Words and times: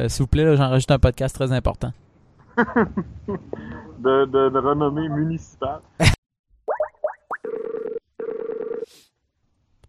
Euh, 0.00 0.08
S'il 0.08 0.22
vous 0.22 0.28
plaît, 0.28 0.44
là, 0.44 0.56
j'enregistre 0.56 0.92
un 0.94 0.98
podcast 0.98 1.34
très 1.34 1.52
important. 1.52 1.92
de, 2.56 2.64
de, 4.24 4.48
de 4.50 4.58
renommée 4.58 5.08
municipale. 5.08 5.80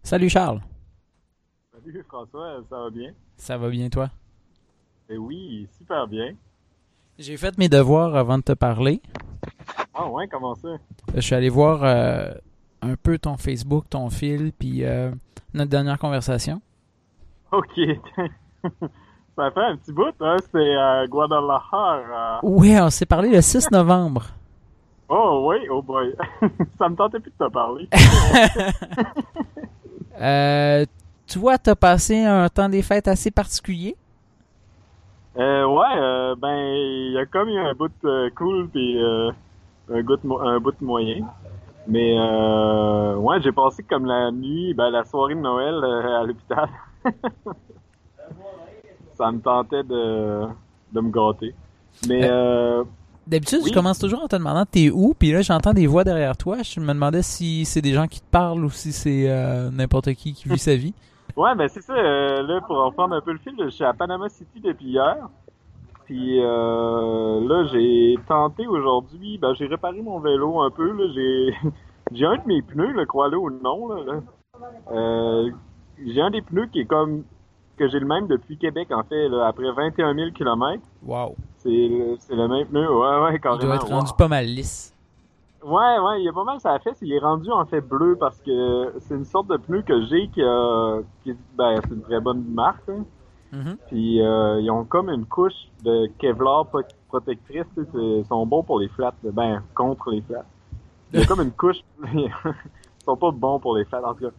Salut 0.03 0.29
Charles. 0.29 0.61
Salut 1.73 2.03
François, 2.07 2.61
ça 2.69 2.77
va 2.77 2.89
bien? 2.89 3.13
Ça 3.37 3.57
va 3.57 3.69
bien 3.69 3.89
toi? 3.89 4.09
Eh 5.09 5.17
oui, 5.17 5.67
super 5.77 6.07
bien. 6.07 6.35
J'ai 7.17 7.37
fait 7.37 7.57
mes 7.57 7.69
devoirs 7.69 8.15
avant 8.15 8.37
de 8.37 8.43
te 8.43 8.53
parler. 8.53 9.01
Ah 9.93 10.07
ouais, 10.09 10.27
comment 10.27 10.55
ça? 10.55 10.69
Je 11.15 11.21
suis 11.21 11.35
allé 11.35 11.49
voir 11.49 11.83
euh, 11.83 12.33
un 12.81 12.95
peu 12.95 13.17
ton 13.17 13.37
Facebook, 13.37 13.85
ton 13.89 14.09
fil, 14.09 14.51
puis 14.57 14.83
euh, 14.83 15.11
notre 15.53 15.69
dernière 15.69 15.99
conversation. 15.99 16.61
Ok. 17.51 17.79
ça 19.35 19.51
fait 19.51 19.61
un 19.61 19.77
petit 19.77 19.93
bout, 19.93 20.13
hein? 20.19 20.37
C'est 20.51 20.75
à 20.75 21.07
Guadalajara. 21.07 22.39
Oui, 22.43 22.75
on 22.79 22.89
s'est 22.89 23.05
parlé 23.05 23.29
le 23.29 23.41
6 23.41 23.71
novembre. 23.71 24.25
Oh 25.09 25.47
oui, 25.49 25.57
oh 25.69 25.81
boy. 25.81 26.15
ça 26.79 26.89
me 26.89 26.95
tentait 26.95 27.19
plus 27.19 27.31
de 27.37 27.45
te 27.45 27.51
parler. 27.51 27.87
euh, 30.21 30.85
toi, 31.27 31.57
t'as 31.57 31.75
passé 31.75 32.23
un 32.23 32.47
temps 32.49 32.69
des 32.69 32.81
fêtes 32.81 33.07
assez 33.07 33.31
particulier? 33.31 33.95
Euh, 35.37 35.65
ouais, 35.65 35.97
euh, 35.97 36.35
ben, 36.35 36.55
il 36.55 37.13
y 37.13 37.17
a 37.17 37.25
comme 37.25 37.49
eu 37.49 37.57
un 37.57 37.73
bout 37.73 37.91
euh, 38.03 38.29
cool 38.35 38.67
puis 38.69 39.01
euh, 39.01 39.31
un, 39.93 40.01
bout 40.01 40.17
de 40.17 40.47
un 40.47 40.59
bout 40.59 40.79
moyen. 40.81 41.25
Mais 41.87 42.15
euh, 42.17 43.15
ouais, 43.15 43.41
j'ai 43.41 43.51
passé 43.51 43.83
comme 43.83 44.05
la 44.05 44.31
nuit, 44.31 44.73
ben 44.73 44.89
la 44.89 45.03
soirée 45.03 45.35
de 45.35 45.39
Noël 45.39 45.75
euh, 45.75 46.21
à 46.21 46.23
l'hôpital. 46.23 46.69
Ça 49.21 49.31
me 49.31 49.39
tentait 49.39 49.83
de, 49.83 50.41
de 50.93 50.99
me 51.01 51.11
gâter. 51.11 51.53
Mais 52.07 52.27
euh, 52.29 52.83
D'habitude, 53.27 53.59
Oui. 53.63 53.69
je 53.69 53.73
commence 53.75 53.99
toujours 53.99 54.23
en 54.23 54.27
te 54.27 54.35
demandant 54.35 54.65
t'es 54.65 54.89
où, 54.89 55.13
puis 55.17 55.31
là 55.31 55.41
j'entends 55.41 55.73
des 55.73 55.85
voix 55.85 56.03
derrière 56.03 56.35
toi. 56.35 56.57
Je 56.63 56.79
me 56.79 56.87
demandais 56.87 57.21
si 57.21 57.65
c'est 57.65 57.81
des 57.81 57.93
gens 57.93 58.07
qui 58.07 58.19
te 58.19 58.29
parlent 58.31 58.65
ou 58.65 58.69
si 58.71 58.91
c'est 58.91 59.29
euh, 59.29 59.69
n'importe 59.69 60.13
qui 60.15 60.33
qui 60.33 60.49
vit 60.49 60.57
sa 60.57 60.75
vie. 60.75 60.93
Ouais, 61.37 61.55
ben 61.55 61.69
c'est 61.69 61.81
ça. 61.81 61.93
euh, 61.93 62.41
là, 62.43 62.59
pour 62.67 62.75
reprendre 62.83 63.15
un 63.15 63.21
peu 63.21 63.31
le 63.31 63.37
fil, 63.37 63.53
je 63.57 63.69
suis 63.69 63.85
à 63.85 63.93
Panama 63.93 64.27
City 64.27 64.59
depuis 64.59 64.87
hier. 64.87 65.15
Puis 66.03 66.43
euh, 66.43 67.47
là, 67.47 67.63
j'ai 67.71 68.15
tenté 68.27 68.67
aujourd'hui. 68.67 69.37
Ben, 69.37 69.53
j'ai 69.57 69.67
réparé 69.67 70.01
mon 70.01 70.19
vélo 70.19 70.59
un 70.59 70.69
peu. 70.71 70.91
Là, 70.91 71.05
j'ai 71.15 71.53
j'ai 72.11 72.25
un 72.25 72.35
de 72.35 72.41
mes 72.47 72.61
pneus, 72.61 72.91
le 72.91 73.05
crois-le 73.05 73.37
ou 73.37 73.49
non. 73.49 73.87
Là, 73.93 74.03
là. 74.03 74.19
Euh, 74.91 75.49
j'ai 76.05 76.19
un 76.21 76.31
des 76.31 76.41
pneus 76.41 76.67
qui 76.67 76.81
est 76.81 76.85
comme 76.85 77.23
que 77.85 77.89
j'ai 77.91 77.99
le 77.99 78.05
même 78.05 78.27
depuis 78.27 78.57
Québec 78.57 78.89
en 78.91 79.03
fait. 79.03 79.27
Là, 79.29 79.47
après 79.47 79.71
21 79.71 80.13
000 80.13 80.31
km, 80.31 80.81
Wow. 81.05 81.35
c'est 81.57 81.69
le- 81.69 82.47
même 82.47 82.67
pneu. 82.67 82.87
Ouais, 82.87 83.23
ouais, 83.23 83.35
Il 83.35 83.41
doit 83.65 83.75
être 83.75 83.89
Wow. 83.89 83.97
rendu 83.99 84.11
pas 84.17 84.27
mal 84.27 84.45
lisse. 84.45 84.93
Ouais, 85.63 85.99
ouais, 85.99 86.19
il 86.21 86.25
y 86.25 86.29
a 86.29 86.33
pas 86.33 86.43
mal 86.43 86.59
ça 86.59 86.73
a 86.73 86.79
fait. 86.79 86.95
Il 87.01 87.11
est 87.13 87.19
rendu 87.19 87.49
en 87.51 87.65
fait 87.65 87.81
bleu 87.81 88.15
parce 88.19 88.39
que 88.41 88.93
c'est 88.99 89.15
une 89.15 89.25
sorte 89.25 89.47
de 89.47 89.57
pneu 89.57 89.81
que 89.83 90.05
j'ai 90.05 90.27
qui, 90.29 90.41
qui 91.23 91.35
ben, 91.57 91.79
c'est 91.83 91.93
une 91.93 92.01
très 92.01 92.19
bonne 92.19 92.43
marque. 92.53 92.87
hein. 92.89 93.03
Mhm. 93.53 93.77
Puis 93.87 94.21
euh, 94.21 94.59
ils 94.61 94.71
ont 94.71 94.85
comme 94.85 95.09
une 95.09 95.25
couche 95.25 95.67
de 95.83 96.07
Kevlar 96.19 96.65
pro- 96.67 96.81
protectrice. 97.09 97.65
Ils 97.93 98.25
sont 98.27 98.45
bons 98.45 98.63
pour 98.63 98.79
les 98.79 98.87
flats. 98.89 99.13
Ben, 99.23 99.61
contre 99.75 100.09
les 100.11 100.21
flats. 100.21 100.45
Il 101.13 101.19
y 101.19 101.23
a 101.23 101.25
comme 101.27 101.41
une 101.41 101.51
couche. 101.51 101.81
ils 102.13 102.31
sont 103.05 103.17
pas 103.17 103.31
bons 103.31 103.59
pour 103.59 103.75
les 103.77 103.85
flats 103.85 104.01
en 104.07 104.13
tout 104.13 104.25
cas. 104.25 104.31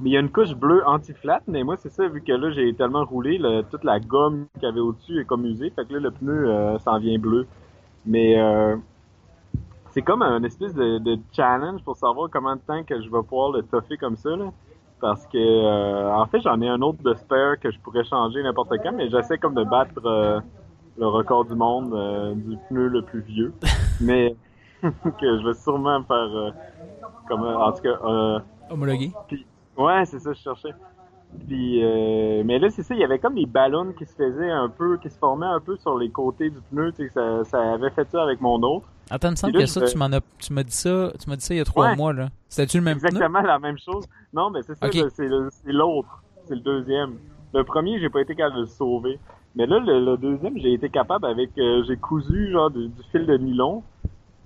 Mais 0.00 0.10
il 0.10 0.12
y 0.12 0.16
a 0.16 0.20
une 0.20 0.30
couche 0.30 0.54
bleue 0.54 0.82
anti-flat, 0.86 1.42
mais 1.46 1.62
moi 1.62 1.76
c'est 1.76 1.90
ça, 1.90 2.08
vu 2.08 2.22
que 2.22 2.32
là 2.32 2.50
j'ai 2.52 2.72
tellement 2.74 3.04
roulé, 3.04 3.36
le- 3.38 3.62
toute 3.62 3.84
la 3.84 4.00
gomme 4.00 4.46
qu'il 4.54 4.62
y 4.62 4.66
avait 4.66 4.80
au-dessus 4.80 5.20
est 5.20 5.24
comme 5.26 5.44
usée, 5.44 5.70
fait 5.70 5.86
que 5.86 5.92
là 5.94 6.00
le 6.00 6.10
pneu 6.10 6.48
euh, 6.48 6.78
s'en 6.78 6.98
vient 6.98 7.18
bleu. 7.18 7.46
Mais 8.06 8.40
euh, 8.40 8.76
c'est 9.90 10.02
comme 10.02 10.22
un 10.22 10.42
espèce 10.44 10.74
de, 10.74 10.98
de 10.98 11.18
challenge 11.32 11.82
pour 11.84 11.96
savoir 11.96 12.28
combien 12.32 12.56
de 12.56 12.60
temps 12.60 12.82
que 12.84 12.96
je 13.00 13.10
vais 13.10 13.22
pouvoir 13.22 13.52
le 13.52 13.62
toffer 13.62 13.96
comme 13.96 14.16
ça. 14.16 14.30
Là. 14.30 14.50
Parce 15.00 15.26
que 15.26 15.36
euh, 15.38 16.14
en 16.14 16.26
fait 16.26 16.40
j'en 16.40 16.60
ai 16.60 16.68
un 16.68 16.80
autre 16.82 17.02
de 17.02 17.14
spare 17.14 17.58
que 17.58 17.70
je 17.70 17.78
pourrais 17.80 18.04
changer 18.04 18.42
n'importe 18.42 18.72
quand, 18.82 18.92
mais 18.92 19.08
j'essaie 19.10 19.38
comme 19.38 19.54
de 19.54 19.64
battre 19.64 19.92
euh, 20.04 20.40
le 20.98 21.06
record 21.08 21.44
du 21.44 21.54
monde 21.54 21.92
euh, 21.94 22.34
du 22.34 22.56
pneu 22.68 22.86
le 22.88 23.02
plus 23.02 23.20
vieux. 23.20 23.52
mais 24.00 24.34
que 24.82 25.38
je 25.38 25.46
vais 25.46 25.54
sûrement 25.54 25.98
me 26.00 26.04
faire 26.04 26.16
euh, 26.16 26.50
comme 27.28 27.42
en 27.42 27.72
tout 27.72 27.82
cas 27.82 27.98
euh, 28.04 28.38
Homologué. 28.70 29.12
Ouais, 29.80 30.04
c'est 30.04 30.18
ça, 30.18 30.32
je 30.32 30.38
cherchais. 30.40 30.74
Puis, 31.46 31.80
euh, 31.84 32.42
mais 32.44 32.58
là, 32.58 32.70
c'est 32.70 32.82
ça, 32.82 32.92
il 32.94 33.00
y 33.00 33.04
avait 33.04 33.18
comme 33.20 33.34
des 33.36 33.46
ballons 33.46 33.92
qui 33.96 34.04
se 34.04 34.14
faisaient 34.14 34.50
un 34.50 34.68
peu, 34.68 34.98
qui 34.98 35.08
se 35.08 35.16
formaient 35.18 35.46
un 35.46 35.60
peu 35.60 35.76
sur 35.76 35.96
les 35.96 36.10
côtés 36.10 36.50
du 36.50 36.58
pneu, 36.70 36.90
tu 36.92 37.04
sais, 37.04 37.08
ça, 37.10 37.44
ça 37.44 37.72
avait 37.74 37.90
fait 37.90 38.08
ça 38.10 38.22
avec 38.22 38.40
mon 38.40 38.60
autre. 38.62 38.86
Attends, 39.10 39.28
il 39.28 39.32
me 39.32 39.36
semble 39.36 39.52
là, 39.54 39.60
que 39.60 39.66
ça, 39.66 39.86
tu 39.86 39.96
m'en 39.96 40.06
as, 40.12 40.20
tu 40.38 40.52
m'as 40.52 40.62
dit 40.64 40.72
ça, 40.72 41.12
tu 41.22 41.30
m'as 41.30 41.36
dit 41.36 41.44
ça 41.44 41.54
il 41.54 41.58
y 41.58 41.60
a 41.60 41.64
trois 41.64 41.86
Ouais. 41.90 41.96
mois 41.96 42.12
là. 42.12 42.28
C'était-tu 42.48 42.78
le 42.78 42.84
même 42.84 42.98
pneu? 42.98 43.08
Exactement 43.08 43.40
la 43.42 43.58
même 43.60 43.78
chose. 43.78 44.04
Non, 44.32 44.50
mais 44.50 44.62
c'est 44.62 44.74
ça, 44.74 44.88
c'est 44.90 45.72
l'autre, 45.72 46.22
c'est 46.46 46.54
le 46.56 46.60
deuxième. 46.60 47.14
Le 47.54 47.62
premier, 47.64 47.98
j'ai 48.00 48.08
pas 48.08 48.20
été 48.22 48.34
capable 48.34 48.56
de 48.56 48.60
le 48.62 48.66
sauver. 48.66 49.18
Mais 49.56 49.66
là, 49.66 49.78
le, 49.80 50.04
le 50.04 50.16
deuxième, 50.16 50.56
j'ai 50.58 50.72
été 50.74 50.88
capable 50.90 51.26
avec, 51.26 51.50
euh, 51.58 51.82
j'ai 51.86 51.96
cousu 51.96 52.50
genre 52.52 52.70
du, 52.70 52.88
du 52.88 53.02
fil 53.10 53.26
de 53.26 53.36
nylon, 53.36 53.82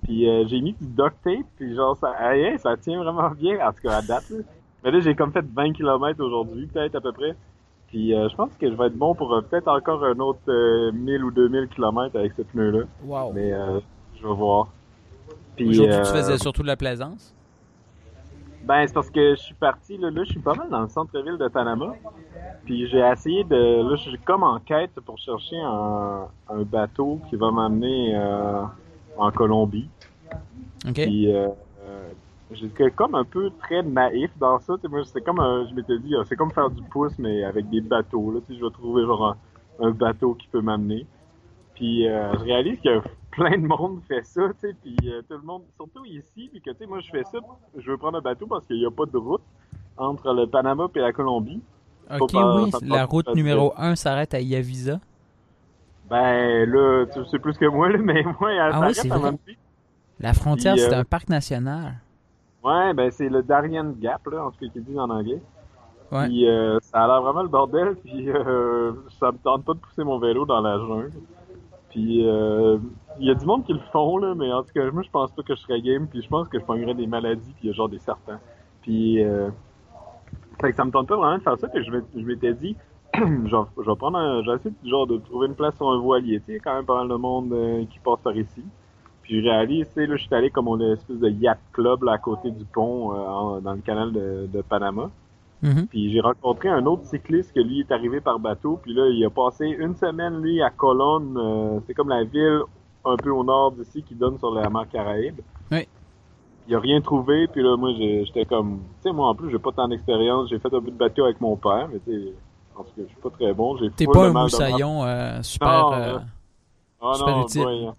puis 0.03 0.27
euh, 0.29 0.45
j'ai 0.47 0.61
mis 0.61 0.73
du 0.73 0.85
duct 0.87 1.15
tape, 1.23 1.45
puis 1.57 1.75
genre 1.75 1.95
ça, 1.97 2.11
ça 2.57 2.77
tient 2.77 3.03
vraiment 3.03 3.29
bien, 3.31 3.67
en 3.67 3.71
tout 3.71 3.81
cas 3.83 3.97
à 3.97 4.01
date. 4.01 4.29
Là. 4.31 4.37
Mais 4.85 4.91
là, 4.91 4.99
j'ai 4.99 5.15
comme 5.15 5.31
fait 5.31 5.43
20 5.43 5.73
km 5.73 6.23
aujourd'hui, 6.23 6.67
peut-être 6.67 6.95
à 6.95 7.01
peu 7.01 7.11
près. 7.11 7.35
Puis 7.87 8.13
euh, 8.13 8.29
je 8.29 8.35
pense 8.35 8.51
que 8.59 8.69
je 8.69 8.75
vais 8.75 8.87
être 8.87 8.97
bon 8.97 9.15
pour 9.15 9.33
euh, 9.33 9.41
peut-être 9.41 9.67
encore 9.67 10.03
un 10.05 10.19
autre 10.19 10.39
euh, 10.47 10.91
1000 10.93 11.23
ou 11.23 11.31
2000 11.31 11.67
km 11.69 12.15
avec 12.15 12.33
ce 12.37 12.43
pneu-là. 12.43 12.83
Wow. 13.03 13.33
Mais 13.33 13.51
euh, 13.51 13.79
je 14.15 14.27
vais 14.27 14.33
voir. 14.33 14.67
Puis, 15.55 15.69
Aujourd'hui, 15.69 15.95
euh, 15.95 16.03
tu 16.03 16.11
faisais 16.11 16.37
surtout 16.37 16.61
de 16.61 16.67
la 16.67 16.77
plaisance? 16.77 17.33
ben, 18.65 18.85
c'est 18.87 18.93
parce 18.93 19.09
que 19.09 19.35
je 19.35 19.41
suis 19.41 19.53
parti, 19.53 19.97
là, 19.97 20.09
là, 20.09 20.23
je 20.23 20.31
suis 20.31 20.39
pas 20.39 20.55
mal 20.55 20.69
dans 20.69 20.81
le 20.81 20.87
centre-ville 20.89 21.37
de 21.37 21.47
Panama. 21.47 21.93
Puis 22.65 22.87
j'ai 22.87 22.99
essayé 22.99 23.43
de, 23.43 23.89
là, 23.89 23.95
je 23.95 24.09
suis 24.09 24.19
comme 24.19 24.43
en 24.43 24.59
quête 24.59 24.91
pour 25.05 25.17
chercher 25.19 25.59
un, 25.61 26.27
un 26.49 26.61
bateau 26.63 27.19
qui 27.29 27.35
va 27.35 27.51
m'amener 27.51 28.15
euh, 28.15 28.63
en 29.17 29.31
Colombie. 29.31 29.87
Ok. 30.87 30.93
Puis 30.93 31.31
euh, 31.31 31.47
euh, 31.47 31.49
j'étais 32.51 32.91
comme 32.91 33.15
un 33.15 33.23
peu 33.23 33.49
très 33.59 33.81
naïf 33.83 34.31
dans 34.37 34.59
ça. 34.59 34.75
Moi, 34.89 35.01
comme, 35.25 35.39
un- 35.39 35.67
je 35.67 35.73
m'étais 35.73 35.97
dit, 35.99 36.15
euh, 36.15 36.23
c'est 36.25 36.35
comme 36.35 36.51
faire 36.51 36.69
du 36.69 36.81
pouce, 36.83 37.17
mais 37.17 37.43
avec 37.43 37.69
des 37.69 37.81
bateaux. 37.81 38.31
Là, 38.31 38.39
je 38.49 38.53
vais 38.63 38.71
trouver 38.71 39.03
genre 39.05 39.35
un, 39.79 39.87
un 39.87 39.91
bateau 39.91 40.33
qui 40.35 40.47
peut 40.47 40.61
m'amener. 40.61 41.05
Puis 41.75 42.07
euh, 42.07 42.31
je 42.33 42.43
réalise 42.43 42.79
que 42.81 43.01
plein 43.31 43.57
de 43.57 43.65
monde 43.67 43.99
fait 44.07 44.23
ça, 44.25 44.41
tu 44.61 44.67
sais, 44.69 44.75
puis 44.81 44.95
euh, 45.05 45.21
tout 45.27 45.35
le 45.35 45.41
monde, 45.41 45.63
surtout 45.75 46.05
ici, 46.05 46.49
puis 46.51 46.61
que 46.61 46.69
tu 46.71 46.77
sais, 46.77 46.85
moi 46.85 46.99
je 47.01 47.09
fais 47.09 47.23
ça, 47.25 47.39
je 47.77 47.91
veux 47.91 47.97
prendre 47.97 48.17
un 48.17 48.21
bateau 48.21 48.47
parce 48.47 48.65
qu'il 48.65 48.77
n'y 48.77 48.85
a 48.85 48.91
pas 48.91 49.05
de 49.05 49.17
route 49.17 49.41
entre 49.97 50.33
le 50.33 50.47
Panama 50.47 50.87
et 50.95 50.99
la 50.99 51.11
Colombie. 51.11 51.61
Ok, 52.19 52.31
pas- 52.31 52.55
oui, 52.63 52.71
pas- 52.71 52.79
la 52.83 53.05
route 53.05 53.27
numéro 53.35 53.73
1 53.77 53.95
s'arrête 53.95 54.33
à 54.33 54.39
Yavisa. 54.39 54.99
Ben 56.09 56.69
là, 56.69 57.05
tu 57.13 57.25
sais 57.25 57.39
plus 57.39 57.57
que 57.57 57.65
moi, 57.65 57.89
là, 57.89 57.97
mais 58.01 58.23
moi, 58.39 58.53
elle 58.53 58.59
Ah 58.73 58.93
s'arrête 58.93 59.11
à. 59.11 59.17
Memphis. 59.19 59.57
La 60.19 60.33
frontière, 60.33 60.77
c'est 60.77 60.93
euh, 60.93 60.99
un 60.99 61.03
parc 61.03 61.27
national. 61.29 61.95
Ouais, 62.65 62.93
ben 62.95 63.11
c'est 63.11 63.29
le 63.29 63.43
Darien 63.43 63.93
Gap, 63.99 64.25
là, 64.25 64.45
en 64.45 64.49
tout 64.51 64.57
cas, 64.59 64.71
qui 64.73 64.81
dit 64.81 64.99
en 64.99 65.09
anglais. 65.11 65.39
Ouais. 66.11 66.25
Puis 66.25 66.47
euh, 66.47 66.79
ça 66.81 67.03
a 67.03 67.07
l'air 67.07 67.21
vraiment 67.21 67.43
le 67.43 67.47
bordel, 67.47 67.95
puis 67.95 68.29
euh, 68.29 68.91
ça 69.19 69.31
me 69.31 69.37
tente 69.37 69.63
pas 69.63 69.73
de 69.73 69.79
pousser 69.79 70.03
mon 70.03 70.17
vélo 70.17 70.45
dans 70.45 70.61
la 70.61 70.79
jungle. 70.79 71.11
Puis 71.91 72.27
euh, 72.27 72.77
il 73.19 73.27
y 73.27 73.31
a 73.31 73.35
du 73.35 73.45
monde 73.45 73.65
qui 73.65 73.73
le 73.73 73.79
font, 73.91 74.17
là, 74.17 74.33
mais 74.35 74.51
en 74.51 74.63
tout 74.63 74.71
cas, 74.73 74.89
moi 74.91 75.03
je 75.03 75.09
pense 75.11 75.31
pas 75.31 75.43
que 75.43 75.55
je 75.55 75.61
serais 75.61 75.79
game, 75.79 76.07
puis 76.07 76.23
je 76.23 76.27
pense 76.27 76.47
que 76.49 76.59
je 76.59 76.65
pognerais 76.65 76.95
des 76.95 77.07
maladies, 77.07 77.53
puis 77.53 77.65
il 77.65 77.67
y 77.67 77.69
a 77.69 77.73
genre 77.73 77.89
des 77.89 77.99
serpents. 77.99 78.39
Puis 78.81 79.23
euh, 79.23 79.49
fait 80.59 80.71
que 80.71 80.75
ça 80.75 80.85
me 80.85 80.91
tente 80.91 81.07
pas 81.07 81.17
vraiment 81.17 81.37
de 81.37 81.43
faire 81.43 81.57
ça, 81.59 81.67
puis 81.67 81.83
je 81.83 82.19
m'étais- 82.19 82.53
dit, 82.53 82.75
genre, 83.45 83.69
je 83.77 83.89
vais 83.89 83.95
prendre 83.95 84.17
un, 84.17 84.43
j'essaie 84.43 84.71
de, 84.71 84.89
genre 84.89 85.05
de 85.05 85.17
trouver 85.17 85.47
une 85.47 85.55
place 85.55 85.75
sur 85.75 85.89
un 85.89 85.99
voilier, 85.99 86.39
tu 86.39 86.53
sais, 86.53 86.59
quand 86.59 86.73
même 86.73 86.85
pas 86.85 86.97
mal 86.97 87.09
de 87.09 87.15
monde 87.15 87.53
euh, 87.53 87.85
qui 87.85 87.99
passe 87.99 88.19
par 88.21 88.35
ici. 88.35 88.63
Puis 89.25 89.43
je 89.43 89.49
réalise, 89.49 89.87
tu 89.87 89.93
sais, 89.95 90.05
là, 90.05 90.15
je 90.17 90.23
suis 90.23 90.35
allé 90.35 90.51
comme 90.51 90.67
on 90.67 90.79
a 90.79 90.83
une 90.83 90.91
espèce 90.93 91.17
de 91.17 91.29
yacht 91.29 91.57
club 91.73 92.03
là, 92.03 92.13
à 92.13 92.17
côté 92.19 92.51
du 92.51 92.63
pont 92.65 93.11
euh, 93.13 93.17
en- 93.17 93.59
dans 93.59 93.73
le 93.73 93.79
canal 93.81 94.11
de, 94.13 94.47
de 94.53 94.61
Panama. 94.61 95.09
Mhm. 95.63 95.87
Puis 95.87 96.11
j'ai 96.11 96.19
rencontré 96.21 96.69
un 96.69 96.85
autre 96.85 97.05
cycliste 97.05 97.51
que 97.53 97.59
lui 97.59 97.79
est 97.79 97.91
arrivé 97.91 98.21
par 98.21 98.37
bateau. 98.39 98.79
Puis 98.83 98.93
là, 98.93 99.07
il 99.09 99.25
a 99.25 99.29
passé 99.31 99.65
une 99.67 99.95
semaine, 99.95 100.41
lui, 100.41 100.61
à 100.61 100.69
Colonne. 100.69 101.35
euh, 101.37 101.79
c'est 101.87 101.95
comme 101.95 102.09
la 102.09 102.23
ville 102.23 102.61
un 103.03 103.15
peu 103.17 103.31
au 103.31 103.43
nord 103.43 103.71
d'ici 103.71 104.03
qui 104.03 104.13
donne 104.13 104.37
sur 104.37 104.51
la 104.53 104.69
mer 104.69 104.85
Caraïbe. 104.91 105.39
Oui. 105.71 105.87
Il 106.67 106.75
a 106.75 106.79
rien 106.79 107.01
trouvé. 107.01 107.47
Puis 107.47 107.63
là, 107.63 107.75
moi, 107.77 107.91
j'étais 107.97 108.45
comme... 108.45 108.79
Tu 109.01 109.09
sais, 109.09 109.11
moi, 109.11 109.27
en 109.29 109.33
plus, 109.35 109.49
j'ai 109.49 109.57
pas 109.59 109.71
tant 109.71 109.87
d'expérience. 109.87 110.49
J'ai 110.49 110.59
fait 110.59 110.67
un 110.73 110.81
peu 110.81 110.91
de 110.91 110.97
bateau 110.97 111.23
avec 111.25 111.41
mon 111.41 111.55
père. 111.55 111.87
Mais 111.91 111.99
tu 112.05 112.11
sais, 112.11 112.33
en 112.75 112.83
tout 112.83 112.89
cas, 112.95 113.01
je 113.03 113.07
suis 113.07 113.21
pas 113.23 113.29
très 113.31 113.53
bon. 113.53 113.75
J'ai 113.77 113.89
T'es 113.89 114.05
pas 114.05 114.27
un 114.27 114.33
moussaillon 114.33 115.03
euh, 115.03 115.41
super. 115.41 115.67
Non, 115.67 115.93
euh. 115.93 116.17
Ah 117.01 117.13
super 117.15 117.35
non, 117.37 117.43
utile. 117.45 117.63
boy. 117.63 117.89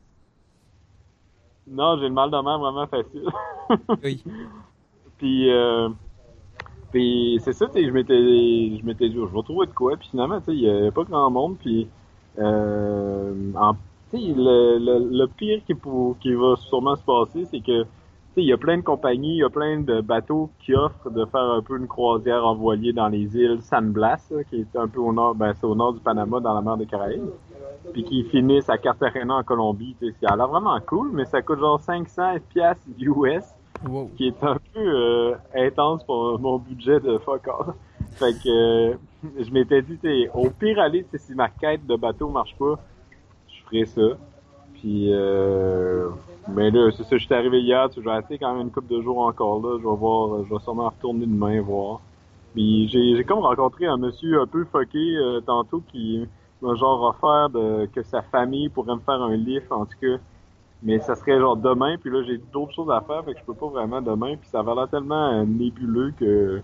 Non, 1.67 1.97
j'ai 1.99 2.09
le 2.09 2.15
mal 2.15 2.31
de 2.31 2.37
mer 2.43 2.59
vraiment 2.59 2.87
facile. 2.87 3.29
oui. 4.05 4.23
Puis, 5.19 5.51
euh, 5.51 5.89
puis 6.93 7.39
c'est 7.43 7.53
ça, 7.53 7.67
tu 7.69 7.75
sais, 7.75 7.87
je 7.87 7.91
m'étais, 7.93 8.15
je 8.15 8.85
m'étais 8.85 9.09
dit, 9.09 9.15
je 9.17 9.21
vais 9.21 9.43
trouver 9.43 9.67
de 9.67 9.73
quoi. 9.73 9.97
Puis 9.97 10.09
finalement, 10.11 10.39
tu 10.41 10.47
sais, 10.47 10.53
il 10.55 10.61
y 10.61 10.71
avait 10.71 10.93
pas 10.93 11.05
grand 11.05 11.31
monde. 11.31 11.59
Puis 11.59 11.89
Euh, 12.39 13.53
en, 13.57 13.75
le, 14.13 14.79
le, 14.79 14.99
le, 15.11 15.29
pire 15.29 15.65
qui, 15.67 15.75
pour, 15.75 16.19
qui 16.21 16.35
va 16.35 16.57
sûrement 16.57 16.97
se 16.97 17.05
passer, 17.05 17.47
c'est 17.47 17.61
que 17.63 17.87
il 18.43 18.49
y 18.49 18.53
a 18.53 18.59
plein 18.59 18.77
de 18.77 18.83
compagnies, 18.83 19.37
il 19.37 19.39
y 19.39 19.45
a 19.45 19.51
plein 19.51 19.81
de 19.81 20.01
bateaux 20.01 20.51
qui 20.59 20.75
offrent 20.75 21.11
de 21.11 21.25
faire 21.25 21.41
un 21.41 21.63
peu 21.63 21.79
une 21.79 21.87
croisière 21.87 22.45
envoyée 22.45 22.93
dans 22.93 23.09
les 23.09 23.37
îles 23.37 23.63
San 23.63 23.91
Blas, 23.91 24.33
qui 24.51 24.61
est 24.61 24.77
un 24.77 24.89
peu 24.89 25.01
au 25.01 25.13
nord, 25.13 25.35
ben 25.35 25.55
c'est 25.55 25.67
au 25.67 25.75
nord 25.75 25.95
du 25.95 26.01
Panama, 26.01 26.41
dans 26.41 26.55
la 26.55 26.61
mer 26.61 26.77
des 26.77 26.87
Caraïbes, 26.87 27.31
puis 27.93 28.05
qui 28.05 28.25
finissent 28.25 28.69
à 28.69 28.79
Cartagena 28.79 29.37
en 29.37 29.43
Colombie. 29.43 29.97
Ça 30.21 30.33
a 30.33 30.37
l'air 30.37 30.49
vraiment 30.49 30.79
cool, 30.87 31.11
mais 31.13 31.25
ça 31.25 31.41
coûte 31.41 31.61
genre 31.61 31.81
500 31.81 32.37
piastres 32.51 32.87
US, 32.99 33.45
qui 34.17 34.29
est 34.29 34.45
un 34.45 34.57
peu 34.75 34.81
euh, 34.81 35.35
intense 35.55 36.05
pour 36.05 36.39
mon 36.39 36.59
budget 36.59 37.01
de 37.01 37.19
fuck 37.19 37.49
off. 37.49 37.75
Fait 38.13 38.33
que 38.33 38.49
euh, 38.93 38.95
je 39.39 39.51
m'étais 39.51 39.83
dit, 39.83 39.99
au 40.35 40.51
pire 40.51 40.79
aller, 40.79 41.07
si 41.15 41.35
ma 41.35 41.49
quête 41.49 41.87
de 41.87 41.97
bateau 41.97 42.29
marche 42.29 42.55
pas, 42.59 42.79
je 43.49 43.63
ferai 43.65 43.87
ça. 43.87 44.17
Puis, 44.81 45.13
euh, 45.13 46.09
mais 46.49 46.71
là, 46.71 46.91
c'est 46.93 47.05
ça, 47.05 47.17
je 47.17 47.25
suis 47.25 47.35
arrivé 47.35 47.61
hier, 47.61 47.89
tu 47.91 48.01
vais 48.01 48.13
rester 48.13 48.39
quand 48.39 48.53
même 48.53 48.63
une 48.67 48.71
couple 48.71 48.93
de 48.95 49.01
jours 49.03 49.19
encore 49.19 49.61
là. 49.61 49.79
Je 49.79 49.89
vais 49.89 49.97
voir, 49.97 50.45
je 50.45 50.55
vais 50.55 50.61
sûrement 50.61 50.89
retourner 50.89 51.27
demain 51.27 51.61
voir. 51.63 52.01
Puis 52.55 52.89
j'ai, 52.89 53.17
j'ai 53.17 53.25
comme 53.25 53.41
rencontré 53.41 53.87
un 53.87 53.97
monsieur 53.97 54.41
un 54.41 54.47
peu 54.47 54.65
fucké 54.65 55.17
euh, 55.17 55.41
tantôt 55.41 55.83
qui 55.89 56.27
m'a 56.63 56.75
genre 56.75 57.03
offert 57.03 57.51
de, 57.51 57.87
que 57.87 58.03
sa 58.03 58.23
famille 58.23 58.69
pourrait 58.69 58.95
me 58.95 59.01
faire 59.01 59.23
un 59.23 59.37
lift, 59.37 59.71
en 59.73 59.87
tout 59.87 59.99
cas. 60.01 60.17
Mais 60.83 61.01
ça 61.01 61.15
serait 61.17 61.39
genre 61.41 61.57
demain, 61.57 61.97
puis 61.99 62.11
là 62.11 62.23
j'ai 62.23 62.39
d'autres 62.39 62.73
choses 62.73 62.91
à 62.91 63.01
faire, 63.01 63.25
fait 63.25 63.35
que 63.35 63.41
je 63.41 63.45
peux 63.45 63.55
pas 63.55 63.67
vraiment 63.69 64.03
demain, 64.03 64.37
puis 64.37 64.49
ça 64.49 64.63
va 64.63 64.75
l'air 64.75 64.89
tellement 64.89 65.33
euh, 65.33 65.45
nébuleux 65.45 66.13
que 66.19 66.63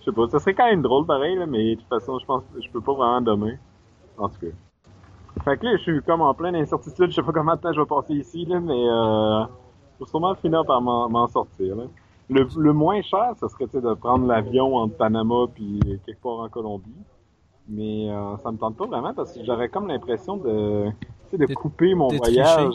je 0.00 0.04
sais 0.04 0.12
pas, 0.12 0.28
ça 0.28 0.38
serait 0.38 0.54
quand 0.54 0.66
même 0.66 0.82
drôle 0.82 1.04
pareil, 1.06 1.36
là, 1.36 1.46
mais 1.46 1.74
de 1.74 1.80
toute 1.80 1.88
façon 1.88 2.18
je 2.18 2.26
pense 2.26 2.44
je 2.62 2.70
peux 2.70 2.80
pas 2.80 2.94
vraiment 2.94 3.20
demain. 3.20 3.56
En 4.18 4.28
tout 4.28 4.40
cas. 4.40 4.69
Fait 5.44 5.56
que 5.56 5.64
là, 5.64 5.76
je 5.76 5.82
suis 5.82 6.02
comme 6.02 6.20
en 6.20 6.34
pleine 6.34 6.56
incertitude. 6.56 7.10
Je 7.10 7.16
sais 7.16 7.22
pas 7.22 7.32
combien 7.32 7.56
de 7.56 7.60
temps 7.60 7.72
je 7.72 7.80
vais 7.80 7.86
passer 7.86 8.14
ici, 8.14 8.44
là, 8.44 8.60
mais 8.60 8.72
euh, 8.88 9.44
faut 9.98 10.06
sûrement 10.06 10.34
finir 10.34 10.64
par 10.64 10.80
m'en 10.80 11.26
sortir. 11.28 11.76
Là. 11.76 11.84
Le, 12.28 12.46
le, 12.56 12.72
moins 12.72 13.02
cher, 13.02 13.32
ce 13.40 13.48
serait 13.48 13.66
de 13.66 13.94
prendre 13.94 14.26
l'avion 14.26 14.76
entre 14.76 14.96
Panama 14.96 15.46
puis 15.52 15.80
quelque 16.06 16.22
part 16.22 16.40
en 16.40 16.48
Colombie. 16.48 16.90
Mais 17.68 18.10
euh, 18.10 18.36
ça 18.38 18.50
me 18.50 18.56
tente 18.56 18.76
pas 18.76 18.86
vraiment 18.86 19.14
parce 19.14 19.32
que 19.32 19.44
j'aurais 19.44 19.68
comme 19.68 19.88
l'impression 19.88 20.36
de, 20.36 20.90
de 21.32 21.54
couper 21.54 21.94
mon 21.94 22.08
voyage. 22.08 22.74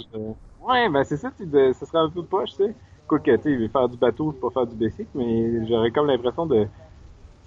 Ouais, 0.68 0.90
ben 0.90 1.04
c'est 1.04 1.18
ça, 1.18 1.32
de, 1.40 1.74
ce 1.74 1.86
serait 1.86 2.00
un 2.00 2.10
peu 2.10 2.24
poche, 2.24 2.52
tu 2.52 2.56
sais. 2.66 2.76
Quoi 3.08 3.20
que, 3.20 3.36
tu 3.36 3.60
sais, 3.60 3.68
faire 3.68 3.88
du 3.88 3.98
bateau, 3.98 4.32
c'est 4.34 4.40
pas 4.40 4.50
faire 4.50 4.66
du 4.66 4.76
basic, 4.76 5.08
mais 5.14 5.66
j'aurais 5.68 5.92
comme 5.92 6.08
l'impression 6.08 6.48
de, 6.48 6.66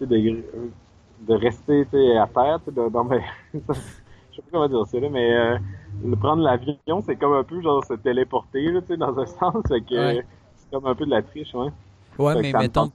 de, 0.00 0.06
de 0.06 1.34
rester, 1.34 1.80
à 2.16 2.26
terre, 2.28 2.60
tu 2.64 2.72
sais, 2.72 2.90
dans 2.90 3.04
mes... 3.04 3.20
je 4.38 4.42
sais 4.44 4.50
pas 4.50 4.58
comment 4.58 4.68
dire 4.68 4.86
ça, 4.86 5.00
là, 5.00 5.08
mais 5.10 5.34
euh, 5.34 6.16
prendre 6.20 6.42
l'avion, 6.42 7.02
c'est 7.04 7.16
comme 7.16 7.32
un 7.32 7.42
peu 7.42 7.60
genre 7.60 7.84
se 7.84 7.94
téléporter, 7.94 8.70
là, 8.70 8.80
tu 8.80 8.88
sais, 8.88 8.96
dans 8.96 9.18
un 9.18 9.26
sens. 9.26 9.54
Fait 9.66 9.80
que 9.80 10.22
c'est 10.56 10.70
comme 10.70 10.86
un 10.86 10.94
peu 10.94 11.04
de 11.04 11.10
la 11.10 11.22
triche, 11.22 11.54
ouais. 11.54 11.70
Ouais, 12.18 12.40
mais 12.40 12.52
mettons. 12.52 12.90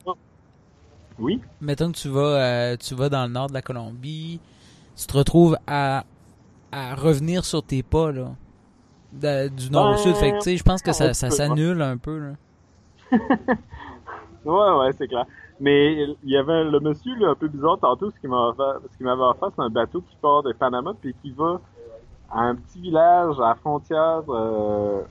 Oui? 1.20 1.42
Mettons 1.62 1.92
que 1.92 1.98
tu 1.98 2.10
vas, 2.10 2.22
euh, 2.22 2.78
tu 2.78 2.96
vas 2.96 3.10
dans 3.10 3.24
le 3.24 3.32
nord 3.32 3.48
de 3.48 3.54
la 3.54 3.62
Colombie, 3.62 4.40
tu 4.96 5.06
te 5.06 5.18
retrouves 5.18 5.58
à, 5.68 6.06
à 6.72 6.96
revenir 6.96 7.46
sur 7.46 7.62
tes 7.62 7.84
pas, 7.84 8.12
là. 8.12 9.50
du 9.50 9.70
nord 9.70 9.94
au 9.94 9.98
sud. 9.98 10.16
Fait 10.16 10.32
que, 10.32 10.38
tu 10.38 10.44
sais, 10.44 10.58
je 10.58 10.64
pense 10.64 10.82
que 10.82 10.92
ça, 10.92 11.14
ça 11.14 11.30
s'annule 11.30 11.82
un 11.82 11.98
peu, 11.98 12.18
là. 12.20 12.32
ouais, 14.46 14.80
ouais, 14.80 14.92
c'est 14.98 15.08
clair. 15.08 15.26
Mais 15.60 15.94
il 16.24 16.30
y 16.30 16.38
avait 16.38 16.64
le 16.64 16.80
monsieur 16.80 17.16
là, 17.16 17.30
un 17.32 17.36
peu 17.36 17.48
bizarre 17.48 17.78
tantôt, 17.80 18.12
ce 18.12 18.20
qu'il 18.20 18.30
m'avait 18.30 18.80
ce 18.92 18.98
qu'il 18.98 19.06
m'avait 19.06 19.22
offert, 19.22 19.50
c'est 19.56 19.62
un 19.62 19.70
bateau 19.70 20.02
qui 20.02 20.16
part 20.22 20.44
de 20.44 20.52
Panama 20.54 20.94
puis 21.00 21.16
qui 21.22 21.32
va 21.32 21.62
à 22.32 22.42
un 22.42 22.56
petit 22.56 22.82
village 22.82 23.40
à 23.40 23.50
la 23.50 23.56
frontière 23.56 24.24
euh, 24.30 25.02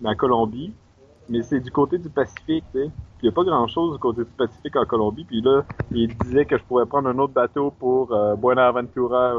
de 0.00 0.04
la 0.04 0.14
Colombie. 0.14 0.72
Mais 1.28 1.42
c'est 1.42 1.60
du 1.60 1.70
côté 1.70 1.98
du 1.98 2.08
Pacifique, 2.08 2.64
tu 2.72 2.78
sais. 2.78 2.90
il 3.20 3.24
n'y 3.24 3.28
a 3.28 3.32
pas 3.32 3.44
grand 3.44 3.66
chose 3.66 3.92
du 3.92 3.98
côté 3.98 4.22
du 4.22 4.30
Pacifique 4.30 4.74
en 4.76 4.84
Colombie. 4.84 5.24
Puis 5.24 5.40
là, 5.40 5.62
il 5.90 6.16
disait 6.18 6.44
que 6.44 6.56
je 6.56 6.64
pourrais 6.64 6.86
prendre 6.86 7.08
un 7.08 7.18
autre 7.18 7.32
bateau 7.32 7.72
pour 7.78 8.12
euh, 8.12 8.34
Buenaventura 8.36 9.34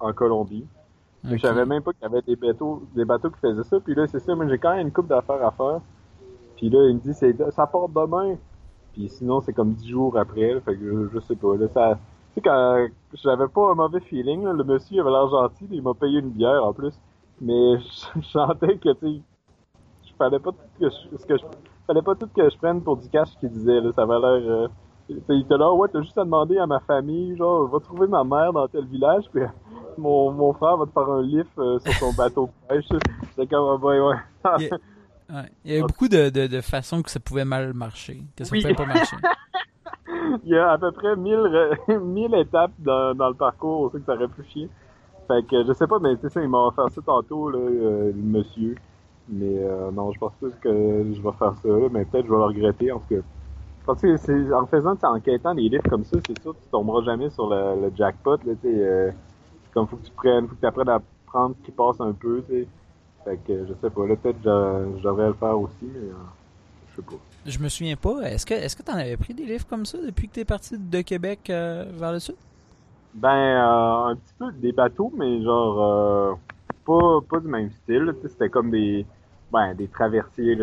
en 0.00 0.12
Colombie. 0.12 0.66
Mais 1.24 1.38
je 1.38 1.42
savais 1.42 1.64
même 1.64 1.82
pas 1.82 1.92
qu'il 1.92 2.02
y 2.02 2.06
avait 2.06 2.22
des 2.22 2.36
bateaux, 2.36 2.82
des 2.94 3.04
bateaux 3.04 3.30
qui 3.30 3.40
faisaient 3.40 3.64
ça. 3.64 3.80
Puis 3.80 3.94
là, 3.94 4.06
c'est 4.06 4.20
ça, 4.20 4.34
mais 4.36 4.48
j'ai 4.48 4.58
quand 4.58 4.76
même 4.76 4.88
une 4.88 4.92
coupe 4.92 5.08
d'affaires 5.08 5.44
à 5.44 5.50
faire. 5.50 5.80
Puis 6.56 6.68
là, 6.68 6.86
il 6.88 6.96
me 6.96 7.00
dit, 7.00 7.14
c'est, 7.14 7.34
ça 7.52 7.66
part 7.66 7.88
demain. 7.88 8.36
Puis 8.94 9.08
sinon, 9.08 9.40
c'est 9.40 9.52
comme 9.52 9.72
dix 9.72 9.88
jours 9.88 10.16
après. 10.16 10.60
fait 10.60 10.76
que 10.76 11.10
je, 11.12 11.20
sais 11.20 11.34
pas. 11.34 11.56
Là, 11.56 11.66
ça, 11.68 11.98
tu 12.32 12.34
sais, 12.36 12.40
quand 12.40 12.86
j'avais 13.12 13.48
pas 13.48 13.72
un 13.72 13.74
mauvais 13.74 14.00
feeling, 14.00 14.44
le 14.44 14.64
monsieur 14.64 15.00
avait 15.00 15.10
l'air 15.10 15.28
gentil, 15.28 15.66
il 15.70 15.82
m'a 15.82 15.94
payé 15.94 16.20
une 16.20 16.30
bière 16.30 16.64
en 16.64 16.72
plus. 16.72 16.94
Mais 17.40 17.78
je, 18.16 18.20
sentais 18.22 18.78
que, 18.78 18.92
tu 18.92 19.06
sais, 19.06 19.20
je 20.06 20.12
fallait 20.16 20.38
pas 20.38 20.52
tout 20.52 20.58
que 20.80 20.88
je, 20.88 21.16
ce 21.16 21.26
que 21.26 21.36
je, 21.36 21.44
fallait 21.86 22.02
pas 22.02 22.14
tout 22.14 22.28
que 22.34 22.48
je 22.48 22.56
prenne 22.56 22.80
pour 22.80 22.96
du 22.96 23.08
cash 23.08 23.36
qu'il 23.40 23.50
disait. 23.50 23.80
Là, 23.80 23.90
ça 23.92 24.02
avait 24.02 24.20
l'air. 24.20 24.50
Euh, 24.50 24.68
il 25.08 25.40
était 25.40 25.58
là, 25.58 25.70
ouais, 25.72 25.88
t'as 25.92 26.00
juste 26.00 26.16
à 26.16 26.24
demander 26.24 26.56
à 26.56 26.66
ma 26.66 26.80
famille, 26.80 27.36
genre, 27.36 27.68
va 27.68 27.78
trouver 27.80 28.06
ma 28.06 28.24
mère 28.24 28.54
dans 28.54 28.66
tel 28.68 28.86
village, 28.86 29.24
puis 29.32 29.42
mon, 29.98 30.30
mon 30.30 30.52
frère 30.54 30.78
va 30.78 30.86
te 30.86 30.92
faire 30.92 31.10
un 31.10 31.20
lift 31.20 31.50
euh, 31.58 31.78
sur 31.80 31.92
son 31.94 32.12
bateau 32.14 32.46
de 32.46 32.68
pêche. 32.68 32.86
J'étais 33.36 33.54
comme, 33.54 33.82
ouais, 33.82 34.00
ouais. 34.00 34.70
Il 35.64 35.72
y 35.72 35.78
a 35.78 35.80
beaucoup 35.80 36.08
de, 36.08 36.28
de, 36.28 36.46
de, 36.46 36.60
façons 36.60 37.02
que 37.02 37.10
ça 37.10 37.20
pouvait 37.20 37.44
mal 37.44 37.72
marcher, 37.72 38.22
que 38.36 38.44
ça 38.44 38.54
pouvait 38.54 38.74
pas 38.74 38.86
marcher. 38.86 39.16
Il 40.44 40.50
y 40.50 40.56
a 40.56 40.70
à 40.70 40.78
peu 40.78 40.92
près 40.92 41.16
1000, 41.16 41.78
1000 41.88 42.34
étapes 42.38 42.72
dans, 42.78 43.14
dans 43.14 43.28
le 43.28 43.34
parcours 43.34 43.80
aussi 43.82 43.98
que 43.98 44.06
ça 44.06 44.14
aurait 44.14 44.28
pu 44.28 44.42
chier. 44.44 44.68
Fait 45.26 45.46
que 45.46 45.64
je 45.64 45.72
sais 45.72 45.86
pas, 45.86 45.98
mais 45.98 46.16
c'est 46.20 46.30
ça, 46.30 46.42
il 46.42 46.48
m'a 46.48 46.58
offert 46.58 46.90
ça 46.90 47.00
tantôt, 47.00 47.48
là, 47.50 47.58
euh, 47.58 48.12
le 48.14 48.22
monsieur. 48.22 48.74
Mais 49.28 49.58
euh, 49.58 49.90
non, 49.90 50.12
je 50.12 50.18
pense 50.18 50.32
pas 50.34 50.48
que 50.60 50.68
je 51.14 51.22
vais 51.22 51.32
faire 51.38 51.54
ça, 51.54 51.68
mais 51.90 52.04
peut-être 52.04 52.26
je 52.26 52.30
vais 52.30 52.36
le 52.36 52.44
regretter 52.44 52.92
en 52.92 52.98
tout 52.98 53.14
cas. 53.14 53.22
Parce 53.86 54.00
que 54.00 54.16
c'est 54.16 54.52
en 54.52 54.66
faisant, 54.66 54.96
en 55.02 55.20
quêtant 55.20 55.54
des 55.54 55.68
livres 55.68 55.88
comme 55.88 56.04
ça, 56.04 56.18
c'est 56.26 56.40
sûr 56.42 56.52
que 56.52 56.62
tu 56.62 56.68
tomberas 56.70 57.02
jamais 57.02 57.30
sur 57.30 57.48
le, 57.48 57.80
le 57.80 57.92
jackpot. 57.96 58.36
Là, 58.44 58.52
euh, 58.64 59.10
comme 59.72 59.86
faut 59.86 59.96
que 59.96 60.04
tu 60.06 60.12
prennes, 60.12 60.46
faut 60.46 60.54
que 60.54 60.60
tu 60.60 60.66
apprennes 60.66 60.88
à 60.88 61.00
prendre 61.26 61.54
ce 61.58 61.64
qui 61.64 61.72
passe 61.72 62.00
un 62.00 62.12
peu. 62.12 62.42
sais. 62.48 62.66
Fait 63.24 63.38
que 63.38 63.66
je 63.66 63.72
sais 63.80 63.90
pas, 63.90 64.06
là 64.06 64.16
peut-être 64.16 64.38
je, 64.44 65.02
devrais 65.02 65.28
le 65.28 65.34
faire 65.34 65.58
aussi, 65.58 65.82
mais 65.82 66.10
euh, 66.10 66.14
je 66.90 66.96
sais 66.96 67.02
pas. 67.02 67.16
Je 67.46 67.58
me 67.58 67.68
souviens 67.68 67.96
pas. 67.96 68.20
Est-ce 68.22 68.44
que 68.44 68.54
est-ce 68.54 68.76
que 68.76 68.82
t'en 68.82 68.94
avais 68.94 69.16
pris 69.16 69.32
des 69.32 69.44
livres 69.44 69.66
comme 69.66 69.86
ça 69.86 69.98
depuis 69.98 70.28
que 70.28 70.34
t'es 70.34 70.44
parti 70.44 70.76
de 70.78 71.00
Québec 71.00 71.48
euh, 71.48 71.84
vers 71.94 72.12
le 72.12 72.18
sud? 72.18 72.36
Ben 73.14 73.30
euh, 73.30 74.10
un 74.10 74.16
petit 74.16 74.34
peu 74.38 74.52
des 74.52 74.72
bateaux, 74.72 75.12
mais 75.16 75.42
genre 75.42 76.38
pas, 76.84 77.20
pas 77.28 77.40
du 77.40 77.48
même 77.48 77.70
style. 77.70 78.14
C'était 78.28 78.50
comme 78.50 78.70
des 78.70 79.06
ben 79.52 79.74
des 79.74 79.88
traversiers. 79.88 80.58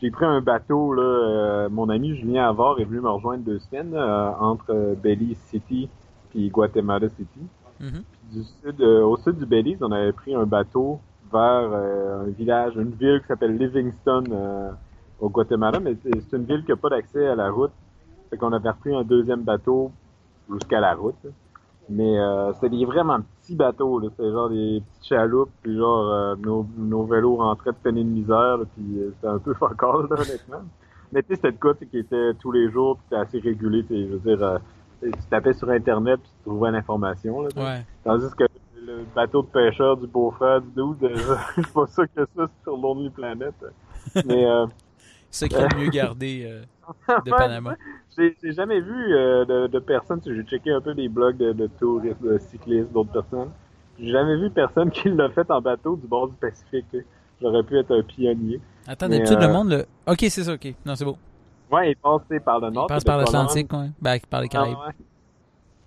J'ai 0.00 0.10
pris 0.10 0.24
un 0.24 0.40
bateau, 0.40 0.94
là, 0.94 1.68
mon 1.70 1.88
ami 1.88 2.16
Julien 2.16 2.48
Avard 2.48 2.80
est 2.80 2.84
venu 2.84 3.00
me 3.00 3.10
rejoindre 3.10 3.44
deux 3.44 3.60
semaines 3.60 3.96
entre 3.96 4.96
Belize 5.00 5.38
City 5.50 5.88
et 6.34 6.48
Guatemala 6.48 7.08
City. 7.10 7.40
Mm-hmm. 7.80 8.32
du 8.32 8.44
sud, 8.44 8.80
au 8.80 9.16
sud 9.16 9.38
du 9.38 9.46
Belize, 9.46 9.78
on 9.80 9.90
avait 9.90 10.12
pris 10.12 10.34
un 10.34 10.46
bateau 10.46 11.00
vers 11.32 11.70
euh, 11.72 12.24
un 12.26 12.30
village, 12.30 12.74
une 12.76 12.90
ville 12.90 13.20
qui 13.20 13.26
s'appelle 13.26 13.56
Livingston 13.56 14.24
euh, 14.30 14.70
au 15.20 15.28
Guatemala, 15.28 15.80
mais 15.80 15.96
c'est 16.02 16.36
une 16.36 16.44
ville 16.44 16.64
qui 16.64 16.70
n'a 16.70 16.76
pas 16.76 16.90
d'accès 16.90 17.26
à 17.26 17.34
la 17.34 17.50
route. 17.50 17.72
Fait 18.30 18.36
qu'on 18.36 18.52
avait 18.52 18.70
repris 18.70 18.94
un 18.94 19.02
deuxième 19.02 19.42
bateau 19.42 19.90
jusqu'à 20.50 20.80
la 20.80 20.94
route. 20.94 21.16
Mais 21.88 22.18
euh, 22.18 22.52
c'était 22.54 22.70
des 22.70 22.84
vraiment 22.84 23.18
petits 23.40 23.56
bateaux, 23.56 23.98
là. 23.98 24.08
C'était 24.10 24.30
genre 24.30 24.48
des 24.48 24.82
petites 24.88 25.08
chaloupes, 25.08 25.50
puis 25.62 25.76
genre 25.76 26.08
euh, 26.12 26.36
nos, 26.36 26.66
nos 26.76 27.04
vélos 27.04 27.36
rentraient 27.36 27.72
de 27.72 27.76
peine 27.76 27.96
de 27.96 28.02
misère, 28.02 28.58
puis 28.74 29.00
c'était 29.14 29.26
un 29.26 29.38
peu 29.38 29.52
fuck 29.54 29.82
all, 29.82 30.06
là, 30.08 30.16
honnêtement. 30.20 30.62
Mais 31.12 31.22
tu 31.22 31.28
sais, 31.28 31.34
c'était 31.36 31.52
de 31.52 31.58
quoi 31.58 31.74
qui 31.74 31.98
était 31.98 32.34
tous 32.34 32.52
les 32.52 32.70
jours, 32.70 32.96
puis 32.96 33.04
c'était 33.10 33.20
assez 33.20 33.38
régulé, 33.40 33.84
je 33.90 34.16
veux 34.16 34.36
dire, 34.36 34.60
tu 35.02 35.10
tapais 35.28 35.52
sur 35.52 35.68
Internet, 35.70 36.20
puis 36.22 36.30
tu 36.38 36.48
trouvais 36.48 36.70
l'information, 36.70 37.42
là. 37.42 37.48
Ouais. 37.56 37.84
Tandis 38.04 38.30
que 38.36 38.44
le 38.86 39.04
bateau 39.14 39.42
de 39.42 39.46
pêcheur 39.46 39.96
du 39.96 40.06
beau-frère 40.06 40.60
du 40.60 40.68
dude. 40.70 41.10
je 41.14 41.62
suis 41.62 41.72
pas 41.72 41.86
sûr 41.86 42.04
que 42.14 42.26
ça, 42.36 42.46
c'est 42.46 42.62
sur 42.62 42.76
Lonely 42.76 43.10
Planet. 43.10 43.54
Mais, 44.26 44.44
euh, 44.44 44.66
Secret 45.30 45.68
mieux 45.78 45.88
gardé 45.88 46.44
euh, 46.44 46.62
de 47.24 47.30
Panama. 47.30 47.74
J'ai 48.16 48.34
jamais 48.52 48.80
vu 48.80 49.14
euh, 49.14 49.44
de, 49.46 49.66
de 49.66 49.78
personnes, 49.78 50.20
j'ai 50.24 50.42
checké 50.42 50.70
un 50.70 50.80
peu 50.80 50.94
des 50.94 51.08
blogs 51.08 51.38
de, 51.38 51.52
de 51.52 51.66
touristes, 51.78 52.20
de 52.22 52.38
cyclistes, 52.38 52.92
d'autres 52.92 53.12
personnes. 53.12 53.50
J'ai 53.98 54.10
jamais 54.10 54.36
vu 54.36 54.50
personne 54.50 54.90
qui 54.92 55.08
l'a 55.08 55.30
fait 55.30 55.50
en 55.50 55.60
bateau 55.60 55.96
du 55.96 56.06
bord 56.06 56.28
du 56.28 56.36
Pacifique. 56.36 56.86
J'aurais 57.40 57.62
pu 57.62 57.78
être 57.78 57.96
un 57.96 58.02
pionnier. 58.02 58.60
Attends, 58.86 59.08
d'habitude, 59.08 59.40
le 59.40 59.48
monde, 59.48 59.70
le... 59.70 59.86
Ok, 60.06 60.18
c'est 60.20 60.44
ça, 60.44 60.52
ok. 60.52 60.74
Non, 60.84 60.94
c'est 60.94 61.04
beau. 61.04 61.16
Ouais, 61.70 61.92
il 61.92 61.96
passe 61.96 62.22
par 62.44 62.60
le 62.60 62.70
nord. 62.70 62.86
Il 62.88 62.92
passe 62.92 63.04
par 63.04 63.18
l'Atlantique, 63.18 63.72
ouais. 63.72 63.88
Ben, 64.00 64.18
par 64.28 64.42
les 64.42 64.48
ah, 64.50 64.52
Caraïbes. 64.52 64.76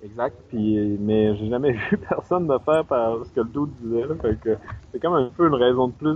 Exact. 0.05 0.35
Puis, 0.49 0.97
mais 0.99 1.35
j'ai 1.35 1.49
jamais 1.49 1.71
vu 1.91 1.97
personne 1.97 2.47
le 2.47 2.59
faire 2.59 2.85
par 2.85 3.25
ce 3.25 3.31
que 3.31 3.41
le 3.41 3.49
doute 3.49 3.71
disait. 3.81 4.05
Là, 4.05 4.15
fait 4.21 4.39
que 4.39 4.57
c'est 4.91 4.99
comme 4.99 5.13
un 5.13 5.29
peu 5.35 5.47
une 5.47 5.55
raison 5.55 5.87
de 5.87 5.93
plus 5.93 6.15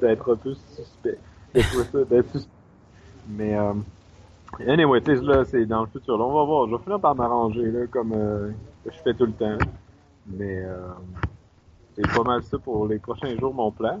d'être 0.00 0.32
un 0.32 0.36
peu 0.36 0.54
suspect. 0.74 1.18
D'être 1.54 2.30
suspect. 2.30 2.50
Mais 3.28 3.56
euh, 3.56 3.72
anyway, 4.66 5.00
tu 5.00 5.14
là, 5.22 5.44
c'est 5.44 5.64
dans 5.64 5.80
le 5.80 5.86
futur. 5.86 6.18
Là, 6.18 6.24
on 6.24 6.34
va 6.34 6.44
voir. 6.44 6.68
Je 6.68 6.76
vais 6.76 6.82
finir 6.82 7.00
par 7.00 7.14
m'arranger 7.14 7.70
là, 7.70 7.86
comme 7.86 8.12
euh, 8.14 8.50
je 8.84 8.98
fais 9.02 9.14
tout 9.14 9.26
le 9.26 9.32
temps. 9.32 9.58
Mais 10.26 10.62
euh, 10.64 10.88
c'est 11.94 12.06
pas 12.14 12.22
mal 12.24 12.42
ça 12.42 12.58
pour 12.58 12.86
les 12.86 12.98
prochains 12.98 13.36
jours, 13.38 13.54
mon 13.54 13.70
plan. 13.70 14.00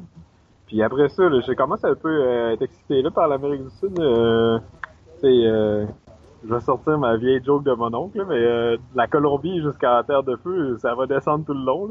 Puis 0.66 0.82
après 0.82 1.08
ça, 1.08 1.28
là, 1.28 1.40
j'ai 1.46 1.54
commencé 1.54 1.86
un 1.86 1.94
peu 1.94 2.08
euh, 2.08 2.48
à 2.48 2.52
être 2.52 2.62
excité 2.62 3.00
là, 3.00 3.10
par 3.10 3.28
l'Amérique 3.28 3.64
du 3.64 3.70
Sud. 3.70 3.98
Euh, 3.98 4.58
euh, 5.24 5.86
je 6.46 6.54
vais 6.54 6.60
sortir 6.60 6.98
ma 6.98 7.16
vieille 7.16 7.42
joke 7.44 7.64
de 7.64 7.72
mon 7.72 7.92
oncle, 7.94 8.24
mais 8.28 8.36
euh, 8.36 8.76
la 8.94 9.06
Colombie 9.06 9.62
jusqu'à 9.62 9.94
la 9.94 10.04
Terre 10.04 10.22
de 10.22 10.36
Feu, 10.36 10.76
ça 10.80 10.94
va 10.94 11.06
descendre 11.06 11.44
tout 11.44 11.54
le 11.54 11.64
long. 11.64 11.90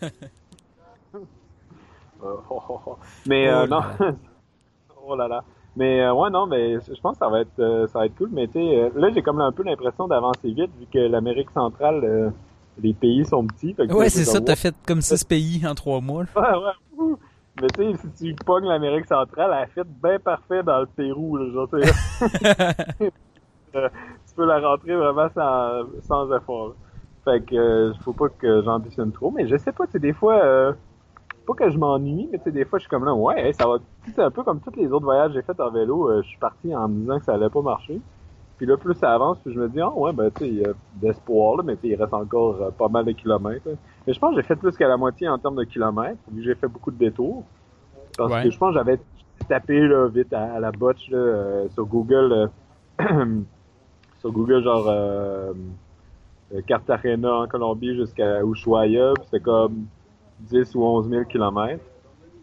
Là. 0.00 0.08
mais 3.26 3.48
euh, 3.48 3.66
non. 3.66 3.80
oh 5.06 5.16
là 5.16 5.28
là. 5.28 5.44
Mais 5.76 6.02
euh, 6.02 6.14
ouais 6.14 6.30
non, 6.30 6.46
mais 6.46 6.78
je 6.80 7.00
pense 7.00 7.14
que 7.14 7.18
ça 7.18 7.28
va 7.28 7.40
être 7.40 7.58
euh, 7.58 7.86
ça 7.88 7.98
va 7.98 8.06
être 8.06 8.16
cool. 8.16 8.30
Mais 8.32 8.46
tu 8.46 8.54
sais, 8.54 8.90
là 8.94 9.10
j'ai 9.12 9.22
comme 9.22 9.40
un 9.40 9.52
peu 9.52 9.62
l'impression 9.62 10.08
d'avancer 10.08 10.50
vite 10.50 10.70
vu 10.78 10.86
que 10.92 10.98
l'Amérique 10.98 11.50
centrale, 11.50 12.32
les 12.80 12.94
pays 12.94 13.24
sont 13.24 13.46
petits. 13.46 13.74
ouais, 13.78 14.08
c'est 14.08 14.24
ça. 14.24 14.40
T'as 14.40 14.56
fait 14.56 14.74
comme 14.86 15.00
six 15.00 15.24
pays 15.24 15.66
en 15.66 15.74
trois 15.74 16.00
mois. 16.00 16.24
Ouais 16.36 16.42
ouais. 16.42 17.14
Mais 17.60 17.68
tu 17.68 17.92
sais, 17.92 17.98
si 18.14 18.34
tu 18.34 18.44
pognes 18.44 18.66
l'Amérique 18.66 19.06
centrale, 19.06 19.52
elle 19.52 19.62
a 19.62 19.66
fait 19.66 19.86
bien 20.02 20.18
parfait 20.18 20.64
dans 20.64 20.80
le 20.80 20.86
Pérou. 20.86 21.36
Là, 21.36 21.52
genre, 21.52 21.68
tu 23.74 24.34
peux 24.36 24.46
la 24.46 24.60
rentrer 24.60 24.94
vraiment 24.94 25.28
sans, 25.34 25.82
sans 26.02 26.36
effort. 26.36 26.74
Fait 27.24 27.40
que 27.44 27.54
euh, 27.54 27.94
faut 28.02 28.12
pas 28.12 28.28
que 28.28 28.62
j'ambitionne 28.62 29.12
trop, 29.12 29.30
mais 29.30 29.46
je 29.46 29.56
sais 29.56 29.72
pas, 29.72 29.84
c'est 29.90 29.98
des 29.98 30.12
fois 30.12 30.34
euh, 30.34 30.72
pas 31.46 31.54
que 31.54 31.70
je 31.70 31.78
m'ennuie, 31.78 32.28
mais 32.30 32.38
tu 32.38 32.44
sais 32.44 32.50
des 32.50 32.64
fois 32.64 32.78
je 32.78 32.84
suis 32.84 32.90
comme 32.90 33.04
là 33.04 33.14
ouais, 33.14 33.52
ça 33.52 33.66
va 33.66 33.76
c'est 34.06 34.18
un 34.20 34.30
peu 34.30 34.42
comme 34.42 34.60
tous 34.60 34.76
les 34.76 34.90
autres 34.92 35.04
voyages 35.04 35.28
que 35.28 35.34
j'ai 35.34 35.42
fait 35.42 35.58
en 35.60 35.70
vélo, 35.70 36.10
euh, 36.10 36.22
je 36.22 36.28
suis 36.28 36.38
parti 36.38 36.74
en 36.74 36.88
me 36.88 37.00
disant 37.00 37.18
que 37.18 37.24
ça 37.24 37.34
allait 37.34 37.50
pas 37.50 37.62
marcher. 37.62 38.00
Puis 38.58 38.66
là 38.66 38.76
plus 38.76 38.94
ça 38.94 39.12
avance, 39.12 39.38
puis 39.42 39.52
je 39.52 39.58
me 39.58 39.68
dis 39.68 39.80
ah 39.80 39.90
ouais 39.90 40.12
ben 40.12 40.30
tu 40.30 40.44
sais 40.44 40.48
il 40.48 40.58
y 40.60 40.64
a 40.64 40.72
d'espoir 40.96 41.56
là, 41.56 41.62
mais 41.64 41.76
il 41.82 41.94
reste 41.96 42.14
encore 42.14 42.62
euh, 42.62 42.70
pas 42.70 42.88
mal 42.88 43.04
de 43.04 43.12
kilomètres. 43.12 43.68
Mais 44.06 44.12
je 44.12 44.18
pense 44.18 44.34
que 44.34 44.40
j'ai 44.40 44.46
fait 44.46 44.56
plus 44.56 44.76
qu'à 44.76 44.88
la 44.88 44.96
moitié 44.96 45.28
en 45.28 45.38
termes 45.38 45.56
de 45.56 45.64
kilomètres, 45.64 46.20
vu 46.30 46.42
que 46.42 46.48
j'ai 46.48 46.54
fait 46.54 46.68
beaucoup 46.68 46.90
de 46.90 46.98
détours. 46.98 47.42
Parce 48.16 48.44
que 48.44 48.50
je 48.50 48.58
pense 48.58 48.68
que 48.68 48.78
j'avais 48.78 49.00
tapé 49.48 49.80
là, 49.80 50.06
vite 50.06 50.32
à, 50.32 50.60
la 50.60 50.70
botche 50.70 51.10
là, 51.10 51.68
sur 51.70 51.84
Google 51.84 52.48
sur 54.24 54.32
Google 54.32 54.64
genre 54.64 54.86
euh, 54.88 55.52
Cartagena 56.66 57.40
en 57.40 57.46
Colombie 57.46 57.94
jusqu'à 57.94 58.42
Ushuaia, 58.42 59.12
c'est 59.30 59.42
comme 59.42 59.84
10 60.40 60.74
ou 60.76 60.82
11 60.82 61.10
000 61.10 61.24
kilomètres. 61.24 61.84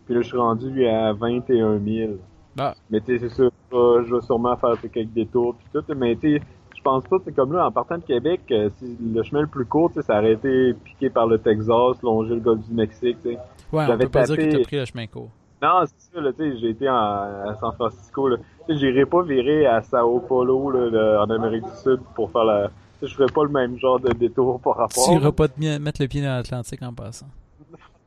Puis 0.05 0.13
là, 0.13 0.21
je 0.21 0.27
suis 0.27 0.37
rendu 0.37 0.85
à 0.85 1.11
21 1.13 1.79
000. 1.79 2.11
Ah. 2.59 2.75
Mais 2.91 3.01
tu 3.01 3.17
sais, 3.17 3.27
c'est 3.27 3.33
sûr, 3.33 3.51
je 3.71 4.13
vais 4.13 4.21
sûrement 4.21 4.55
faire 4.57 4.79
quelques 4.91 5.11
détours 5.11 5.55
puis 5.55 5.67
tout. 5.73 5.83
Mais 5.95 6.15
tu 6.15 6.37
sais, 6.37 6.43
je 6.77 6.81
pense 6.83 7.03
pas, 7.05 7.17
c'est 7.25 7.33
comme 7.33 7.53
là, 7.53 7.65
en 7.65 7.71
partant 7.71 7.97
de 7.97 8.03
Québec, 8.03 8.41
euh, 8.51 8.69
si 8.77 8.95
le 9.01 9.23
chemin 9.23 9.41
le 9.41 9.47
plus 9.47 9.65
court, 9.65 9.91
ça 10.01 10.19
aurait 10.19 10.33
été 10.33 10.73
piqué 10.73 11.09
par 11.09 11.25
le 11.25 11.39
Texas, 11.39 11.99
longer 12.03 12.35
le 12.35 12.41
golfe 12.41 12.67
du 12.67 12.75
Mexique, 12.75 13.17
tu 13.23 13.31
sais. 13.31 13.39
Ouais, 13.73 13.85
on 13.89 13.97
peut 13.97 14.07
pas 14.07 14.25
dire 14.25 14.37
que 14.37 14.57
t'as 14.57 14.63
pris 14.63 14.77
le 14.77 14.85
chemin 14.85 15.07
court. 15.07 15.31
Non, 15.61 15.83
c'est 15.85 16.13
ça, 16.13 16.21
là, 16.21 16.31
tu 16.33 16.37
sais, 16.37 16.57
j'ai 16.57 16.69
été 16.69 16.89
en, 16.89 16.95
à 16.95 17.55
San 17.59 17.71
Francisco, 17.73 18.27
là. 18.27 18.37
Tu 18.67 18.73
sais, 18.73 18.79
j'irai 18.79 19.05
pas 19.05 19.21
virer 19.21 19.65
à 19.67 19.81
Sao 19.81 20.19
Paulo, 20.19 20.71
là, 20.71 21.23
en 21.23 21.29
Amérique 21.29 21.63
du 21.63 21.75
Sud 21.83 21.99
pour 22.15 22.31
faire 22.31 22.45
la, 22.45 22.69
je 23.01 23.13
ferais 23.13 23.31
pas 23.31 23.43
le 23.43 23.49
même 23.49 23.77
genre 23.79 23.99
de 23.99 24.11
détour 24.13 24.59
par 24.59 24.77
rapport. 24.77 25.05
Tu 25.05 25.13
iras 25.13 25.31
pas 25.31 25.47
te 25.47 25.59
mettre 25.79 26.01
le 26.01 26.07
pied 26.07 26.21
dans 26.21 26.35
l'Atlantique 26.35 26.81
en 26.81 26.93
passant. 26.93 27.27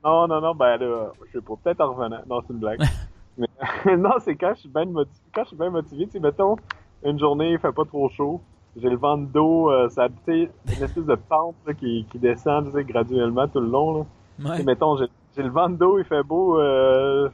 Non, 0.04 0.28
non, 0.28 0.40
non, 0.40 0.54
ben 0.54 0.76
là, 0.76 1.12
je 1.26 1.38
sais 1.38 1.44
pas, 1.44 1.54
peut-être 1.62 1.80
en 1.80 1.92
revenant. 1.94 2.20
Non, 2.28 2.42
c'est 2.46 2.52
une 2.52 2.58
blague. 2.58 2.80
Mais, 3.38 3.48
non, 3.96 4.12
c'est 4.20 4.36
quand 4.36 4.52
je 4.54 4.60
suis 4.60 4.68
bien 4.68 4.84
motivé. 4.84 5.16
Quand 5.34 5.42
je 5.42 5.48
suis 5.48 5.56
bien 5.56 5.70
motivé, 5.70 6.04
tu 6.06 6.12
sais, 6.12 6.20
mettons, 6.20 6.56
une 7.04 7.18
journée, 7.18 7.52
il 7.52 7.58
fait 7.58 7.72
pas 7.72 7.84
trop 7.84 8.08
chaud. 8.10 8.40
J'ai 8.76 8.90
le 8.90 8.96
vent 8.96 9.16
de 9.16 9.26
dos, 9.26 9.70
euh, 9.70 9.88
ça, 9.88 10.08
tu 10.08 10.14
sais, 10.26 10.50
une 10.66 10.82
espèce 10.82 11.04
de 11.04 11.14
pente 11.14 11.54
là, 11.66 11.74
qui, 11.74 12.06
qui 12.10 12.18
descend, 12.18 12.66
tu 12.66 12.72
sais, 12.72 12.84
graduellement 12.84 13.46
tout 13.48 13.60
le 13.60 13.68
long. 13.68 13.98
Là. 13.98 14.50
Ouais. 14.50 14.62
mettons, 14.64 14.96
j'ai 14.96 15.42
le 15.42 15.50
vent 15.50 15.68
de 15.68 15.76
dos, 15.76 15.98
il 15.98 16.04
fait 16.04 16.22
beau, 16.24 16.58
euh, 16.58 17.28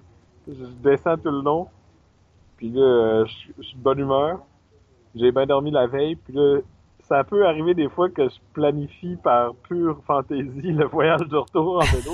je 0.54 0.88
descends 0.88 1.16
tout 1.16 1.30
le 1.30 1.42
long. 1.42 1.69
Puis 2.57 2.71
là, 2.71 3.25
je 3.25 3.62
suis 3.62 3.76
de 3.76 3.83
bonne 3.83 3.99
humeur. 3.99 4.40
J'ai 5.14 5.33
bien 5.33 5.47
dormi 5.47 5.71
la 5.71 5.87
veille, 5.87 6.14
puis 6.16 6.35
là, 6.35 6.61
ça 7.11 7.25
peut 7.25 7.45
arriver 7.45 7.75
des 7.75 7.88
fois 7.88 8.09
que 8.09 8.28
je 8.28 8.37
planifie 8.52 9.16
par 9.16 9.54
pure 9.54 9.99
fantaisie 10.07 10.71
le 10.73 10.87
voyage 10.87 11.26
de 11.26 11.37
retour 11.37 11.78
en 11.78 11.85
vélo. 11.85 12.12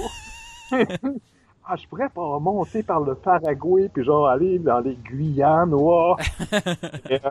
ah, 1.67 1.77
je 1.77 1.87
pourrais 1.87 2.09
pas 2.09 2.39
monter 2.39 2.83
par 2.83 3.01
le 3.01 3.15
Paraguay 3.15 3.91
puis 3.93 4.05
genre 4.05 4.27
aller 4.27 4.59
dans 4.59 4.81
les 4.81 4.95
Guyanes, 4.95 5.75
wow. 5.75 6.17
Et, 7.11 7.15
euh, 7.15 7.31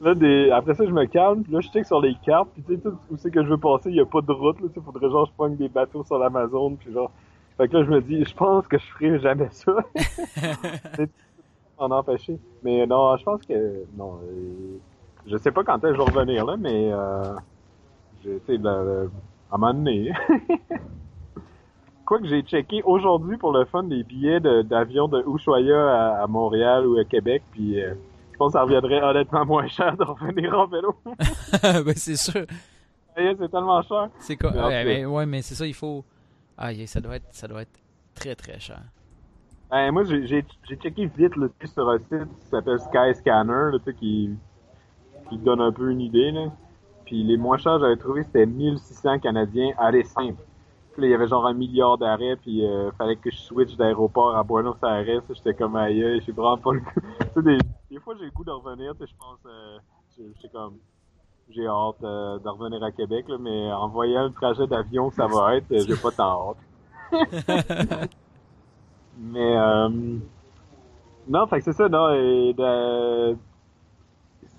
là, 0.00 0.14
des... 0.14 0.50
après 0.50 0.74
ça, 0.74 0.84
je 0.84 0.90
me 0.90 1.04
calme, 1.04 1.44
puis 1.44 1.52
là, 1.52 1.60
je 1.60 1.68
check 1.68 1.86
sur 1.86 2.00
les 2.00 2.16
cartes, 2.24 2.48
puis 2.54 2.64
tu 2.64 2.74
sais, 2.74 2.80
tout 2.80 2.96
où 3.10 3.16
c'est 3.16 3.30
que 3.30 3.44
je 3.44 3.48
veux 3.48 3.58
passer, 3.58 3.90
il 3.90 3.96
y 3.96 4.00
a 4.00 4.06
pas 4.06 4.20
de 4.20 4.32
route, 4.32 4.60
là, 4.60 4.66
tu 4.74 4.80
faudrait 4.80 5.08
genre 5.08 5.26
je 5.26 5.32
prenne 5.36 5.56
des 5.56 5.68
bateaux 5.68 6.02
sur 6.02 6.18
l'Amazon, 6.18 6.74
puis 6.74 6.92
genre... 6.92 7.12
Fait 7.60 7.68
que 7.68 7.76
là, 7.76 7.84
je 7.84 7.90
me 7.90 8.00
dis, 8.00 8.24
je 8.24 8.34
pense 8.34 8.66
que 8.66 8.78
je 8.78 8.86
ferai 8.86 9.18
jamais 9.18 9.50
ça. 9.50 9.74
en 11.76 11.90
empêcher. 11.90 12.38
Mais 12.62 12.86
non, 12.86 13.14
je 13.18 13.22
pense 13.22 13.42
que, 13.44 13.84
non, 13.98 14.18
euh, 14.24 14.78
je 15.26 15.36
sais 15.36 15.50
pas 15.50 15.62
quand 15.62 15.76
est-ce 15.84 15.92
que 15.92 15.92
je 15.92 15.98
vais 15.98 16.10
revenir 16.10 16.46
là, 16.46 16.56
mais 16.56 16.90
euh, 16.90 17.34
j'ai 18.24 18.36
été 18.36 18.54
à 18.64 18.70
un 18.70 19.58
moment 19.58 19.74
donné. 19.74 20.10
Quoi 22.06 22.20
que 22.20 22.28
j'ai 22.28 22.40
checké 22.40 22.82
aujourd'hui 22.82 23.36
pour 23.36 23.52
le 23.52 23.66
fun 23.66 23.82
des 23.82 24.04
billets 24.04 24.40
d'avion 24.40 25.06
de, 25.06 25.22
Ushuaia 25.28 26.22
à, 26.22 26.26
Montréal 26.26 26.86
ou 26.86 26.96
à 26.98 27.04
Québec, 27.04 27.42
puis 27.52 27.78
euh, 27.78 27.92
je 28.32 28.38
pense 28.38 28.54
que 28.54 28.58
ça 28.58 28.62
reviendrait 28.62 29.02
honnêtement 29.02 29.44
moins 29.44 29.68
cher 29.68 29.98
de 29.98 30.04
revenir 30.04 30.58
en 30.58 30.66
vélo. 30.66 30.94
ben 31.62 31.94
c'est 31.94 32.16
sûr. 32.16 32.46
c'est 33.14 33.50
tellement 33.50 33.82
cher. 33.82 34.08
C'est 34.18 34.36
quoi? 34.36 34.50
Ouais, 34.50 35.04
ouais, 35.04 35.26
mais 35.26 35.42
c'est 35.42 35.54
ça, 35.54 35.66
il 35.66 35.74
faut. 35.74 36.06
Ah, 36.62 36.72
ça 36.86 37.00
doit 37.00 37.16
être, 37.16 37.26
ça 37.32 37.48
doit 37.48 37.62
être 37.62 37.80
très 38.14 38.34
très 38.34 38.60
cher. 38.60 38.82
Ben, 39.70 39.90
moi, 39.92 40.04
j'ai 40.04 40.44
checké 40.66 41.06
vite 41.06 41.34
le 41.36 41.50
sur 41.64 41.88
un 41.88 41.98
site 41.98 42.28
qui 42.38 42.46
s'appelle 42.50 42.78
Skyscanner, 42.78 43.70
sais 43.82 43.94
qui 43.94 44.36
qui 45.30 45.38
donne 45.38 45.62
un 45.62 45.72
peu 45.72 45.90
une 45.90 46.02
idée. 46.02 46.32
Là. 46.32 46.52
Puis 47.06 47.22
les 47.22 47.38
moins 47.38 47.56
chers 47.56 47.78
j'avais 47.78 47.96
trouvé 47.96 48.24
c'était 48.24 48.44
1600 48.44 49.20
Canadiens 49.20 49.72
aller 49.78 50.04
simple. 50.04 50.42
Puis 50.92 51.02
là, 51.02 51.08
il 51.08 51.10
y 51.12 51.14
avait 51.14 51.28
genre 51.28 51.46
un 51.46 51.54
milliard 51.54 51.96
d'arrêts, 51.96 52.36
puis 52.36 52.66
euh, 52.66 52.90
fallait 52.98 53.16
que 53.16 53.30
je 53.30 53.38
switch 53.38 53.76
d'aéroport 53.76 54.36
à 54.36 54.42
Buenos 54.42 54.76
Aires. 54.82 55.22
J'étais 55.30 55.54
comme 55.54 55.76
aïe, 55.76 56.20
j'ai 56.26 56.32
vraiment 56.32 56.58
pas 56.58 56.74
le 56.74 56.80
goût. 56.80 57.00
sais, 57.34 57.42
des, 57.42 58.00
fois 58.00 58.14
j'ai 58.18 58.26
le 58.26 58.30
goût 58.32 58.44
de 58.44 58.50
revenir, 58.50 58.92
je 59.00 59.14
pense, 59.18 59.38
euh, 59.46 59.78
j'ai 60.18 60.48
comme, 60.50 60.78
j'ai 61.54 61.66
hâte 61.66 62.02
euh, 62.02 62.38
de 62.38 62.48
revenir 62.48 62.82
à 62.82 62.90
Québec, 62.92 63.26
là, 63.28 63.36
mais 63.40 63.72
en 63.72 63.88
voyant 63.88 64.24
le 64.24 64.32
trajet 64.32 64.66
d'avion 64.66 65.10
que 65.10 65.16
ça 65.16 65.26
va 65.26 65.56
être, 65.56 65.66
j'ai 65.70 65.96
pas 65.96 66.10
tant 66.10 66.50
hâte. 66.50 66.56
mais 69.18 69.56
euh, 69.56 69.88
non, 71.28 71.46
fait 71.46 71.58
que 71.58 71.64
c'est 71.64 71.72
ça, 71.72 71.88
non, 71.88 72.10
et 72.10 72.54
de, 72.56 73.36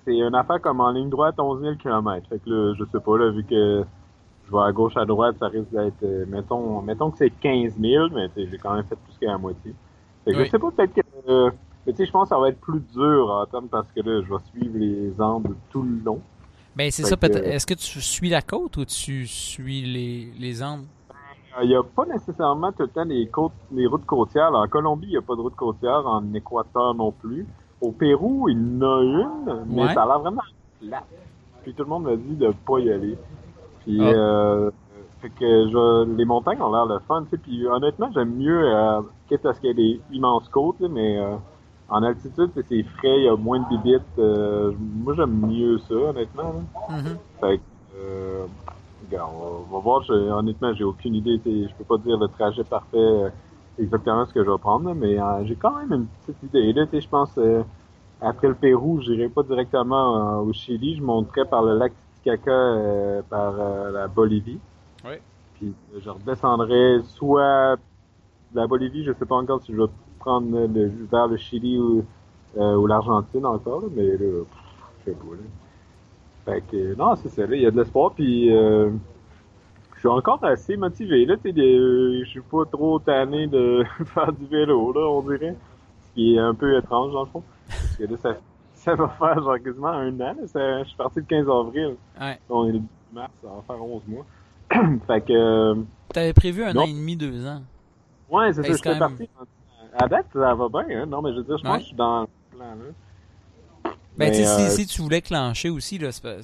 c'est 0.05 0.17
une 0.17 0.35
affaire 0.35 0.61
comme 0.61 0.81
en 0.81 0.91
ligne 0.91 1.09
droite 1.09 1.39
11 1.39 1.61
000 1.61 1.75
km. 1.75 2.27
Fait 2.29 2.39
que 2.39 2.49
là, 2.49 2.73
je 2.77 2.83
sais 2.85 2.99
pas, 2.99 3.17
là, 3.17 3.29
vu 3.29 3.43
que 3.43 3.83
je 4.45 4.51
vais 4.51 4.63
à 4.63 4.71
gauche, 4.71 4.97
à 4.97 5.05
droite, 5.05 5.37
ça 5.39 5.47
risque 5.47 5.71
d'être, 5.71 6.03
euh, 6.03 6.25
mettons, 6.27 6.81
mettons 6.81 7.11
que 7.11 7.17
c'est 7.17 7.29
15 7.29 7.77
000, 7.79 8.09
mais 8.13 8.29
j'ai 8.35 8.57
quand 8.57 8.73
même 8.73 8.83
fait 8.83 8.95
plus 8.95 9.17
qu'à 9.19 9.27
la 9.27 9.37
moitié. 9.37 9.73
Fait 10.25 10.33
que 10.33 10.43
je 10.43 10.49
sais 10.49 10.59
pas, 10.59 10.71
peut-être 10.71 10.93
que, 10.93 11.01
euh, 11.29 11.51
mais 11.85 11.93
tu 11.93 11.97
sais, 11.97 12.05
je 12.05 12.11
pense 12.11 12.29
que 12.29 12.35
ça 12.35 12.39
va 12.39 12.49
être 12.49 12.59
plus 12.59 12.81
dur 12.93 13.29
en 13.31 13.45
termes 13.45 13.67
parce 13.67 13.91
que 13.91 14.01
là, 14.01 14.21
je 14.21 14.33
vais 14.33 14.39
suivre 14.51 14.77
les 14.77 15.19
Andes 15.21 15.55
tout 15.71 15.81
le 15.81 15.99
long. 16.03 16.21
Ben, 16.75 16.89
c'est 16.91 17.03
ça, 17.03 17.17
peut-être. 17.17 17.45
Est-ce 17.45 17.65
que 17.65 17.73
tu 17.73 18.01
suis 18.01 18.29
la 18.29 18.41
côte 18.41 18.77
ou 18.77 18.85
tu 18.85 19.27
suis 19.27 19.81
les, 19.81 20.31
les 20.39 20.63
Andes? 20.63 20.85
Il 21.61 21.67
n'y 21.67 21.75
a 21.75 21.83
pas 21.83 22.05
nécessairement 22.05 22.71
tout 22.71 22.83
le 22.83 22.87
temps 22.87 23.03
les, 23.03 23.27
côtes, 23.27 23.51
les 23.73 23.85
routes 23.85 24.05
côtières. 24.05 24.53
En 24.53 24.67
Colombie, 24.67 25.07
il 25.07 25.11
n'y 25.11 25.17
a 25.17 25.21
pas 25.21 25.35
de 25.35 25.41
route 25.41 25.55
côtière. 25.55 26.05
En 26.05 26.33
Équateur 26.33 26.95
non 26.95 27.11
plus. 27.11 27.45
Au 27.81 27.91
Pérou, 27.91 28.47
il 28.47 28.57
y 28.57 28.77
en 28.77 28.81
a 28.81 29.01
une, 29.01 29.65
mais 29.67 29.93
ça 29.93 30.03
a 30.03 30.05
l'air 30.05 30.19
vraiment 30.19 30.41
plate. 30.79 31.03
Puis 31.63 31.73
tout 31.73 31.83
le 31.83 31.89
monde 31.89 32.03
m'a 32.03 32.15
dit 32.15 32.35
de 32.35 32.53
pas 32.65 32.79
y 32.79 32.91
aller. 32.91 33.17
Puis 33.79 33.99
ah. 34.01 34.13
euh, 34.13 34.71
fait 35.21 35.29
que 35.29 35.69
je, 35.69 36.15
les 36.15 36.25
montagnes 36.25 36.61
ont 36.61 36.71
l'air 36.71 36.85
le 36.85 36.99
fun, 36.99 37.23
tu 37.23 37.31
sais. 37.31 37.37
Puis 37.37 37.67
honnêtement, 37.67 38.09
j'aime 38.13 38.35
mieux, 38.35 38.63
euh, 38.63 39.01
quitte 39.27 39.45
à 39.45 39.53
ce 39.53 39.59
qu'il 39.59 39.69
y 39.69 39.71
ait 39.71 39.75
des 39.75 40.01
immenses 40.11 40.47
côtes, 40.49 40.79
mais 40.79 41.19
euh, 41.19 41.35
en 41.91 42.03
altitude, 42.03 42.49
c'est 42.55 42.83
frais, 42.83 43.19
il 43.19 43.25
y 43.25 43.27
a 43.27 43.35
moins 43.35 43.59
de 43.59 43.67
bibites. 43.69 44.01
Euh, 44.17 44.71
moi, 44.79 45.13
j'aime 45.15 45.45
mieux 45.45 45.77
ça, 45.79 45.93
honnêtement. 45.93 46.63
Mm-hmm. 46.89 47.17
Fait 47.41 47.57
que, 47.57 47.61
euh, 47.97 48.45
regarde, 49.05 49.31
on 49.35 49.73
va, 49.73 49.79
voir. 49.79 50.09
honnêtement, 50.09 50.73
j'ai 50.73 50.85
aucune 50.85 51.15
idée. 51.15 51.39
Je 51.45 51.75
peux 51.75 51.83
pas 51.83 51.97
dire 51.97 52.17
le 52.17 52.29
trajet 52.29 52.63
parfait 52.63 53.31
exactement 53.77 54.25
ce 54.25 54.33
que 54.33 54.43
je 54.43 54.49
vais 54.49 54.57
prendre, 54.57 54.93
mais 54.93 55.19
euh, 55.19 55.45
j'ai 55.45 55.55
quand 55.55 55.75
même 55.75 55.91
une 55.91 56.07
petite 56.25 56.43
idée. 56.43 56.73
Là, 56.73 56.85
je 56.91 57.07
pense, 57.07 57.37
euh, 57.37 57.63
après 58.21 58.47
le 58.47 58.55
Pérou, 58.55 59.01
j'irai 59.01 59.29
pas 59.29 59.43
directement 59.43 60.39
euh, 60.39 60.43
au 60.43 60.53
Chili, 60.53 60.95
je 60.95 61.03
monterai 61.03 61.45
par 61.45 61.63
le 61.63 61.77
lac 61.77 61.93
Titicaca, 62.15 63.23
par 63.29 63.53
la 63.91 64.07
Bolivie. 64.07 64.59
Oui. 65.03 65.15
Puis 65.55 65.73
je 65.99 66.09
redescendrai 66.09 67.01
soit 67.03 67.77
la 68.53 68.67
Bolivie, 68.67 69.03
je 69.03 69.13
sais 69.13 69.25
pas 69.25 69.35
encore 69.35 69.61
si 69.61 69.73
je 69.73 69.81
vais 69.81 69.87
prendre 70.21 70.67
le, 70.67 70.91
vers 71.11 71.27
le 71.27 71.37
Chili 71.37 71.77
ou, 71.77 72.05
ou 72.55 72.87
l'Argentine 72.87 73.45
encore, 73.45 73.83
mais 73.95 74.17
là, 74.17 74.17
je 74.17 75.03
sais 75.05 75.11
pas. 75.11 75.33
Là. 75.33 75.43
Fait 76.45 76.63
que, 76.71 76.95
non, 76.95 77.15
c'est 77.15 77.29
ça, 77.29 77.43
il 77.45 77.61
y 77.61 77.65
a 77.65 77.71
de 77.71 77.77
l'espoir, 77.77 78.11
puis 78.11 78.51
suis 80.01 80.09
encore 80.09 80.43
assez 80.43 80.75
motivé, 80.77 81.25
là, 81.25 81.35
tu 81.37 81.51
sais, 81.51 81.55
je 81.55 82.25
suis 82.27 82.41
pas 82.41 82.65
trop 82.65 82.97
tanné 82.97 83.45
de 83.45 83.83
faire 84.05 84.33
du 84.33 84.47
vélo, 84.47 84.91
là, 84.93 85.01
on 85.01 85.21
dirait. 85.21 85.55
Ce 86.07 86.15
qui 86.15 86.35
est 86.35 86.39
un 86.39 86.55
peu 86.55 86.75
étrange, 86.75 87.13
dans 87.13 87.21
le 87.21 87.27
fond. 87.27 87.43
Parce 87.67 87.95
que 87.97 88.03
là, 88.05 88.17
ça, 88.17 88.35
ça 88.73 88.95
va 88.95 89.07
faire 89.09 89.43
genre 89.43 89.61
quasiment 89.63 89.89
un 89.89 90.19
an, 90.19 90.35
je 90.41 90.83
suis 90.87 90.97
parti 90.97 91.19
le 91.19 91.25
15 91.25 91.47
avril. 91.47 91.95
Ouais. 92.19 92.39
On 92.49 92.67
est 92.67 92.71
le 92.71 92.79
10 92.79 92.87
mars, 93.13 93.31
ça 93.43 93.47
va 93.47 93.61
faire 93.67 93.83
11 93.83 94.01
mois. 94.07 94.25
fait 95.07 95.21
que... 95.21 95.33
Euh, 95.33 95.75
T'avais 96.11 96.33
prévu 96.33 96.63
un 96.63 96.75
an 96.75 96.85
et 96.85 96.93
demi, 96.93 97.15
deux 97.15 97.45
ans. 97.45 97.61
Ouais, 98.31 98.51
c'est 98.53 98.63
ça, 98.63 98.69
je 98.69 98.77
suis 98.77 98.99
parti. 98.99 99.29
À 99.93 100.07
date, 100.07 100.27
ça 100.33 100.53
va 100.53 100.69
bien, 100.69 101.01
hein? 101.01 101.05
Non, 101.05 101.21
mais 101.21 101.31
je 101.31 101.37
veux 101.37 101.43
dire, 101.43 101.57
je 101.57 101.63
pense 101.63 101.77
que 101.77 101.81
je 101.81 101.87
suis 101.87 101.95
dans 101.95 102.21
le 102.21 102.27
plan, 102.57 102.65
là. 102.65 103.91
Ben, 104.17 104.29
tu 104.31 104.37
si, 104.37 104.43
euh, 104.43 104.69
si, 104.69 104.85
tu 104.85 105.01
voulais 105.01 105.21
clencher 105.21 105.69
aussi, 105.69 105.97
là, 105.97 106.11
c'est 106.11 106.23
pas... 106.23 106.35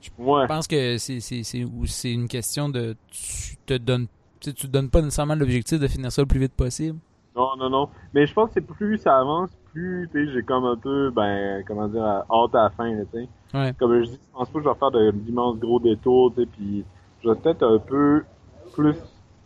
Je 0.00 0.46
pense 0.46 0.66
que 0.66 0.96
c'est 0.98 2.12
une 2.12 2.28
question 2.28 2.68
de 2.68 2.96
tu 3.10 3.56
te 3.66 3.74
donnes 3.74 4.06
tu 4.40 4.54
te 4.54 4.66
donnes 4.66 4.90
pas 4.90 5.02
nécessairement 5.02 5.34
l'objectif 5.34 5.80
de 5.80 5.88
finir 5.88 6.12
ça 6.12 6.22
le 6.22 6.28
plus 6.28 6.40
vite 6.40 6.54
possible. 6.54 6.98
Non, 7.34 7.56
non, 7.56 7.70
non. 7.70 7.88
Mais 8.14 8.26
je 8.26 8.34
pense 8.34 8.50
que 8.52 8.60
plus 8.60 8.98
ça 8.98 9.18
avance, 9.18 9.50
plus 9.72 10.08
j'ai 10.14 10.42
comme 10.42 10.64
un 10.64 10.76
peu 10.76 11.10
ben 11.10 11.62
comment 11.66 11.88
dire 11.88 12.02
hâte 12.02 12.54
à 12.54 12.64
la 12.64 12.70
fin, 12.70 12.90
tu 12.90 13.06
sais. 13.12 13.28
Ouais. 13.54 13.74
Comme 13.78 14.00
je 14.00 14.10
dis, 14.10 14.20
je 14.20 14.38
pense 14.38 14.48
pas 14.48 14.58
que 14.58 14.64
je 14.64 14.68
vais 14.68 14.74
faire 14.74 15.12
d'immenses 15.12 15.58
gros 15.58 15.80
détours, 15.80 16.32
tu 16.34 16.42
sais, 16.42 16.46
puis 16.46 16.84
je 17.22 17.28
vais 17.28 17.36
peut-être 17.36 17.62
un 17.62 17.78
peu 17.78 18.24
plus 18.72 18.96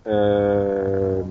euh, 0.07 1.23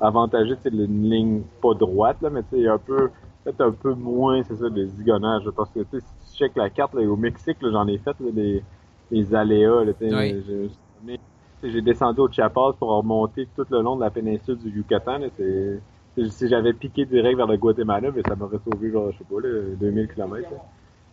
avantager 0.00 0.56
tu 0.56 0.62
sais, 0.62 0.68
une 0.68 1.08
ligne 1.08 1.42
pas 1.62 1.74
droite 1.74 2.18
là, 2.20 2.30
mais 2.30 2.42
tu 2.42 2.62
sais 2.62 2.68
un 2.68 2.78
peu 2.78 3.10
peut-être 3.46 3.60
un 3.60 3.70
peu 3.70 3.94
moins, 3.94 4.42
c'est 4.42 4.56
ça, 4.56 4.68
des 4.68 4.86
zigonnage. 4.86 5.48
Parce 5.56 5.70
que, 5.70 5.80
tu 5.80 5.86
sais, 5.92 6.00
si 6.00 6.32
tu 6.32 6.38
checkes 6.38 6.56
la 6.56 6.68
carte, 6.68 6.94
là, 6.94 7.02
au 7.02 7.16
Mexique, 7.16 7.58
j'en 7.60 7.86
ai 7.86 7.98
fait, 7.98 8.16
là, 8.20 8.30
des, 8.32 8.62
des 9.10 9.34
aléas, 9.34 9.84
là, 9.84 9.92
oui. 10.00 11.20
j'ai 11.62 11.80
descendu 11.80 12.20
au 12.20 12.28
Chiapas 12.28 12.72
pour 12.74 12.88
remonter 12.88 13.48
tout 13.56 13.66
le 13.70 13.80
long 13.82 13.96
de 13.96 14.00
la 14.00 14.10
péninsule 14.10 14.58
du 14.58 14.70
Yucatan, 14.70 15.18
là, 15.18 15.28
c'est, 15.36 15.80
si 16.28 16.48
j'avais 16.48 16.72
piqué 16.72 17.04
direct 17.04 17.36
vers 17.36 17.46
le 17.46 17.56
Guatemala, 17.56 18.10
mais 18.14 18.22
ça 18.26 18.34
m'aurait 18.34 18.58
sauvé, 18.58 18.90
genre, 18.90 19.12
je 19.12 19.18
sais 19.18 19.24
pas, 19.24 19.40
là, 19.40 19.76
2000 19.78 20.08
km, 20.08 20.48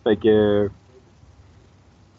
Fait 0.04 0.18
que, 0.18 0.70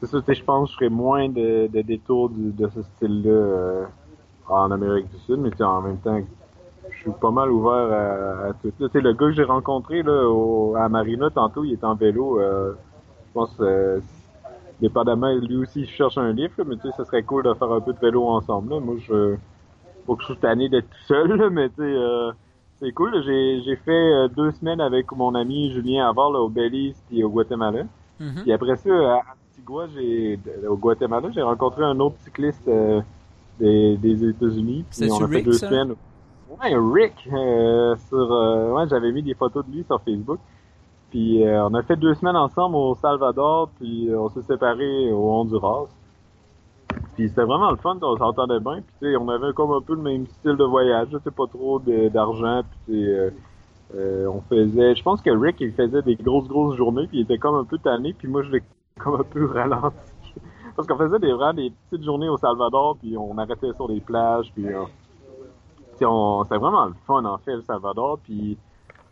c'est 0.01 0.07
ça, 0.07 0.21
tu 0.21 0.27
sais, 0.27 0.35
je 0.35 0.45
pense 0.45 0.69
que 0.69 0.73
je 0.73 0.77
ferais 0.79 0.95
moins 0.95 1.29
de, 1.29 1.67
de 1.67 1.83
détours 1.83 2.31
de 2.31 2.69
ce 2.69 2.83
style-là, 2.83 3.31
euh, 3.31 3.85
en 4.47 4.71
Amérique 4.71 5.11
du 5.11 5.19
Sud, 5.21 5.39
mais 5.39 5.63
en 5.63 5.81
même 5.81 5.99
temps, 5.99 6.21
suis 7.11 7.21
pas 7.21 7.31
mal 7.31 7.51
ouvert 7.51 8.49
à, 8.49 8.53
tout. 8.55 8.73
Tu 8.79 8.89
sais, 8.89 9.01
le 9.01 9.13
gars 9.13 9.27
que 9.27 9.33
j'ai 9.33 9.45
rencontré 9.45 10.03
là, 10.03 10.29
au, 10.29 10.75
à 10.77 10.89
Marina 10.89 11.31
tantôt, 11.31 11.65
il 11.65 11.73
est 11.73 11.85
en 11.85 11.95
vélo. 11.95 12.41
Euh, 12.41 12.73
je 13.29 13.33
pense 13.33 13.57
euh, 13.61 14.01
dépendamment, 14.81 15.33
lui 15.33 15.57
aussi 15.57 15.81
il 15.83 15.89
cherche 15.89 16.19
un 16.19 16.33
livre, 16.33 16.55
mais 16.67 16.77
tu 16.77 16.83
sais, 16.83 16.91
ça 16.97 17.05
serait 17.05 17.23
cool 17.23 17.45
de 17.45 17.55
faire 17.55 17.73
un 17.73 17.81
peu 17.81 17.93
de 17.93 17.99
vélo 17.99 18.27
ensemble. 18.27 18.75
Là. 18.75 18.81
Moi, 18.81 18.97
je 19.07 19.37
faut 20.07 20.17
que 20.17 20.23
je 20.23 20.33
suis 20.33 20.37
tanné 20.37 20.69
d'être 20.69 20.89
tout 20.89 21.07
seul, 21.07 21.51
mais 21.51 21.69
tu 21.69 21.77
sais, 21.77 21.83
euh, 21.83 22.33
c'est 22.81 22.93
cool. 22.93 23.23
J'ai, 23.25 23.77
fait 23.77 23.91
euh, 23.91 24.29
deux 24.29 24.51
semaines 24.53 24.81
avec 24.81 25.11
mon 25.13 25.35
ami 25.35 25.73
Julien 25.73 26.09
Avar 26.09 26.31
là, 26.31 26.41
au 26.41 26.49
Belize 26.49 26.97
et 27.13 27.25
au 27.25 27.31
Guatemala. 27.31 27.85
Mm 28.21 28.43
Puis 28.43 28.53
après 28.53 28.77
ça, 28.77 28.91
à 28.91 29.23
Antigua, 29.53 29.87
j'ai 29.95 30.39
au 30.69 30.77
Guatemala, 30.77 31.29
j'ai 31.35 31.43
rencontré 31.43 31.83
un 31.85 31.99
autre 32.01 32.17
cycliste 32.21 32.69
euh, 32.69 33.01
des, 33.59 33.97
des 33.97 34.29
États-Unis. 34.29 34.85
C'est 34.91 35.11
on 35.11 35.25
a 35.25 35.29
fait 35.29 35.37
Rick, 35.37 35.45
deux 35.47 35.53
ça? 35.53 35.69
semaines. 35.69 35.95
Ouais, 36.63 36.75
Rick, 36.77 37.29
euh, 37.33 37.97
sur, 38.09 38.33
euh, 38.33 38.73
ouais, 38.73 38.89
j'avais 38.89 39.11
mis 39.11 39.23
des 39.23 39.35
photos 39.35 39.67
de 39.67 39.73
lui 39.73 39.85
sur 39.85 40.01
Facebook. 40.03 40.39
Puis 41.11 41.45
euh, 41.45 41.67
on 41.67 41.75
a 41.75 41.83
fait 41.83 41.97
deux 41.97 42.15
semaines 42.15 42.37
ensemble 42.37 42.77
au 42.77 42.95
Salvador, 42.95 43.71
puis 43.79 44.09
on 44.15 44.29
s'est 44.29 44.43
séparés 44.43 45.13
au 45.13 45.31
Honduras. 45.33 45.87
Puis 47.15 47.29
c'était 47.29 47.45
vraiment 47.45 47.71
le 47.71 47.77
fun, 47.77 47.99
on 48.03 48.17
s'entendait 48.17 48.61
bien. 48.61 48.83
Puis 48.83 48.95
tu 49.01 49.07
sais, 49.07 49.17
on 49.17 49.29
avait 49.29 49.53
comme 49.53 49.73
un 49.73 49.81
peu 49.81 49.95
le 49.95 50.03
même 50.03 50.27
style 50.27 50.57
de 50.57 50.65
voyage, 50.65 51.09
sais 51.23 51.31
pas 51.31 51.47
trop 51.47 51.81
d'argent. 51.81 52.63
Puis 52.87 53.05
euh, 53.09 54.27
on 54.27 54.41
faisait, 54.43 54.95
je 54.95 55.03
pense 55.03 55.23
que 55.23 55.31
Rick 55.31 55.57
il 55.61 55.73
faisait 55.73 56.03
des 56.03 56.17
grosses 56.17 56.49
grosses 56.49 56.77
journées, 56.77 57.07
puis 57.07 57.19
il 57.19 57.23
était 57.23 57.39
comme 57.39 57.57
un 57.57 57.65
peu 57.65 57.79
tanné. 57.79 58.13
Puis 58.13 58.29
moi 58.29 58.43
je 58.43 58.51
l'ai 58.51 58.63
comme 58.99 59.21
un 59.21 59.25
peu 59.25 59.47
ralenti. 59.47 59.97
Parce 60.77 60.89
qu'on 60.89 60.99
faisait 60.99 61.19
des 61.21 61.33
vraiment 61.33 61.55
des 61.55 61.73
petites 61.91 62.05
journées 62.05 62.29
au 62.29 62.37
Salvador, 62.37 62.97
puis 63.01 63.17
on 63.17 63.39
arrêtait 63.39 63.73
sur 63.75 63.89
des 63.89 64.01
plages, 64.01 64.53
puis 64.55 64.67
c'était 65.95 66.59
vraiment 66.59 66.87
le 66.87 66.95
fun 67.07 67.25
en 67.25 67.39
fait, 67.39 67.57
le 67.57 67.63
Salvador. 67.63 68.19
Puis 68.23 68.57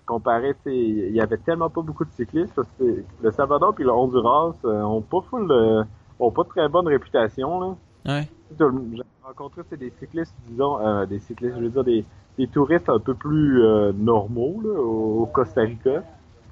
comparé, 0.06 0.54
il 0.66 1.14
y 1.14 1.20
avait 1.20 1.38
tellement 1.38 1.70
pas 1.70 1.82
beaucoup 1.82 2.04
de 2.04 2.10
cyclistes 2.12 2.52
parce 2.54 2.68
que 2.78 3.04
le 3.22 3.30
Salvador 3.30 3.74
puis 3.74 3.84
le 3.84 3.92
Honduras 3.92 4.52
euh, 4.64 4.82
ont 4.82 5.00
pas 5.00 5.20
full, 5.30 5.50
euh, 5.50 5.84
ont 6.18 6.30
pas 6.30 6.44
très 6.44 6.68
bonne 6.68 6.88
réputation 6.88 7.60
là. 7.60 7.74
Ouais. 8.04 8.28
J'ai 8.58 9.02
rencontré 9.22 9.62
des 9.76 9.90
cyclistes, 9.90 10.34
disons, 10.48 10.78
euh, 10.80 11.06
des 11.06 11.20
cyclistes, 11.20 11.54
je 11.56 11.62
veux 11.62 11.70
dire 11.70 11.84
des, 11.84 12.04
des 12.36 12.48
touristes 12.48 12.88
un 12.88 12.98
peu 12.98 13.14
plus 13.14 13.62
euh, 13.62 13.92
normaux 13.92 14.60
là, 14.62 14.80
au, 14.80 15.26
Costa 15.26 15.62
Rica. 15.62 16.02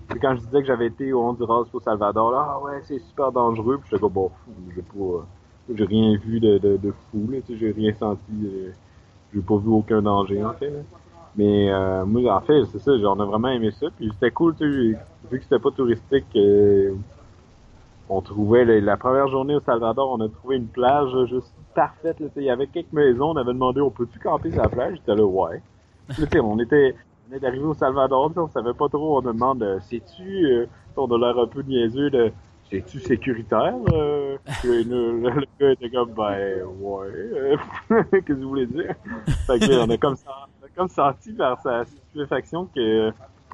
Puis 0.08 0.18
quand 0.20 0.34
je 0.34 0.40
disais 0.40 0.60
que 0.60 0.66
j'avais 0.66 0.86
été 0.86 1.12
au 1.12 1.22
Honduras, 1.22 1.64
au 1.72 1.80
Salvador, 1.80 2.30
là, 2.30 2.46
ah 2.50 2.60
ouais, 2.64 2.80
c'est 2.84 2.98
super 2.98 3.32
dangereux. 3.32 3.78
Puis 3.78 3.90
j'étais 3.90 4.00
comme 4.00 4.12
bon, 4.12 4.30
j'ai 4.74 4.82
pas, 4.82 5.26
j'ai 5.74 5.84
rien 5.84 6.16
vu 6.16 6.40
de, 6.40 6.58
de, 6.58 6.76
de 6.76 6.92
fou 7.10 7.28
j'ai 7.48 7.72
rien 7.72 7.92
senti. 7.94 8.32
J'ai 9.34 9.40
pas 9.40 9.56
vu 9.56 9.68
aucun 9.68 10.02
danger 10.02 10.44
en 10.44 10.52
fait. 10.54 10.72
Mais 11.36 11.70
euh, 11.70 12.04
moi, 12.04 12.34
en 12.34 12.40
fait, 12.40 12.64
c'est 12.72 12.80
ça, 12.80 12.90
on 12.90 13.20
a 13.20 13.24
vraiment 13.24 13.48
aimé 13.48 13.70
ça. 13.70 13.86
Puis 13.96 14.10
c'était 14.12 14.32
cool, 14.32 14.56
tu 14.56 14.92
sais, 14.92 14.98
vu 15.30 15.38
que 15.38 15.44
c'était 15.44 15.60
pas 15.60 15.70
touristique, 15.70 16.26
euh, 16.34 16.94
on 18.08 18.20
trouvait 18.20 18.64
la 18.80 18.96
première 18.96 19.28
journée 19.28 19.54
au 19.54 19.60
Salvador, 19.60 20.10
on 20.10 20.20
a 20.20 20.28
trouvé 20.28 20.56
une 20.56 20.66
plage 20.66 21.10
juste 21.26 21.54
parfaite. 21.74 22.16
Il 22.36 22.42
y 22.42 22.50
avait 22.50 22.66
quelques 22.66 22.92
maisons, 22.92 23.30
on 23.30 23.36
avait 23.36 23.52
demandé 23.52 23.80
on 23.80 23.90
peut-tu 23.90 24.18
camper 24.18 24.50
sur 24.50 24.62
la 24.62 24.68
plage? 24.68 24.96
J'étais 24.96 25.14
là, 25.14 25.24
ouais. 25.24 25.62
On 26.42 26.58
était 26.58 26.96
on 27.30 27.36
est 27.36 27.44
arrivé 27.44 27.64
au 27.64 27.74
Salvador, 27.74 28.32
on 28.34 28.48
savait 28.48 28.74
pas 28.74 28.88
trop, 28.88 29.18
on 29.18 29.22
demande 29.22 29.62
euh, 29.62 29.78
sais-tu, 29.80 30.46
euh, 30.46 30.66
on 30.96 31.06
a 31.06 31.18
l'air 31.18 31.38
un 31.38 31.46
peu 31.46 31.62
niaiseux 31.62 32.10
de 32.10 32.32
c'est-tu 32.70 33.00
sécuritaire? 33.00 33.74
Euh? 33.92 34.36
le, 34.64 34.82
le, 34.82 35.46
gars 35.58 35.72
était 35.72 35.90
comme, 35.90 36.12
ben, 36.12 36.62
ouais, 36.80 37.08
euh, 37.08 37.56
qu'est-ce 38.10 38.24
que 38.24 38.32
vous 38.32 38.48
voulez 38.48 38.66
dire? 38.66 38.94
Fait 39.46 39.58
que, 39.58 39.84
on 39.84 39.90
a 39.90 39.96
comme, 39.96 40.16
on 40.62 40.66
comme 40.76 40.88
senti 40.88 41.32
par 41.32 41.60
sa 41.62 41.84
stupéfaction 41.84 42.68
que 42.74 43.12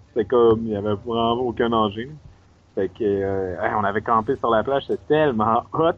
c'était 0.09 0.26
comme, 0.26 0.61
il 0.64 0.72
y 0.72 0.76
avait 0.76 0.94
aucun 1.07 1.70
danger. 1.70 2.11
Fait 2.74 2.88
que, 2.88 3.05
euh, 3.05 3.57
on 3.79 3.85
avait 3.85 4.02
campé 4.02 4.37
sur 4.37 4.50
la 4.50 4.62
plage, 4.62 4.87
c'était 4.87 5.02
tellement 5.09 5.62
hot. 5.72 5.92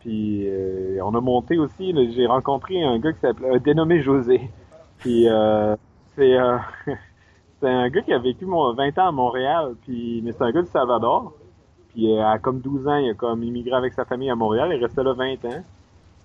Puis, 0.00 0.44
euh, 0.48 0.98
on 1.02 1.14
a 1.14 1.20
monté 1.20 1.58
aussi, 1.58 1.94
j'ai 2.14 2.26
rencontré 2.26 2.82
un 2.82 2.98
gars 2.98 3.12
qui 3.12 3.20
s'appelait, 3.20 3.60
dénommé 3.60 4.00
José. 4.00 4.50
Puis, 4.98 5.26
c'est, 6.16 6.36
c'est 7.60 7.68
un 7.68 7.88
gars 7.90 8.00
qui 8.00 8.14
a 8.14 8.18
vécu 8.18 8.46
mon 8.46 8.72
20 8.72 8.98
ans 8.98 9.08
à 9.08 9.12
Montréal, 9.12 9.74
puis, 9.82 10.22
mais 10.24 10.32
c'est 10.32 10.42
un 10.42 10.52
gars 10.52 10.62
du 10.62 10.70
Salvador. 10.70 11.34
Puis 11.94 12.12
euh, 12.12 12.26
à 12.26 12.38
comme 12.38 12.60
12 12.60 12.88
ans, 12.88 12.96
il 12.96 13.10
a 13.10 13.14
comme 13.14 13.42
immigré 13.44 13.76
avec 13.76 13.92
sa 13.92 14.04
famille 14.04 14.28
à 14.28 14.34
Montréal. 14.34 14.70
Il 14.74 14.82
restait 14.82 15.04
là 15.04 15.12
20 15.12 15.32
ans. 15.44 15.62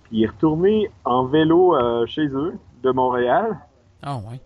Puis 0.02 0.18
il 0.18 0.24
est 0.24 0.26
retourné 0.26 0.90
en 1.04 1.24
vélo 1.24 1.76
euh, 1.76 2.04
chez 2.06 2.26
eux, 2.26 2.54
de 2.82 2.90
Montréal. 2.90 3.56
Ah 4.02 4.16
ouais. 4.16 4.40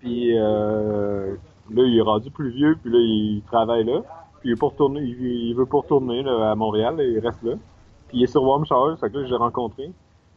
Puis 0.00 0.36
euh, 0.36 1.34
là, 1.70 1.82
il 1.84 1.98
est 1.98 2.02
rendu 2.02 2.30
plus 2.30 2.50
vieux, 2.50 2.76
puis 2.82 2.92
là, 2.92 2.98
il 2.98 3.42
travaille 3.46 3.84
là. 3.84 4.00
Puis 4.40 4.50
il, 4.50 4.52
est 4.52 4.56
pour 4.56 4.72
retourner, 4.72 5.00
il, 5.00 5.54
veut 5.54 5.66
pas 5.66 5.78
retourner 5.78 6.22
là, 6.22 6.50
à 6.50 6.54
Montréal, 6.54 6.96
il 6.98 7.18
reste 7.20 7.42
là. 7.42 7.54
Puis 8.08 8.18
il 8.18 8.22
est 8.24 8.28
sur 8.28 8.42
Warm 8.42 8.64
Showers, 8.64 8.96
c'est 8.98 9.10
que 9.12 9.18
là, 9.18 9.24
je 9.24 9.30
l'ai 9.30 9.36
rencontré. 9.36 9.92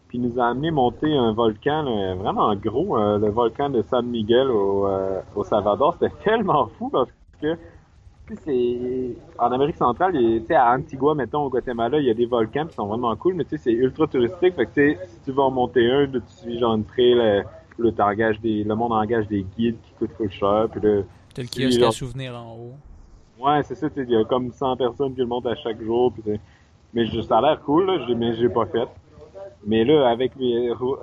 Puis 0.08 0.18
il 0.18 0.22
nous 0.22 0.40
a 0.40 0.48
amené 0.48 0.72
monter 0.72 1.16
un 1.16 1.32
volcan 1.32 1.84
là, 1.84 2.16
vraiment 2.16 2.54
gros, 2.56 2.98
euh, 2.98 3.18
le 3.18 3.30
volcan 3.30 3.70
de 3.70 3.82
San 3.84 4.06
Miguel 4.06 4.52
au, 4.52 4.88
au 5.36 5.44
Salvador. 5.44 5.96
C'était 6.00 6.14
tellement 6.24 6.68
fou 6.68 6.90
parce 6.90 7.10
que 7.42 7.58
c'est 8.44 9.17
en 9.38 9.52
Amérique 9.52 9.76
centrale, 9.76 10.13
tu 10.13 10.46
sais, 10.48 10.56
à 10.56 10.74
Antigua, 10.74 11.15
mettons, 11.15 11.44
au 11.44 11.50
Guatemala, 11.50 12.00
il 12.00 12.06
y 12.06 12.10
a 12.10 12.13
des 12.13 12.26
volcans 12.26 12.65
qui 12.65 12.76
sont 12.76 12.88
vraiment 12.88 13.15
cool, 13.15 13.36
mais 13.36 13.44
tu 13.44 13.52
sais, 13.52 13.63
c'est 13.63 13.72
ultra 13.72 14.08
touristique. 14.08 14.56
Fait 14.56 14.65
que 14.65 14.72
si 14.74 15.20
tu 15.26 15.32
vas 15.32 15.44
en 15.44 15.52
monter 15.52 15.89
un, 15.89 16.08
tu 16.08 16.22
suis 16.28 16.60
genre 16.60 16.76
une 16.76 16.86
trail, 16.86 17.44
des, 18.41 18.63
le 18.63 18.76
monde 18.76 18.94
engage 18.94 19.28
des 19.28 19.46
guides 19.58 19.78
qui 19.82 19.94
coûtent 19.94 20.13
full 20.17 20.32
cher, 20.32 20.67
puis 20.72 20.82
là. 20.82 21.02
T'as 21.34 21.44
le 21.44 21.48
kiosque 21.48 21.82
à 21.82 21.91
souvenirs 21.91 22.36
en 22.36 22.56
haut. 22.56 22.74
Ouais, 23.44 23.63
c'est 23.63 23.76
ça, 23.76 23.88
il 23.96 24.10
y 24.10 24.15
a 24.15 24.24
comme 24.26 24.52
100 24.52 24.78
personnes 24.78 25.13
qui 25.13 25.22
le 25.22 25.26
montent 25.26 25.48
à 25.48 25.56
chaque 25.56 25.82
jour, 25.82 26.13
puis 26.13 26.39
mais 26.94 27.06
ça 27.24 27.38
a 27.38 27.41
l'air 27.41 27.62
cool, 27.62 27.86
là, 27.86 28.06
mais 28.15 28.36
j'ai 28.36 28.50
pas 28.50 28.65
fait. 28.65 28.88
Mais 29.65 29.86
là, 29.86 30.10
avec 30.10 30.34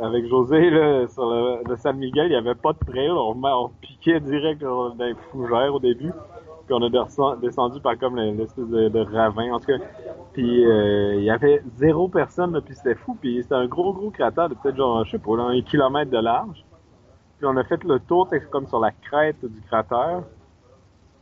avec 0.03 0.27
José, 0.29 0.71
là, 0.71 1.07
sur 1.09 1.25
le, 1.25 1.77
San 1.77 1.97
Miguel, 1.97 2.27
il 2.27 2.33
y 2.33 2.37
avait 2.37 2.55
pas 2.55 2.73
de 2.73 2.79
trail, 2.79 3.11
on, 3.11 3.37
on 3.43 3.71
piquait 3.81 4.21
direct 4.21 4.61
dans 4.61 4.95
les 4.99 5.15
fougères 5.31 5.75
au 5.75 5.81
début 5.81 6.13
puis 6.69 6.75
on 6.79 6.83
a 6.83 7.37
descendu 7.37 7.81
par 7.81 7.99
comme 7.99 8.17
l'espèce 8.17 8.69
de, 8.69 8.91
de, 8.91 8.99
ravin, 8.99 9.55
en 9.55 9.59
tout 9.59 9.67
cas. 9.69 9.79
Puis 10.35 10.67
euh, 10.67 11.15
il 11.15 11.25
y 11.25 11.31
avait 11.31 11.63
zéro 11.79 12.09
personne, 12.09 12.61
puis 12.61 12.75
c'était 12.75 12.95
fou. 12.95 13.17
Puis 13.19 13.43
c'était 13.43 13.55
un 13.55 13.67
gros, 13.67 13.95
gros 13.95 14.11
cratère 14.11 14.51
de 14.51 14.55
peut-être 14.55 14.77
genre, 14.77 15.03
je 15.07 15.13
sais 15.13 15.19
pas, 15.19 15.33
un 15.41 15.63
kilomètre 15.63 16.11
de 16.11 16.19
large. 16.19 16.63
Puis 17.39 17.47
on 17.47 17.57
a 17.57 17.65
fait 17.65 17.83
le 17.85 17.99
tour, 18.01 18.29
comme 18.51 18.67
sur 18.67 18.81
la 18.81 18.91
crête 18.91 19.43
du 19.43 19.63
cratère. 19.63 20.25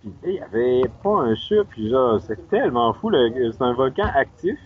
Puis 0.00 0.12
il 0.24 0.32
y 0.34 0.40
avait 0.40 0.82
pas 1.00 1.20
un 1.20 1.36
chat, 1.36 1.62
puis 1.68 1.90
genre, 1.90 2.20
c'est 2.20 2.48
tellement 2.48 2.92
fou. 2.94 3.12
C'est 3.12 3.62
un 3.62 3.72
volcan 3.72 4.10
actif, 4.16 4.58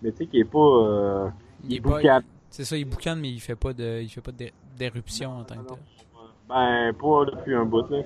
mais 0.00 0.10
tu 0.12 0.18
sais, 0.18 0.26
qui 0.26 0.40
est 0.40 0.44
pas... 0.44 0.58
Euh, 0.58 1.28
il 1.64 1.76
est 1.76 1.80
pas, 1.82 2.00
C'est 2.48 2.64
ça, 2.64 2.78
il 2.78 2.86
boucane, 2.86 3.20
mais 3.20 3.30
il 3.30 3.40
fait 3.40 3.56
pas 3.56 3.74
de, 3.74 4.00
il 4.00 4.08
fait 4.08 4.22
pas 4.22 4.32
d'éruption 4.78 5.32
en 5.32 5.44
tant 5.44 5.56
que 5.56 5.68
tel. 5.68 5.78
Ben, 6.48 6.94
pas 6.94 7.24
depuis 7.26 7.54
un 7.54 7.66
bout, 7.66 7.90
là. 7.90 7.98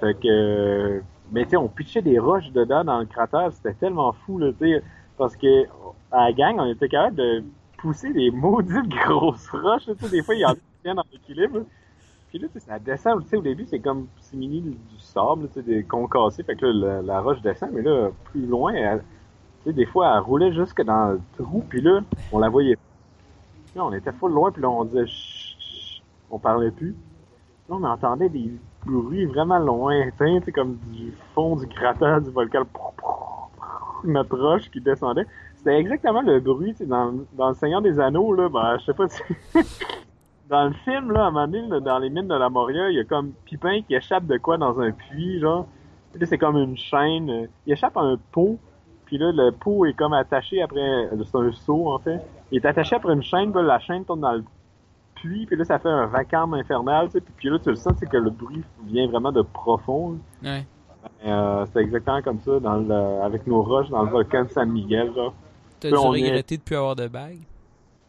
Fait 0.00 0.14
que, 0.14 1.02
mais 1.32 1.44
tu 1.44 1.50
sais, 1.50 1.56
on 1.56 1.68
pitchait 1.68 2.02
des 2.02 2.18
roches 2.18 2.50
dedans 2.52 2.84
dans 2.84 3.00
le 3.00 3.06
cratère, 3.06 3.52
c'était 3.52 3.74
tellement 3.74 4.12
fou, 4.12 4.38
là, 4.38 4.52
tu 4.52 4.66
sais, 4.66 4.82
parce 5.16 5.36
que, 5.36 5.64
à 6.12 6.26
la 6.26 6.32
gang, 6.32 6.56
on 6.58 6.66
était 6.66 6.88
capable 6.88 7.16
de 7.16 7.44
pousser 7.78 8.12
des 8.12 8.30
maudites 8.32 8.88
grosses 8.88 9.48
roches, 9.50 9.86
tu 9.86 9.94
sais, 9.98 10.10
des 10.10 10.22
fois, 10.22 10.34
il 10.34 10.40
y 10.40 10.44
en 10.44 10.52
a 10.52 10.94
dans 10.94 11.04
l'équilibre, 11.12 11.62
puis 12.28 12.38
là, 12.38 12.48
ça 12.58 12.78
descend, 12.78 13.22
tu 13.22 13.28
sais, 13.30 13.36
au 13.36 13.42
début, 13.42 13.66
c'est 13.66 13.80
comme 13.80 14.06
simili 14.20 14.60
du 14.60 14.98
sable, 14.98 15.48
tu 15.48 15.54
sais, 15.54 15.62
des 15.62 15.84
concassés, 15.84 16.42
fait 16.42 16.56
que 16.56 16.66
là, 16.66 17.02
la, 17.02 17.20
roche 17.20 17.40
descend, 17.42 17.70
mais 17.72 17.82
là, 17.82 18.10
plus 18.24 18.46
loin, 18.46 18.72
tu 18.74 19.02
sais, 19.64 19.72
des 19.72 19.86
fois, 19.86 20.14
elle 20.14 20.20
roulait 20.20 20.52
jusque 20.52 20.82
dans 20.82 21.12
le 21.12 21.20
trou, 21.36 21.64
puis 21.68 21.80
là, 21.80 22.00
on 22.32 22.38
la 22.38 22.48
voyait 22.48 22.78
Là, 23.76 23.84
on 23.84 23.92
était 23.92 24.12
full 24.12 24.32
loin, 24.32 24.50
puis 24.50 24.62
là, 24.62 24.70
on 24.70 24.86
disait 24.86 25.06
chut, 25.06 26.02
on 26.30 26.38
parlait 26.38 26.70
plus. 26.70 26.96
Là, 27.68 27.76
on 27.76 27.84
entendait 27.84 28.30
des 28.30 28.50
bruits 28.86 29.26
vraiment 29.26 29.58
lointains, 29.58 30.40
tu 30.40 30.52
comme 30.52 30.76
du 30.92 31.12
fond 31.34 31.56
du 31.56 31.66
cratère 31.66 32.20
du 32.20 32.30
volcan, 32.30 32.66
notre 34.04 34.38
roche 34.38 34.70
qui 34.70 34.80
descendait. 34.80 35.26
C'était 35.56 35.78
exactement 35.78 36.22
le 36.22 36.40
bruit, 36.40 36.74
dans, 36.80 37.12
dans 37.34 37.48
Le 37.48 37.54
Seigneur 37.54 37.82
des 37.82 37.98
Anneaux, 37.98 38.32
là, 38.32 38.48
ben, 38.48 38.78
je 38.78 38.84
sais 38.86 38.94
pas 38.94 39.08
si... 39.08 39.22
dans 40.48 40.66
le 40.66 40.72
film, 40.84 41.12
là, 41.12 41.24
à 41.24 41.26
un 41.26 41.30
moment 41.30 41.48
donné, 41.48 41.80
dans 41.80 41.98
les 41.98 42.10
mines 42.10 42.28
de 42.28 42.34
la 42.34 42.48
Moria, 42.48 42.90
il 42.90 42.96
y 42.96 43.00
a 43.00 43.04
comme 43.04 43.32
Pipin 43.44 43.82
qui 43.82 43.94
échappe 43.94 44.26
de 44.26 44.38
quoi 44.38 44.56
dans 44.58 44.78
un 44.80 44.92
puits, 44.92 45.40
genre. 45.40 45.66
C'est 46.22 46.38
comme 46.38 46.56
une 46.56 46.76
chaîne. 46.76 47.48
Il 47.66 47.72
échappe 47.72 47.96
à 47.96 48.00
un 48.00 48.16
pot, 48.32 48.58
puis 49.04 49.18
là, 49.18 49.32
le 49.32 49.50
pot 49.50 49.84
est 49.86 49.92
comme 49.92 50.12
attaché 50.12 50.62
après... 50.62 51.10
C'est 51.24 51.36
un 51.36 51.52
seau, 51.52 51.88
en 51.88 51.98
fait. 51.98 52.20
Il 52.52 52.58
est 52.58 52.66
attaché 52.66 52.96
après 52.96 53.12
une 53.12 53.22
chaîne, 53.22 53.52
puis 53.52 53.62
la 53.62 53.78
chaîne 53.80 54.04
tourne 54.04 54.20
dans 54.20 54.32
le 54.32 54.44
puis 55.16 55.46
là, 55.50 55.64
ça 55.64 55.78
fait 55.78 55.88
un 55.88 56.06
vacarme 56.06 56.54
infernal, 56.54 57.06
tu 57.06 57.12
sais. 57.12 57.24
Puis 57.36 57.48
là, 57.48 57.58
tu 57.58 57.70
le 57.70 57.76
sens, 57.76 57.94
c'est 57.98 58.08
que 58.08 58.16
le 58.16 58.30
bruit 58.30 58.62
vient 58.84 59.08
vraiment 59.08 59.32
de 59.32 59.42
profond. 59.42 60.18
Ouais. 60.42 60.64
Euh, 61.24 61.64
c'est 61.72 61.80
exactement 61.80 62.20
comme 62.22 62.40
ça 62.40 62.60
dans 62.60 62.76
le, 62.76 63.22
avec 63.22 63.46
nos 63.46 63.62
roches 63.62 63.88
dans 63.88 64.02
le 64.02 64.10
volcan 64.10 64.44
de 64.44 64.50
San 64.50 64.70
Miguel. 64.70 65.12
T'as 65.80 65.90
dû 65.90 65.96
regretter 65.96 66.56
de 66.58 66.62
plus 66.62 66.76
avoir 66.76 66.96
de 66.96 67.08
bague? 67.08 67.40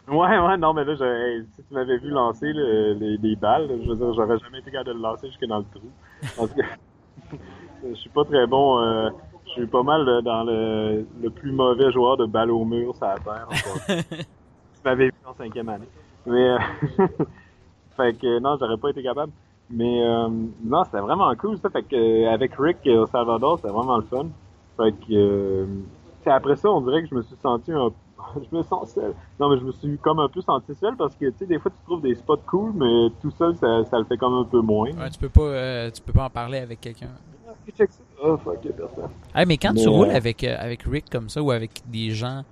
Ouais, 0.08 0.40
ouais, 0.40 0.58
non, 0.58 0.74
mais 0.74 0.86
là, 0.86 0.96
si 0.96 1.64
tu 1.64 1.74
m'avais 1.74 1.98
vu 1.98 2.10
lancer 2.10 2.52
les, 2.54 3.18
les, 3.18 3.36
balles, 3.36 3.68
je 3.84 3.90
veux 3.90 3.96
dire, 3.96 4.14
j'aurais 4.14 4.38
jamais 4.40 4.60
été 4.60 4.72
capable 4.72 4.90
de 4.90 4.94
le 4.94 5.02
lancer 5.02 5.28
jusque 5.28 5.46
dans 5.46 5.60
le 5.60 5.66
trou. 5.66 5.90
Parce 6.38 6.52
que 6.52 6.62
je 7.90 7.94
suis 7.96 8.10
pas 8.10 8.24
très 8.24 8.48
bon. 8.48 8.80
Euh, 8.80 9.10
je 9.48 9.52
suis 9.52 9.68
pas 9.68 9.84
mal 9.84 10.06
dans 10.24 10.44
le, 10.44 11.06
le, 11.22 11.30
plus 11.30 11.52
mauvais 11.52 11.92
joueur 11.92 12.18
de 12.18 12.26
balle 12.26 12.52
au 12.52 12.64
mur 12.64 12.96
sur 12.96 13.06
la 13.06 13.18
terre. 13.18 13.48
tu 14.08 14.82
m'avais 14.84 15.06
vu 15.06 15.14
en 15.26 15.34
cinquième 15.34 15.70
année. 15.70 15.88
Mais, 16.28 16.50
euh, 16.50 16.58
fait 17.98 18.14
que 18.14 18.40
non, 18.40 18.58
j'aurais 18.60 18.78
pas 18.78 18.90
été 18.90 19.02
capable. 19.02 19.32
Mais 19.70 20.04
euh, 20.04 20.30
non, 20.64 20.84
c'était 20.86 21.00
vraiment 21.00 21.34
cool 21.36 21.58
ça. 21.58 21.70
Fait 21.70 21.84
que 21.84 22.28
avec 22.28 22.54
Rick 22.58 22.78
au 22.86 23.06
Salvador, 23.08 23.58
c'était 23.58 23.74
vraiment 23.74 23.98
le 23.98 24.04
fun. 24.04 24.28
Fait 24.78 24.94
que 25.08 25.66
après 26.26 26.58
ça, 26.58 26.70
on 26.70 26.82
dirait 26.82 27.04
que 27.04 27.10
je 27.10 27.16
me 27.16 27.22
suis 27.22 27.36
senti 27.38 27.72
un 27.72 27.90
je 28.52 28.56
me 28.56 28.64
sens 28.64 28.92
seul. 28.94 29.14
Non, 29.40 29.50
mais 29.50 29.60
je 29.60 29.64
me 29.64 29.72
suis 29.72 29.98
comme 29.98 30.20
un 30.20 30.30
peu 30.30 30.42
senti 30.42 30.74
seul 30.76 30.96
parce 30.96 31.16
que, 31.16 31.26
tu 31.30 31.40
sais, 31.40 31.46
des 31.46 31.60
fois, 31.60 31.72
tu 31.72 31.78
trouves 31.86 32.02
des 32.02 32.16
spots 32.16 32.38
cool, 32.48 32.74
mais 32.74 33.10
tout 33.22 33.32
seul, 33.32 33.56
ça, 33.56 33.84
ça 33.90 34.00
le 34.00 34.06
fait 34.06 34.18
comme 34.18 34.34
un 34.34 34.44
peu 34.44 34.62
moins. 34.62 34.92
Ouais, 34.92 35.10
tu 35.10 35.20
peux 35.20 35.30
pas, 35.30 35.42
euh, 35.42 35.92
tu 35.92 36.02
peux 36.02 36.14
pas 36.14 36.26
en 36.26 36.30
parler 36.30 36.60
avec 36.60 36.82
quelqu'un. 36.82 37.10
Oh, 38.24 38.38
fuck, 38.38 38.62
personne. 38.62 39.10
Hey, 39.36 39.46
mais 39.46 39.58
quand 39.58 39.74
tu 39.74 39.88
roules 39.88 40.10
euh, 40.10 40.16
avec, 40.16 40.44
euh, 40.44 40.56
avec 40.58 40.84
Rick 40.84 41.10
comme 41.10 41.30
ça 41.30 41.42
ou 41.42 41.52
avec 41.52 41.82
des 41.86 42.12
gens, 42.12 42.44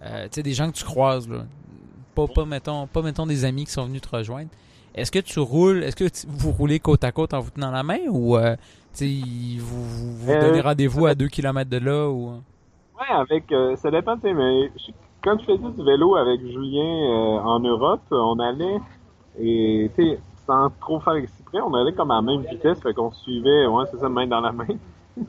tu 0.00 0.08
sais, 0.30 0.42
des 0.42 0.52
gens 0.52 0.70
que 0.70 0.76
tu 0.76 0.84
croises, 0.84 1.28
là, 1.28 1.44
pas, 2.14 2.26
pas, 2.26 2.44
mettons, 2.44 2.86
pas, 2.86 3.02
mettons, 3.02 3.26
des 3.26 3.44
amis 3.44 3.64
qui 3.64 3.72
sont 3.72 3.86
venus 3.86 4.00
te 4.00 4.14
rejoindre, 4.14 4.50
est-ce 4.94 5.10
que 5.10 5.18
tu 5.18 5.40
roules, 5.40 5.82
est-ce 5.82 5.96
que 5.96 6.04
vous 6.28 6.52
roulez 6.52 6.78
côte 6.78 7.04
à 7.04 7.12
côte 7.12 7.34
en 7.34 7.40
vous 7.40 7.50
tenant 7.50 7.70
la 7.70 7.82
main 7.82 8.00
ou, 8.08 8.36
tu 8.38 8.46
sais, 8.92 9.58
vous, 9.58 9.84
vous, 9.84 10.16
vous 10.16 10.32
donnez 10.32 10.60
rendez-vous 10.60 11.06
à 11.06 11.14
2 11.14 11.28
km 11.28 11.70
de 11.70 11.78
là 11.78 12.08
ou... 12.08 12.42
Ouais, 13.00 13.08
avec, 13.10 13.52
ça 13.76 13.90
dépend, 13.90 14.16
tu 14.16 14.22
sais, 14.22 14.34
mais 14.34 14.70
quand 15.22 15.38
je 15.38 15.44
faisais 15.44 15.70
du 15.70 15.84
vélo 15.84 16.16
avec 16.16 16.40
Julien 16.40 16.82
euh, 16.82 17.38
en 17.40 17.60
Europe, 17.60 18.02
on 18.10 18.38
allait 18.38 18.78
et 19.40 19.90
tu 19.94 20.02
sais, 20.02 20.20
sans 20.46 20.70
trop 20.80 21.00
faire 21.00 21.14
exprès, 21.14 21.60
on 21.60 21.72
allait 21.74 21.92
comme 21.92 22.10
à 22.10 22.16
la 22.16 22.22
même 22.22 22.42
vitesse, 22.42 22.80
fait 22.82 22.92
qu'on 22.92 23.12
suivait, 23.12 23.66
ouais, 23.66 23.84
c'est 23.90 23.98
ça, 23.98 24.08
main 24.08 24.26
dans 24.26 24.40
la 24.40 24.52
main. 24.52 24.66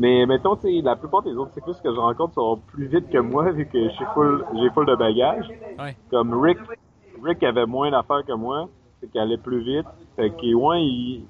Mais 0.00 0.24
mettons, 0.24 0.56
tu 0.56 0.62
sais, 0.62 0.80
la 0.80 0.96
plupart 0.96 1.20
des 1.20 1.34
autres 1.34 1.52
cyclistes 1.52 1.82
que 1.82 1.92
je 1.94 2.00
rencontre 2.00 2.32
sont 2.32 2.58
plus 2.68 2.86
vite 2.86 3.10
que 3.10 3.18
moi 3.18 3.50
vu 3.50 3.66
que 3.66 3.78
j'ai 3.78 4.04
full, 4.14 4.46
j'ai 4.54 4.70
full 4.70 4.86
de 4.86 4.94
bagages. 4.94 5.46
Comme 6.10 6.40
Rick, 6.40 6.56
Rick 7.22 7.42
avait 7.42 7.66
moins 7.66 7.90
d'affaires 7.90 8.24
que 8.26 8.32
moi, 8.32 8.70
c'est 8.98 9.10
qu'il 9.10 9.20
allait 9.20 9.36
plus 9.36 9.60
vite. 9.60 9.84
Fait 10.16 10.30
que 10.30 10.54
ouais, 10.54 10.82
il, 10.82 11.26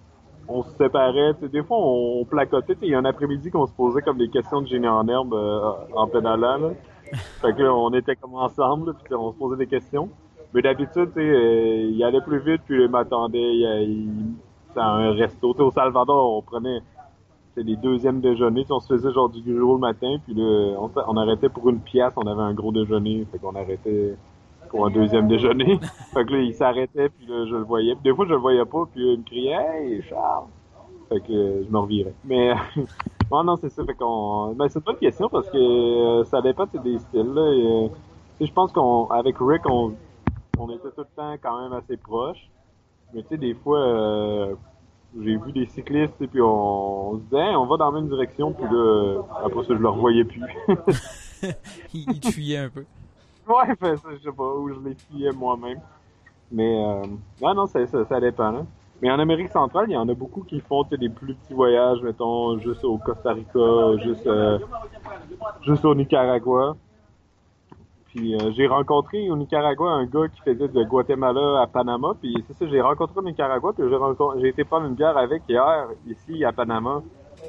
on 0.47 0.63
se 0.63 0.71
séparait. 0.77 1.33
des 1.53 1.65
fois, 1.65 1.79
on, 1.81 2.25
placotait. 2.25 2.77
Il 2.83 2.91
y 2.91 2.95
a 2.95 2.99
un 3.01 3.05
après-midi 3.05 3.51
qu'on 3.51 3.67
se 3.67 3.73
posait 3.73 4.03
comme 4.03 4.19
des 4.19 4.29
questions 4.29 4.63
de 4.63 4.69
génie 4.69 4.87
en 4.87 5.09
herbe 5.09 5.35
euh, 5.35 5.73
en 5.97 6.07
pédalant. 6.07 6.59
Là 6.59 6.71
fait 7.43 7.53
que 7.53 7.63
là, 7.65 7.75
on 7.75 7.93
était 7.93 8.15
comme 8.15 8.35
ensemble, 8.37 8.95
puis 9.03 9.13
on 9.17 9.33
se 9.33 9.37
posait 9.37 9.57
des 9.57 9.67
questions. 9.67 10.11
Mais 10.55 10.63
d'habitude, 10.63 11.09
tu 11.13 11.21
sais, 11.21 11.29
euh, 11.29 11.91
il 11.91 12.05
allait 12.05 12.21
plus 12.21 12.39
vite, 12.39 12.63
puis 12.65 12.85
il 12.85 12.89
m'attendait. 12.89 13.53
Il, 13.53 14.37
à 14.77 14.93
un 14.93 15.13
resto. 15.13 15.55
au 15.59 15.71
Salvador, 15.71 16.37
on 16.37 16.43
prenait 16.43 16.81
les 17.57 17.77
deuxièmes 17.77 18.21
déjeuners. 18.21 18.67
on 18.71 18.81
se 18.81 18.95
faisait 18.95 19.13
genre 19.13 19.29
du 19.29 19.57
jour 19.57 19.75
le 19.75 19.81
matin, 19.81 20.17
puis 20.25 20.35
là, 20.35 20.77
on, 20.79 20.91
on, 21.07 21.17
arrêtait 21.17 21.49
pour 21.49 21.69
une 21.69 21.81
pièce, 21.81 22.13
on 22.17 22.27
avait 22.27 22.43
un 22.43 22.55
gros 22.55 22.73
déjeuner. 22.73 23.27
Fait 23.31 23.39
qu'on 23.39 23.55
arrêtait 23.55 24.17
pour 24.69 24.87
un 24.87 24.91
deuxième 24.91 25.29
déjeuner. 25.29 25.79
fait 26.15 26.25
que 26.25 26.33
là, 26.33 26.39
il 26.41 26.55
s'arrêtait, 26.55 27.09
puis 27.09 27.27
là, 27.27 27.47
je 27.47 27.57
le 27.57 27.63
voyais. 27.63 27.95
Puis 27.95 28.05
des 28.05 28.15
fois, 28.15 28.25
je 28.27 28.33
le 28.33 28.39
voyais 28.39 28.65
pas, 28.65 28.85
puis 28.93 29.13
il 29.15 29.19
me 29.19 29.25
criait 29.25 29.53
«Hey, 29.75 30.03
Charles!» 30.03 30.47
Fait 31.09 31.21
que 31.21 31.65
je 31.65 31.69
me 31.69 31.79
revirais. 31.79 32.15
Mais 32.25 32.55
Non, 33.31 33.45
non, 33.45 33.57
c'est 33.57 33.69
ça. 33.69 33.85
Fait 33.85 33.95
qu'on. 33.95 34.55
Ben, 34.55 34.69
c'est 34.69 34.83
pas 34.83 34.93
une 34.93 34.99
question 34.99 35.29
parce 35.29 35.49
que 35.51 35.57
euh, 35.57 36.25
ça 36.25 36.43
dépend 36.43 36.67
des 36.67 36.99
styles. 36.99 37.33
Là, 37.33 37.43
euh, 37.43 37.89
je 38.41 38.53
pense 38.53 38.73
qu'on 38.73 39.07
avec 39.07 39.37
Rick, 39.41 39.63
on, 39.67 39.95
on 40.59 40.69
était 40.71 40.91
tout 40.91 41.03
le 41.03 41.17
temps 41.17 41.35
quand 41.41 41.63
même 41.63 41.73
assez 41.73 41.97
proches. 41.97 42.51
Mais 43.15 43.23
tu 43.23 43.29
sais, 43.29 43.37
des 43.37 43.55
fois, 43.55 43.79
euh, 43.79 44.55
j'ai 45.19 45.37
vu 45.37 45.53
des 45.53 45.67
cyclistes 45.67 46.21
et 46.21 46.27
puis 46.27 46.41
on, 46.41 47.15
se 47.15 47.23
disait, 47.25 47.55
on 47.57 47.67
va 47.67 47.77
dans 47.77 47.91
la 47.91 48.01
même 48.01 48.09
direction, 48.09 48.53
puis 48.53 48.65
là, 48.65 49.23
après 49.45 49.65
ça, 49.65 49.75
je 49.75 49.83
le 49.83 49.89
revoyais 49.89 50.25
plus. 50.25 50.43
il, 51.95 52.33
fuyait 52.33 52.59
un 52.59 52.71
peu. 52.71 52.85
Ouais, 53.49 53.75
ben, 53.81 53.97
ça, 53.97 54.09
je 54.13 54.23
sais 54.23 54.37
pas 54.37 54.55
où 54.55 54.69
je 54.69 54.89
les 54.89 54.95
fuyais 54.95 55.33
moi-même. 55.33 55.81
Mais 56.53 56.85
euh, 56.85 57.07
non, 57.43 57.55
non, 57.55 57.67
ça, 57.67 57.85
ça, 57.87 58.05
ça 58.05 58.21
dépend. 58.21 58.51
Là. 58.51 58.67
Mais 59.03 59.11
en 59.11 59.19
Amérique 59.19 59.51
centrale, 59.51 59.87
il 59.89 59.93
y 59.93 59.97
en 59.97 60.09
a 60.09 60.15
beaucoup 60.15 60.43
qui 60.43 60.61
font 60.61 60.83
des 60.85 61.09
plus 61.09 61.35
petits 61.35 61.55
voyages, 61.55 62.03
mettons, 62.03 62.59
juste 62.59 62.85
au 62.85 62.99
Costa 62.99 63.33
Rica, 63.33 63.97
juste, 64.03 64.27
euh, 64.27 64.59
juste 65.63 65.85
au 65.85 65.95
Nicaragua. 65.95 66.77
Puis 68.15 68.35
euh, 68.35 68.51
j'ai 68.57 68.67
rencontré 68.67 69.31
au 69.31 69.37
Nicaragua 69.37 69.89
un 69.89 70.05
gars 70.05 70.27
qui 70.29 70.41
faisait 70.41 70.67
de 70.67 70.83
Guatemala 70.83 71.63
à 71.63 71.67
Panama. 71.69 72.15
Puis 72.21 72.35
c'est 72.47 72.55
ça, 72.55 72.67
j'ai 72.69 72.81
rencontré 72.81 73.19
au 73.19 73.23
Nicaragua, 73.23 73.73
puis 73.73 73.85
j'ai, 73.89 74.41
j'ai 74.41 74.49
été 74.49 74.65
prendre 74.65 74.87
une 74.87 74.95
bière 74.95 75.17
avec 75.17 75.43
hier, 75.49 75.87
ici 76.09 76.45
à 76.45 76.53
Panama. 76.53 77.03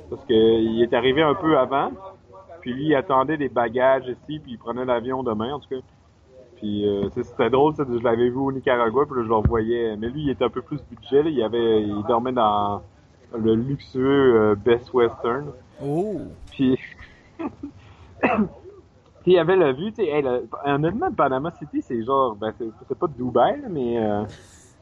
Parce 0.10 0.24
qu'il 0.26 0.82
est 0.82 0.94
arrivé 0.94 1.24
un 1.24 1.34
peu 1.34 1.58
avant. 1.58 1.92
Puis 2.62 2.74
lui, 2.74 2.86
il 2.88 2.96
attendait 2.96 3.38
des 3.38 3.50
bagages 3.50 4.08
ici, 4.08 4.40
puis 4.40 4.52
il 4.52 4.58
prenait 4.58 4.86
l'avion 4.86 5.24
demain, 5.24 5.56
en 5.56 5.60
tout 5.60 5.70
cas. 5.70 5.82
Puis 6.58 6.88
euh, 6.88 7.10
c'était 7.10 7.50
drôle, 7.50 7.74
je 7.76 8.04
l'avais 8.04 8.30
vu 8.30 8.38
au 8.38 8.52
Nicaragua, 8.52 9.06
puis 9.08 9.18
là, 9.18 9.24
je 9.24 9.30
le 9.30 9.36
revoyais. 9.36 9.96
Mais 9.98 10.10
lui, 10.10 10.22
il 10.22 10.30
était 10.30 10.46
un 10.46 10.50
peu 10.50 10.62
plus 10.62 10.80
budget. 10.92 11.24
Il 11.26 11.42
avait, 11.42 11.82
il 11.82 12.04
dormait 12.08 12.34
dans 12.34 12.84
le 13.36 13.56
luxueux 13.56 14.36
euh, 14.36 14.56
Best 14.56 14.94
Western. 14.94 15.48
Oh. 15.84 16.22
Puis, 16.52 16.78
puis 19.24 19.34
il 19.34 19.40
avait 19.40 19.56
la 19.56 19.72
vue, 19.72 19.92
tu 19.92 20.04
sais, 20.04 20.08
hey, 20.08 20.26
honnêtement, 20.66 21.12
Panama 21.12 21.52
City, 21.52 21.82
c'est 21.82 22.04
genre, 22.04 22.36
ben 22.36 22.54
c'est 22.88 22.98
pas 22.98 23.08
Dubaï, 23.08 23.62
mais 23.70 23.98
euh, 23.98 24.24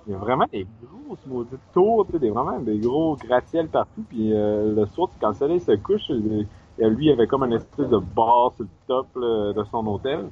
il 0.07 0.13
y 0.13 0.15
a 0.15 0.17
vraiment 0.17 0.45
des 0.51 0.65
grosses 0.81 1.25
maudites 1.27 1.59
tours, 1.73 2.05
tu 2.05 2.13
sais, 2.13 2.19
des, 2.19 2.29
vraiment 2.29 2.59
des 2.59 2.77
gros 2.77 3.15
gratte-ciel 3.15 3.67
partout. 3.67 4.03
Puis 4.09 4.33
euh, 4.33 4.73
le 4.75 4.85
soir, 4.87 5.09
quand 5.19 5.29
le 5.29 5.33
soleil 5.33 5.59
se 5.59 5.73
couche, 5.73 6.09
lui, 6.09 6.47
il 6.77 7.11
avait 7.11 7.27
comme 7.27 7.43
un 7.43 7.51
espèce 7.51 7.89
de 7.89 7.97
bar 7.97 8.53
sur 8.55 8.63
le 8.63 8.69
top 8.87 9.07
de 9.15 9.63
son 9.71 9.85
hôtel. 9.87 10.29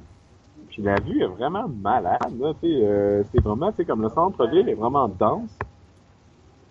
Puis 0.68 0.82
la 0.82 0.96
vue 1.00 1.22
est 1.22 1.26
vraiment 1.26 1.66
malade, 1.68 2.38
là, 2.38 2.52
euh, 2.64 3.22
c'est 3.32 3.42
vraiment, 3.42 3.72
tu 3.72 3.84
comme 3.84 4.02
le 4.02 4.08
centre-ville 4.10 4.68
est 4.68 4.74
vraiment 4.74 5.08
dense. 5.08 5.58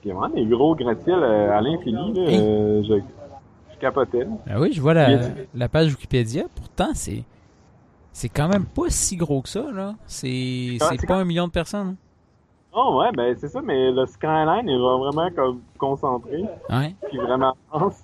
Puis 0.02 0.12
vraiment 0.12 0.34
des 0.34 0.46
gros 0.46 0.76
gratte-ciel 0.76 1.20
euh, 1.22 1.58
à 1.58 1.62
l'infini, 1.62 2.14
là, 2.14 2.22
euh, 2.22 2.84
je, 2.84 2.94
je 3.78 3.82
capotais. 3.82 4.28
Ah 4.50 4.60
oui, 4.60 4.74
je 4.74 4.82
vois 4.82 4.94
la, 4.94 5.20
la 5.56 5.70
page 5.70 5.92
Wikipédia, 5.92 6.44
pourtant 6.56 6.90
c'est 6.94 7.24
c'est 8.18 8.30
quand 8.30 8.48
même 8.48 8.66
pas 8.66 8.90
si 8.90 9.16
gros 9.16 9.44
que 9.44 9.50
ça, 9.50 9.72
là. 9.72 9.94
C'est 10.08 10.80
pas 11.08 11.18
un 11.18 11.24
million 11.24 11.46
de 11.46 11.52
personnes. 11.52 11.96
Oh 12.74 13.00
ouais, 13.00 13.12
ben 13.12 13.36
c'est 13.38 13.48
ça, 13.48 13.62
mais 13.62 13.92
le 13.92 14.06
skyline 14.08 14.68
est 14.68 14.78
vraiment 14.78 15.30
comme 15.36 15.62
concentré. 15.78 16.44
Ouais. 16.70 16.96
Puis 17.10 17.18
vraiment 17.18 17.56
dense. 17.72 18.04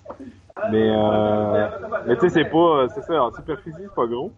Mais, 0.71 0.89
euh, 0.95 1.67
mais 2.07 2.15
tu 2.15 2.21
sais, 2.21 2.29
c'est 2.29 2.45
pas, 2.45 2.87
c'est 2.93 3.01
ça, 3.01 3.23
en 3.23 3.31
superficie, 3.31 3.75
c'est 3.79 3.95
pas 3.95 4.05
gros. 4.05 4.31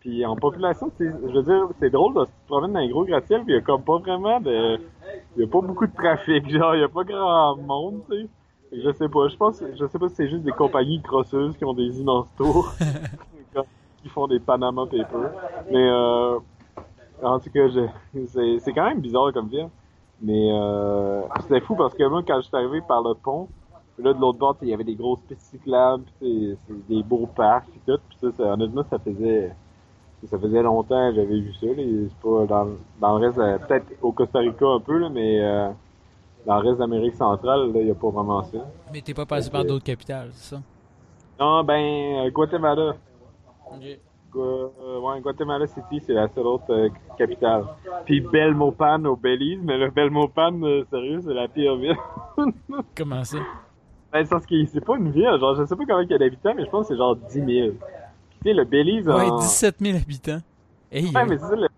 Puis 0.00 0.26
en 0.26 0.34
population, 0.34 0.90
je 0.98 1.04
veux 1.04 1.42
dire, 1.42 1.68
c'est 1.78 1.90
drôle 1.90 2.14
de 2.14 2.24
se 2.24 2.30
promener 2.48 2.72
dans 2.72 2.80
un 2.80 2.88
gros 2.88 3.04
gratte-ciel, 3.04 3.44
puis 3.44 3.54
il 3.54 3.56
y 3.56 3.58
a 3.58 3.62
comme 3.62 3.82
pas 3.82 3.98
vraiment 3.98 4.40
de... 4.40 4.80
Il 5.36 5.42
y 5.42 5.44
a 5.44 5.46
pas 5.46 5.60
beaucoup 5.60 5.86
de 5.86 5.94
trafic, 5.94 6.50
genre, 6.50 6.74
il 6.74 6.80
y 6.80 6.84
a 6.84 6.88
pas 6.88 7.04
grand 7.04 7.56
monde, 7.58 8.00
tu 8.10 8.22
sais. 8.22 8.28
Je 8.72 8.90
sais 8.92 9.08
pas, 9.08 9.28
je 9.28 9.36
pense, 9.36 9.62
je 9.78 9.86
sais 9.86 9.98
pas 9.98 10.08
si 10.08 10.14
c'est 10.14 10.28
juste 10.28 10.44
des 10.44 10.52
compagnies 10.52 11.02
crosseuses 11.02 11.56
qui 11.56 11.64
ont 11.64 11.74
des 11.74 12.00
immenses 12.00 12.28
tours, 12.36 12.72
qui 14.02 14.08
font 14.08 14.26
des 14.26 14.40
Panama 14.40 14.86
Papers. 14.86 15.30
Mais 15.70 15.88
euh, 15.90 16.38
en 17.22 17.38
tout 17.38 17.50
cas, 17.50 17.68
c'est 18.14 18.72
quand 18.72 18.84
même 18.84 19.00
bizarre 19.00 19.32
comme 19.32 19.48
ville. 19.48 19.68
Mais 20.22 20.50
euh, 20.52 21.22
c'était 21.40 21.60
fou 21.60 21.74
parce 21.74 21.94
que 21.94 22.04
moi, 22.04 22.22
quand 22.26 22.36
je 22.40 22.46
suis 22.46 22.56
arrivé 22.56 22.80
par 22.80 23.02
le 23.02 23.14
pont, 23.14 23.48
là, 23.98 24.12
de 24.12 24.20
l'autre 24.20 24.38
bord, 24.38 24.56
il 24.62 24.68
y 24.68 24.74
avait 24.74 24.84
des 24.84 24.94
grosses 24.94 25.20
pistes 25.28 25.42
cyclables, 25.50 26.04
c'est 26.20 26.56
des 26.88 27.02
beaux 27.02 27.26
parcs 27.26 27.68
et 27.76 27.90
tout. 27.90 28.00
Puis 28.08 28.32
ça, 28.36 28.44
honnêtement, 28.44 28.84
ça 28.88 28.98
faisait 28.98 29.52
ça 30.28 30.38
faisait 30.38 30.62
longtemps 30.62 31.10
que 31.10 31.16
j'avais 31.16 31.40
vu 31.40 31.52
ça. 31.54 31.66
C'est 31.76 32.16
pas 32.22 32.46
dans, 32.46 32.68
dans 33.00 33.18
le 33.18 33.26
reste, 33.26 33.66
peut-être 33.66 33.86
au 34.00 34.12
Costa 34.12 34.38
Rica 34.38 34.66
un 34.66 34.80
peu, 34.80 34.98
là, 34.98 35.08
mais 35.08 35.40
euh, 35.40 35.68
dans 36.46 36.60
le 36.60 36.68
reste 36.68 36.78
d'Amérique 36.78 37.14
centrale, 37.14 37.70
il 37.74 37.84
n'y 37.84 37.90
a 37.90 37.94
pas 37.94 38.10
vraiment 38.10 38.42
ça. 38.42 38.58
Mais 38.92 39.00
t'es 39.00 39.14
pas 39.14 39.26
passé 39.26 39.50
par 39.50 39.64
d'autres 39.64 39.84
capitales, 39.84 40.30
c'est 40.32 40.56
ça? 40.56 40.62
Non, 41.38 41.64
ben, 41.64 42.28
Guatemala. 42.30 42.94
Euh, 44.34 44.98
ouais, 45.00 45.20
Guatemala 45.20 45.66
City, 45.66 46.02
c'est 46.06 46.14
la 46.14 46.28
seule 46.28 46.46
autre 46.46 46.70
euh, 46.70 46.88
capitale. 47.18 47.64
Puis 48.06 48.20
Belmopan 48.20 49.04
au 49.04 49.16
Belize, 49.16 49.60
mais 49.62 49.76
le 49.76 49.90
Belmopan, 49.90 50.62
euh, 50.62 50.84
sérieux, 50.90 51.20
c'est 51.22 51.34
la 51.34 51.48
pire 51.48 51.76
ville. 51.76 51.96
Comment 52.96 53.24
ça? 53.24 53.38
Ben, 54.12 54.24
c'est 54.24 54.30
parce 54.30 54.46
que 54.46 54.64
c'est 54.66 54.84
pas 54.84 54.96
une 54.96 55.10
ville, 55.10 55.36
genre, 55.38 55.54
je 55.54 55.64
sais 55.64 55.76
pas 55.76 55.84
combien 55.86 56.02
il 56.02 56.10
y 56.10 56.14
a 56.14 56.18
d'habitants, 56.18 56.54
mais 56.56 56.64
je 56.64 56.70
pense 56.70 56.88
que 56.88 56.94
c'est 56.94 56.98
genre 56.98 57.16
10 57.16 57.32
000. 57.32 57.46
Tu 57.46 57.78
sais, 58.42 58.54
le 58.54 58.64
Belize... 58.64 59.08
Ouais, 59.08 59.30
17 59.40 59.76
000 59.80 59.96
habitants. 59.98 60.40
ouais, 60.92 61.02
mais 61.28 61.38
c'est 61.38 61.46
ça, 61.46 61.56
le, 61.56 61.68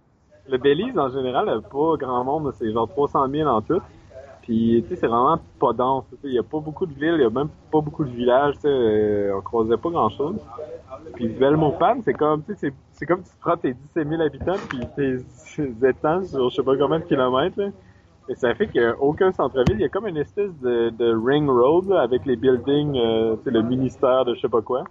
le, 0.48 0.58
Belize, 0.58 0.98
en 0.98 1.10
général, 1.10 1.46
pas 1.62 1.96
grand 1.96 2.24
monde, 2.24 2.52
c'est 2.58 2.72
genre 2.72 2.88
300 2.88 3.28
000 3.30 3.48
en 3.48 3.62
tout. 3.62 3.80
Puis, 4.44 4.82
tu 4.82 4.90
sais, 4.90 5.00
c'est 5.00 5.06
vraiment 5.06 5.38
pas 5.58 5.72
dense. 5.72 6.04
Il 6.22 6.34
y 6.34 6.38
a 6.38 6.42
pas 6.42 6.60
beaucoup 6.60 6.84
de 6.84 6.92
villes, 6.92 7.16
il 7.18 7.24
a 7.24 7.30
même 7.30 7.48
pas 7.72 7.80
beaucoup 7.80 8.04
de 8.04 8.10
villages. 8.10 8.56
Sais, 8.56 9.30
on 9.34 9.40
croisait 9.40 9.78
pas 9.78 9.88
grand-chose. 9.88 10.36
Puis 11.14 11.28
Belmopan, 11.28 12.02
c'est 12.04 12.12
comme, 12.12 12.42
tu 12.44 12.54
sais, 12.54 12.70
c'est 12.92 13.06
comme 13.06 13.22
tu 13.22 13.30
prends 13.40 13.56
tes 13.56 13.72
17 13.72 14.06
000 14.06 14.20
habitants 14.20 14.60
puis 14.68 14.80
tes 14.94 15.16
étangs 15.88 16.24
sur 16.24 16.50
je 16.50 16.56
sais 16.56 16.62
pas 16.62 16.76
combien 16.76 16.98
de 16.98 17.04
kilomètres. 17.04 17.58
Là. 17.58 17.70
Et 18.28 18.34
ça 18.34 18.54
fait 18.54 18.68
qu'il 18.68 18.82
n'y 18.82 18.86
a 18.86 18.94
aucun 19.00 19.32
centre-ville. 19.32 19.76
Il 19.76 19.80
y 19.80 19.84
a 19.84 19.88
comme 19.88 20.06
une 20.06 20.18
espèce 20.18 20.52
de, 20.60 20.90
de 20.90 21.14
ring 21.14 21.48
road 21.48 21.88
là, 21.88 22.02
avec 22.02 22.26
les 22.26 22.36
buildings, 22.36 22.98
euh, 22.98 23.36
le 23.46 23.62
ministère 23.62 24.26
de 24.26 24.34
je 24.34 24.40
sais 24.40 24.48
pas 24.48 24.60
quoi. 24.60 24.84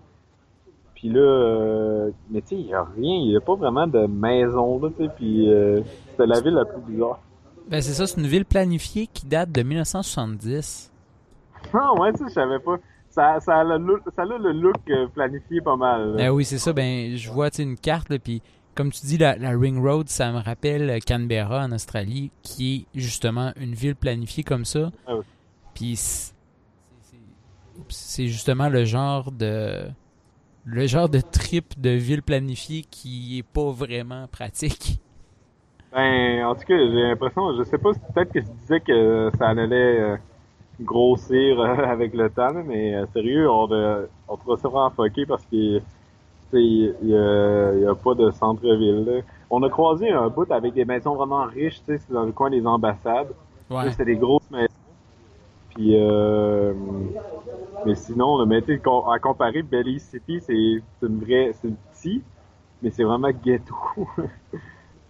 Puis 0.96 1.10
là, 1.10 1.20
euh, 1.20 2.12
mais 2.32 2.42
tu 2.42 2.50
sais, 2.50 2.56
il 2.56 2.66
n'y 2.66 2.74
a 2.74 2.84
rien. 2.84 3.16
Il 3.18 3.30
n'y 3.30 3.38
a 3.38 3.42
pas 3.42 3.54
vraiment 3.54 3.86
de 3.86 4.08
maison, 4.08 4.80
là. 4.82 4.90
Puis 5.16 5.48
euh, 5.48 5.82
c'est 6.18 6.26
la 6.26 6.42
ville 6.42 6.54
la 6.54 6.66
plus 6.66 6.82
bizarre. 6.82 7.20
Ben 7.70 7.82
c'est 7.82 7.94
ça, 7.94 8.08
c'est 8.08 8.20
une 8.20 8.28
ville 8.28 8.46
planifiée 8.46 9.08
qui 9.08 9.26
date 9.26 9.52
de 9.52 9.64
1970. 9.64 10.92
Ah 11.74 11.94
ouais, 11.94 12.12
ça, 12.14 12.26
je 12.28 12.34
savais 12.34 12.60
pas. 12.60 12.78
Ça, 13.10 13.40
ça, 13.40 13.60
a 13.60 13.64
le 13.64 13.78
look, 13.78 14.02
ça 14.16 14.24
a 14.24 14.26
le 14.26 14.52
look 14.52 14.76
euh, 14.90 15.08
planifié 15.08 15.62
pas 15.62 15.76
mal. 15.76 16.16
Ben 16.18 16.30
oui, 16.30 16.46
c'est 16.46 16.58
ça. 16.58 16.74
Ben, 16.74 17.16
je 17.16 17.32
vois 17.32 17.50
une 17.60 17.78
carte, 17.78 18.18
puis 18.18 18.42
comme 18.76 18.92
tu 18.92 19.06
dis, 19.06 19.18
la, 19.18 19.36
Ring 19.52 19.80
Road, 19.80 20.10
ça 20.10 20.32
me 20.32 20.40
rappelle 20.40 21.00
Canberra 21.06 21.64
en 21.64 21.72
Australie, 21.72 22.32
qui 22.42 22.88
est 22.96 23.00
justement 23.00 23.54
une 23.58 23.74
ville 23.74 23.96
planifiée 23.96 24.44
comme 24.44 24.66
ça. 24.66 24.92
Ah 25.08 25.16
oui. 25.16 25.24
Puis 25.74 26.00
c'est 27.90 28.28
justement 28.28 28.70
le 28.70 28.86
genre 28.86 29.32
de 29.32 29.88
le 30.66 30.88
genre 30.88 31.10
de 31.10 31.20
trip 31.20 31.80
de 31.80 31.90
ville 31.90 32.24
planifiée 32.24 32.84
qui 32.90 33.40
est 33.40 33.44
pas 33.44 33.72
vraiment 33.72 34.28
pratique. 34.28 35.02
Ben, 35.94 36.44
en 36.46 36.56
tout 36.56 36.66
cas, 36.66 36.78
j'ai 36.78 37.02
l'impression, 37.04 37.56
je 37.56 37.64
sais 37.64 37.78
pas, 37.78 37.92
peut-être 38.14 38.32
que 38.32 38.40
tu 38.40 38.52
disais 38.62 38.80
que 38.80 39.30
ça 39.38 39.50
allait 39.50 40.00
euh, 40.00 40.18
grossir 40.82 41.60
euh, 41.60 41.76
avec 41.86 42.14
le 42.14 42.30
temps, 42.30 42.54
mais 42.66 42.96
euh, 42.96 43.06
sérieux, 43.14 43.50
on, 43.50 43.70
on 44.28 44.38
trouve 44.38 44.60
ça 44.60 44.70
vraiment 44.70 44.90
fucké 44.90 45.26
parce 45.26 45.46
qu'il 45.46 45.84
il 46.54 46.94
y, 47.04 47.16
a, 47.16 47.96
pas 47.96 48.14
de 48.16 48.32
centre-ville. 48.32 49.24
On 49.50 49.62
a 49.64 49.70
croisé 49.70 50.12
un 50.12 50.30
bout 50.30 50.52
avec 50.52 50.74
des 50.74 50.86
maisons 50.86 51.16
vraiment 51.16 51.46
riches, 51.46 51.82
tu 51.86 51.98
sais, 51.98 52.04
dans 52.10 52.24
le 52.24 52.32
coin 52.32 52.50
des 52.50 52.66
ambassades. 52.66 53.34
Ouais. 53.70 53.90
C'était 53.92 54.06
des 54.06 54.16
grosses 54.16 54.50
maisons. 54.52 54.68
Puis, 55.74 55.96
euh, 55.96 56.74
mais 57.86 57.96
sinon, 57.96 58.38
le 58.38 58.46
métier 58.46 58.80
à 59.12 59.20
comparer 59.20 59.64
Belize 59.64 60.04
City, 60.04 60.40
c'est 60.42 61.08
une 61.08 61.20
vraie, 61.20 61.52
c'est 61.62 61.74
petit, 61.92 62.22
mais 62.82 62.92
c'est 62.92 63.04
vraiment 63.04 63.32
ghetto. 63.32 63.76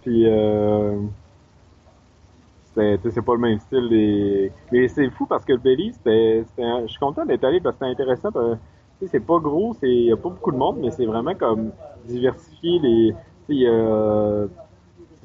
Puis, 0.03 0.25
euh, 0.27 0.99
c'est 2.75 3.25
pas 3.25 3.33
le 3.33 3.39
même 3.39 3.59
style. 3.59 4.51
Mais 4.71 4.87
c'est 4.87 5.09
fou 5.09 5.25
parce 5.25 5.45
que 5.45 5.53
le 5.53 5.59
Belize, 5.59 5.95
c'était, 5.95 6.43
je 6.57 6.87
suis 6.87 6.99
content 6.99 7.25
d'être 7.25 7.43
allé 7.43 7.59
parce 7.61 7.77
que 7.77 7.85
c'était 7.85 8.01
intéressant. 8.01 8.29
c'est 9.05 9.19
pas 9.19 9.39
gros, 9.39 9.73
c'est 9.79 9.89
y 9.89 10.11
a 10.11 10.17
pas 10.17 10.29
beaucoup 10.29 10.51
de 10.51 10.57
monde, 10.57 10.77
mais 10.81 10.91
c'est 10.91 11.05
vraiment 11.05 11.35
comme 11.35 11.71
diversifié. 12.05 12.79
Les, 12.79 13.15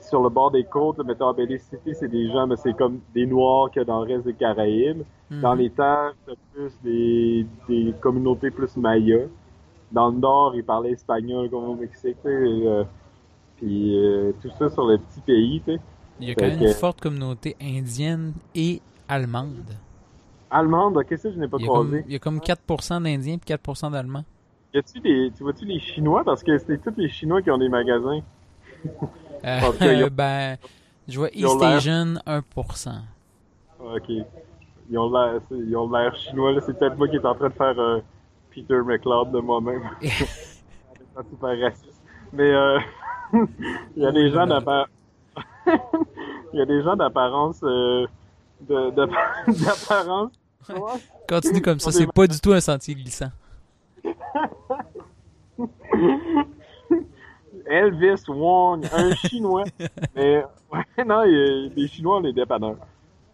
sur 0.00 0.22
le 0.22 0.28
bord 0.28 0.50
des 0.50 0.64
côtes, 0.64 0.98
mettons 1.04 1.28
à 1.28 1.32
Belize 1.32 1.62
City, 1.62 1.94
c'est 1.94 2.08
des 2.08 2.30
gens, 2.30 2.46
mais 2.46 2.56
c'est 2.56 2.72
comme 2.72 3.00
des 3.14 3.26
Noirs 3.26 3.70
que 3.70 3.80
dans 3.80 4.04
le 4.04 4.14
reste 4.14 4.26
des 4.26 4.34
Caraïbes. 4.34 5.02
Hmm. 5.30 5.40
Dans 5.40 5.54
les 5.54 5.70
terres, 5.70 6.14
c'est 6.26 6.38
plus 6.54 6.72
des, 6.82 7.46
des 7.68 7.94
communautés 8.00 8.50
plus 8.50 8.76
mayas. 8.76 9.26
Dans 9.90 10.10
le 10.10 10.18
nord, 10.18 10.54
ils 10.54 10.64
parlaient 10.64 10.92
espagnol 10.92 11.50
comme 11.50 11.64
au 11.64 11.74
Mexique. 11.74 12.16
Euh, 12.26 12.84
puis 13.58 13.96
euh, 13.96 14.32
tout 14.40 14.50
ça 14.58 14.68
sur 14.70 14.86
le 14.86 14.98
petit 14.98 15.20
pays, 15.20 15.62
tu 15.64 15.74
sais. 15.74 15.80
Il 16.20 16.28
y 16.28 16.32
a 16.32 16.34
quand 16.34 16.46
même 16.46 16.62
une 16.62 16.72
forte 16.72 17.00
communauté 17.00 17.56
indienne 17.60 18.32
et 18.54 18.80
allemande. 19.08 19.76
Allemande, 20.50 20.96
ok, 20.96 21.16
ça 21.16 21.30
je 21.30 21.38
n'ai 21.38 21.46
pas 21.46 21.58
croisé. 21.58 22.04
il 22.06 22.12
y 22.12 22.16
a 22.16 22.18
comme 22.18 22.38
4% 22.38 23.02
d'Indiens 23.02 23.34
et 23.34 23.54
4% 23.54 23.92
d'Allemands. 23.92 24.24
Y 24.74 24.78
a-tu 24.78 25.00
des, 25.00 25.30
tu 25.36 25.42
vois-tu 25.42 25.64
les 25.64 25.78
Chinois? 25.78 26.24
Parce 26.24 26.42
que 26.42 26.58
c'est 26.58 26.78
tous 26.82 26.94
les 26.96 27.08
Chinois 27.08 27.42
qui 27.42 27.50
ont 27.50 27.58
des 27.58 27.68
magasins. 27.68 28.20
Euh, 29.44 30.10
ben, 30.10 30.56
je 31.06 31.16
vois 31.16 31.28
East 31.32 31.62
Asian 31.62 32.14
1%. 32.26 32.90
Ok. 33.78 34.10
Ils 34.90 34.98
ont 34.98 35.10
l'air, 35.12 35.40
ils 35.50 35.76
ont 35.76 35.90
l'air 35.90 36.16
chinois, 36.16 36.50
là. 36.50 36.60
C'est 36.60 36.76
peut-être 36.76 36.96
moi 36.96 37.06
qui 37.06 37.14
est 37.14 37.24
en 37.24 37.36
train 37.36 37.48
de 37.48 37.54
faire 37.54 37.78
euh, 37.78 38.00
Peter 38.50 38.80
McLeod 38.84 39.30
de 39.30 39.38
moi-même. 39.38 39.82
c'est 40.00 41.28
super 41.30 41.60
raciste. 41.60 42.02
Mais, 42.32 42.50
euh, 42.50 42.78
il 43.32 44.02
y 44.02 44.06
a 44.06 44.12
des 44.12 44.30
gens 44.30 44.46
d'apparence, 44.46 44.88
il 46.52 46.58
y 46.58 46.60
a 46.60 46.66
des 46.66 46.82
gens 46.82 46.96
d'apparence, 46.96 47.60
euh, 47.62 48.06
d'apparence. 48.60 50.32
Continue 51.28 51.62
comme 51.62 51.80
ça, 51.80 51.92
c'est 51.92 52.12
pas 52.12 52.26
du 52.26 52.40
tout 52.40 52.52
un 52.52 52.60
sentier 52.60 52.94
glissant. 52.94 53.30
Elvis 57.66 58.22
Wong, 58.28 58.86
un 58.92 59.14
chinois. 59.14 59.64
mais 60.14 60.44
ouais, 60.72 61.04
non, 61.04 61.24
il 61.24 61.72
des 61.74 61.88
chinois, 61.88 62.20
les 62.20 62.32
dépanneurs. 62.32 62.76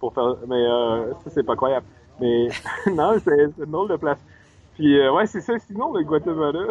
Pour 0.01 0.13
faire, 0.13 0.37
mais 0.49 0.57
euh, 0.57 1.13
ça 1.25 1.31
c'est 1.31 1.45
pas 1.45 1.57
croyable. 1.57 1.87
Mais 2.21 2.49
non, 2.93 3.15
c'est 3.23 3.45
une 3.59 3.71
drôle 3.71 3.91
de 3.91 3.97
place. 3.97 4.19
Puis 4.75 4.99
euh, 4.99 5.13
ouais, 5.13 5.27
c'est 5.27 5.41
ça. 5.41 5.59
Sinon, 5.59 5.93
le 5.93 6.03
Guatemala. 6.03 6.67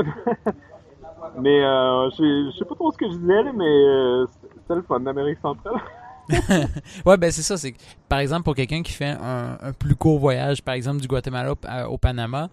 Mais 1.39 1.63
euh, 1.63 2.09
je 2.11 2.51
sais 2.57 2.65
pas 2.65 2.75
trop 2.75 2.91
ce 2.91 2.97
que 2.97 3.07
je 3.09 3.17
disais, 3.17 3.43
mais 3.53 3.65
euh, 3.65 4.25
c'est 4.67 4.75
le 4.75 4.81
fun 4.83 4.99
d'Amérique 4.99 5.39
centrale. 5.41 5.81
ouais, 7.05 7.17
ben 7.17 7.31
c'est 7.31 7.41
ça. 7.41 7.57
C'est 7.57 7.73
par 8.07 8.19
exemple 8.19 8.43
pour 8.43 8.55
quelqu'un 8.55 8.81
qui 8.81 8.93
fait 8.93 9.17
un, 9.19 9.57
un, 9.61 9.73
plus 9.73 9.95
court 9.95 10.19
voyage, 10.19 10.61
par 10.63 10.75
exemple 10.75 11.01
du 11.01 11.07
Guatemala 11.07 11.53
au, 11.89 11.97
Panama, 11.97 12.49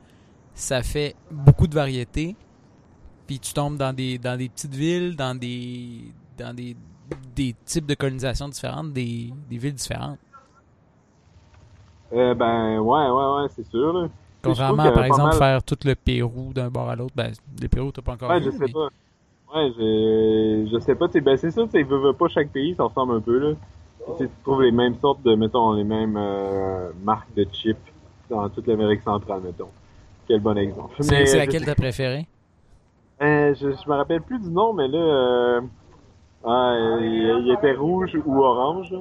ça 0.55 0.83
fait 0.83 1.15
beaucoup 1.31 1.67
de 1.67 1.75
variétés. 1.75 2.35
Puis 3.27 3.39
tu 3.39 3.53
tombes 3.53 3.77
dans 3.77 3.93
des 3.93 4.19
dans 4.19 4.37
des 4.37 4.49
petites 4.49 4.75
villes, 4.75 5.15
dans 5.15 5.39
des 5.39 6.13
dans 6.37 6.55
des, 6.55 6.77
des 7.37 7.55
types 7.65 7.87
de 7.87 7.95
colonisation 7.95 8.49
différentes, 8.49 8.93
des, 8.93 9.33
des 9.49 9.59
villes 9.59 9.75
différentes. 9.75 10.19
Euh, 12.13 12.35
ben 12.35 12.79
ouais, 12.81 13.09
ouais, 13.09 13.43
ouais, 13.43 13.49
c'est 13.55 13.67
sûr. 13.71 14.09
Contrairement 14.43 14.91
par 14.93 15.05
exemple, 15.05 15.37
faire 15.37 15.63
tout 15.63 15.79
le 15.85 15.95
Pérou 15.95 16.53
d'un 16.53 16.69
bord 16.69 16.89
à 16.89 16.97
l'autre, 16.97 17.15
ben, 17.15 17.33
le 17.61 17.69
Pérou, 17.69 17.93
t'as 17.93 18.03
pas 18.03 18.13
encore 18.13 18.31
Ouais, 18.31 18.43
je 18.43 18.51
sais 18.51 18.73
pas. 18.73 18.89
Ouais, 19.55 19.73
je, 19.77 20.69
je 20.73 20.79
sais 20.79 20.95
pas, 20.95 21.09
ben, 21.09 21.37
c'est 21.37 21.51
ça, 21.51 21.63
tu 21.73 21.83
veux, 21.83 22.13
pas 22.13 22.29
chaque 22.29 22.51
pays, 22.51 22.75
ça 22.77 22.85
ressemble 22.85 23.17
un 23.17 23.21
peu, 23.21 23.39
là. 23.39 23.55
tu 24.17 24.29
trouves 24.45 24.63
les 24.63 24.71
mêmes 24.71 24.95
sortes 25.01 25.23
de, 25.23 25.35
mettons, 25.35 25.73
les 25.73 25.85
mêmes 25.85 26.17
euh, 26.17 26.91
marques 27.03 27.35
de 27.35 27.47
chips 27.53 27.77
dans 28.29 28.49
toute 28.49 28.67
l'Amérique 28.67 29.03
centrale, 29.03 29.41
mettons. 29.43 29.71
Quel 30.29 30.41
bon 30.41 30.57
exemple. 30.57 30.95
C'est 31.01 31.37
laquelle 31.37 31.65
t'as 31.65 31.75
préféré? 31.75 32.27
Euh, 33.21 33.55
je, 33.55 33.73
je 33.73 33.91
me 33.91 33.97
rappelle 33.97 34.23
plus 34.23 34.39
du 34.39 34.49
nom, 34.49 34.73
mais 34.73 34.89
là, 34.89 34.99
euh, 34.99 35.61
il, 37.03 37.55
était 37.59 37.75
rouge 37.75 38.17
ou 38.25 38.43
orange. 38.43 38.95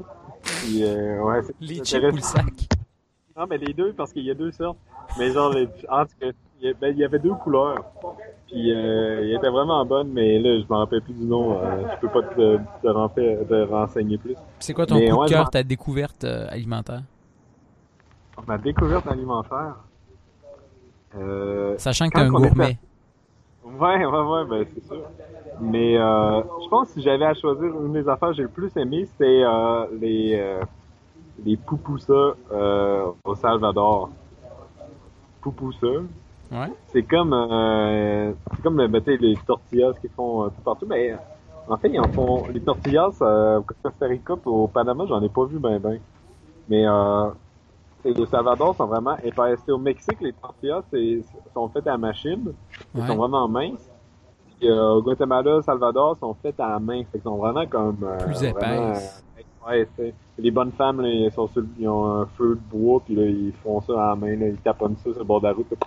Puis, 0.43 0.83
euh, 0.83 1.21
ouais, 1.21 1.41
les 1.61 1.83
chips 1.83 2.03
ou 2.03 2.15
le 2.15 2.21
sac? 2.21 2.45
Non, 3.37 3.45
mais 3.49 3.57
les 3.57 3.73
deux, 3.73 3.93
parce 3.93 4.11
qu'il 4.11 4.23
y 4.23 4.31
a 4.31 4.33
deux 4.33 4.51
sortes. 4.51 4.77
Mais 5.19 5.33
genre, 5.33 5.53
les, 5.53 5.67
en 5.89 6.05
tout 6.05 6.13
cas, 6.19 6.27
il, 6.61 6.73
ben, 6.79 6.93
il 6.95 6.99
y 6.99 7.03
avait 7.03 7.19
deux 7.19 7.33
couleurs. 7.33 7.83
Puis 8.47 8.73
euh, 8.73 9.21
il 9.25 9.35
était 9.35 9.49
vraiment 9.49 9.85
bonne, 9.85 10.09
mais 10.11 10.39
là, 10.39 10.59
je 10.59 10.65
me 10.73 10.77
rappelle 10.77 11.01
plus 11.01 11.13
du 11.13 11.25
nom. 11.25 11.59
Euh, 11.59 11.83
je 11.91 11.99
peux 11.99 12.09
pas 12.09 12.23
te, 12.23 12.57
te, 12.57 12.87
renfer- 12.87 13.47
te 13.47 13.69
renseigner 13.69 14.17
plus. 14.17 14.35
C'est 14.59 14.73
quoi 14.73 14.85
ton 14.87 14.99
Mais 14.99 15.09
coup 15.09 15.23
de 15.25 15.29
cœur, 15.29 15.45
m'en- 15.45 15.49
ta 15.51 15.63
découverte 15.63 16.23
euh, 16.23 16.47
alimentaire? 16.49 17.03
Ma 18.47 18.57
découverte 18.57 19.07
alimentaire. 19.07 19.75
Euh, 21.15 21.77
Sachant 21.77 22.09
que 22.09 22.15
t'es 22.15 22.21
un 22.21 22.31
gourmet. 22.31 22.77
Ouais, 23.63 24.05
ouais, 24.05 24.05
ouais, 24.05 24.45
ben 24.45 24.65
c'est 24.73 24.85
sûr. 24.87 25.03
Mais 25.61 25.97
euh, 25.97 26.41
je 26.63 26.69
pense 26.69 26.87
que 26.87 26.93
si 26.95 27.01
j'avais 27.01 27.25
à 27.25 27.33
choisir 27.33 27.65
une 27.65 27.93
des 27.93 28.07
affaires 28.07 28.29
que 28.29 28.35
j'ai 28.35 28.43
le 28.43 28.47
plus 28.49 28.75
aimé, 28.77 29.07
c'est 29.17 29.43
les 29.99 30.41
les 31.45 31.57
euh, 32.51 33.11
au 33.23 33.35
Salvador. 33.35 34.09
Pupusa, 35.41 35.87
Ouais. 36.51 36.71
c'est 36.87 37.03
comme 37.03 37.31
euh, 37.33 38.31
c'est 38.55 38.61
comme 38.63 38.81
sais, 39.05 39.17
les 39.17 39.35
tortillas 39.45 39.93
qu'ils 40.01 40.09
font 40.09 40.45
euh, 40.45 40.47
tout 40.47 40.61
partout, 40.63 40.85
mais 40.89 41.15
en 41.67 41.77
fait 41.77 41.89
ils 41.89 41.99
en 41.99 42.07
font 42.07 42.47
les 42.51 42.59
tortillas 42.59 43.11
euh, 43.21 43.59
au 43.59 43.61
Costa 43.61 44.05
Rica 44.07 44.33
au 44.45 44.67
Panama, 44.67 45.05
j'en 45.07 45.21
ai 45.21 45.29
pas 45.29 45.45
vu 45.45 45.59
ben 45.59 45.77
ben. 45.79 45.99
Mais 46.67 46.85
euh, 46.87 47.29
au 48.05 48.25
Salvador 48.25 48.75
sont 48.75 48.85
vraiment 48.85 49.17
épaissés. 49.23 49.71
Au 49.71 49.77
Mexique, 49.77 50.21
les 50.21 50.33
tortillas 50.33 50.81
c'est, 50.91 51.21
sont 51.53 51.67
faites 51.69 51.87
à 51.87 51.97
machine. 51.97 52.53
Ils 52.95 53.01
Ouais. 53.01 53.07
sont 53.07 53.15
vraiment 53.15 53.47
minces. 53.47 53.87
Puis, 54.59 54.69
euh, 54.69 54.93
au 54.95 55.01
Guatemala, 55.01 55.61
Salvador 55.61 56.15
sont 56.17 56.33
faites 56.41 56.59
à 56.59 56.79
main. 56.79 57.03
Fait 57.11 57.19
sont 57.19 57.37
vraiment 57.37 57.65
comme. 57.65 57.97
euh, 58.03 58.17
Plus 58.25 58.43
épaisses. 58.43 59.23
Ouais, 59.69 59.87
c'est. 59.95 60.13
Les 60.37 60.51
bonnes 60.51 60.71
femmes, 60.71 61.01
là, 61.01 61.09
ils, 61.09 61.31
sont 61.31 61.47
sur, 61.47 61.63
ils 61.77 61.87
ont 61.87 62.21
un 62.21 62.25
feu 62.25 62.55
de 62.55 62.77
bois, 62.77 63.01
puis 63.05 63.13
là, 63.15 63.25
ils 63.25 63.51
font 63.63 63.81
ça 63.81 63.93
à 63.93 64.09
la 64.09 64.15
main, 64.15 64.35
là, 64.35 64.47
ils 64.47 64.57
taponnent 64.57 64.95
ça 64.97 65.11
sur 65.11 65.19
le 65.19 65.25
bord 65.25 65.41
de 65.41 65.47
la 65.47 65.53
route. 65.53 65.69
là. 65.71 65.77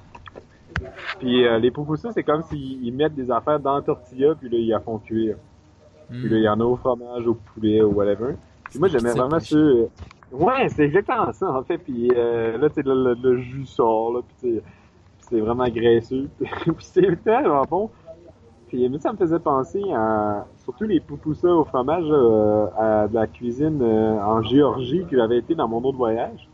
Puis 1.19 1.47
euh, 1.47 1.59
les 1.59 1.71
pupusas, 1.71 2.13
c'est 2.13 2.23
comme 2.23 2.43
s'ils 2.43 2.85
ils 2.85 2.93
mettent 2.93 3.15
des 3.15 3.31
affaires 3.31 3.61
dans 3.61 3.77
la 3.77 3.83
tortilla, 3.83 4.35
puis 4.39 4.49
là, 4.49 4.59
ils 4.59 4.69
la 4.69 4.81
font 4.81 4.99
cuire. 4.99 5.37
Puis 6.11 6.29
là, 6.29 6.37
il 6.37 6.43
y 6.43 6.49
en 6.49 6.61
a 6.61 6.65
au 6.65 6.77
fromage, 6.77 7.27
au 7.27 7.35
poulet, 7.35 7.81
ou 7.81 7.95
whatever. 7.95 8.35
Puis 8.65 8.79
moi, 8.79 8.89
j'aimais 8.89 9.13
vraiment 9.13 9.41
ça. 9.41 9.57
Ouais, 10.31 10.69
c'est 10.69 10.85
exactement 10.85 11.33
ça, 11.33 11.51
en 11.51 11.63
fait. 11.63 11.79
Puis 11.79 12.11
euh, 12.15 12.59
là, 12.59 12.69
tu 12.69 12.77
sais, 12.77 12.83
le, 12.83 12.95
le, 12.95 13.15
le 13.15 13.39
jus 13.39 13.67
sort, 13.67 14.13
là, 14.15 14.21
puis 14.41 14.61
c'est 15.21 15.41
vraiment 15.41 15.69
graisseux. 15.69 16.29
puis 16.41 16.75
c'est 16.81 17.23
tellement 17.25 17.65
bon. 17.65 17.91
Puis 18.73 18.89
mais 18.89 18.99
ça 19.01 19.13
me 19.13 19.19
faisait 19.19 19.39
penser 19.39 19.83
à 19.95 20.47
surtout 20.65 20.85
les 20.85 20.99
pupusas 20.99 21.47
au 21.53 21.65
fromage 21.65 22.07
euh, 22.09 22.67
à 22.79 23.07
de 23.07 23.15
la 23.15 23.27
cuisine 23.27 23.79
euh, 23.83 24.19
en 24.25 24.41
Géorgie 24.41 25.05
qui 25.11 25.21
avait 25.21 25.37
été 25.37 25.55
dans 25.55 25.69
mon 25.69 25.83
autre 25.85 25.99
voyage. 25.99 26.49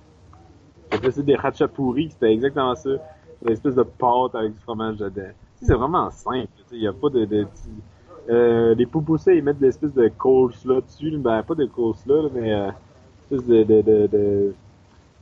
Je 0.90 0.96
faisais 0.96 1.22
des 1.22 1.36
ratchapuri, 1.36 2.10
c'était 2.10 2.32
exactement 2.32 2.74
ça. 2.74 2.90
Une 3.44 3.52
espèce 3.52 3.76
de 3.76 3.84
pâte 3.84 4.34
avec 4.34 4.52
du 4.52 4.58
fromage 4.58 4.96
dedans. 4.96 5.12
Tu 5.14 5.20
sais, 5.60 5.66
C'est 5.66 5.74
vraiment 5.74 6.10
simple. 6.10 6.48
Il 6.72 6.80
n'y 6.80 6.88
a 6.88 6.92
pas 6.92 7.08
de, 7.08 7.20
de 7.24 7.44
petits- 7.44 7.82
euh, 8.30 8.74
les 8.74 8.86
pupusas, 8.86 9.32
ils 9.34 9.44
mettent 9.44 9.60
des 9.60 9.68
espèces 9.68 9.94
de 9.94 10.08
coleslaw 10.08 10.80
dessus. 10.80 11.16
Ben, 11.18 11.44
pas 11.44 11.54
de 11.54 11.66
coleslaw, 11.66 12.22
là, 12.22 12.28
mais 12.34 12.52
euh, 12.52 12.70
espèce 13.30 13.46
de, 13.46 13.62
de, 13.62 13.80
de, 13.80 14.06
de- 14.08 14.54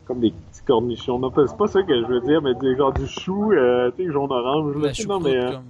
comme 0.07 0.21
des 0.21 0.31
petits 0.31 0.63
cornichons. 0.63 1.19
Non, 1.19 1.31
c'est 1.47 1.57
pas 1.59 1.67
ça 1.67 1.83
que 1.83 1.95
je 1.95 2.07
veux 2.07 2.21
dire, 2.23 2.41
mais 2.41 2.55
du 2.55 2.75
genre 2.75 2.95
du 2.95 3.07
chou, 3.07 3.53
euh, 3.53 3.91
tu 3.95 4.07
sais, 4.07 4.13
jaune-orange. 4.13 4.75
Non, 5.07 5.21
mais, 5.21 5.37
euh, 5.37 5.51
comme... 5.53 5.63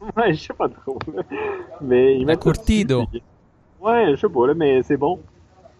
Ouais, 0.16 0.32
je 0.34 0.40
sais 0.42 0.54
pas 0.54 0.68
trop. 0.68 0.98
Mais 1.80 2.18
ça 2.20 2.24
dessus, 2.36 2.44
curtido. 2.44 3.04
puis- 3.10 3.22
Ouais, 3.80 4.10
je 4.10 4.16
sais 4.16 4.28
pas, 4.28 4.46
là, 4.46 4.54
mais 4.54 4.82
c'est 4.82 4.96
bon. 4.96 5.18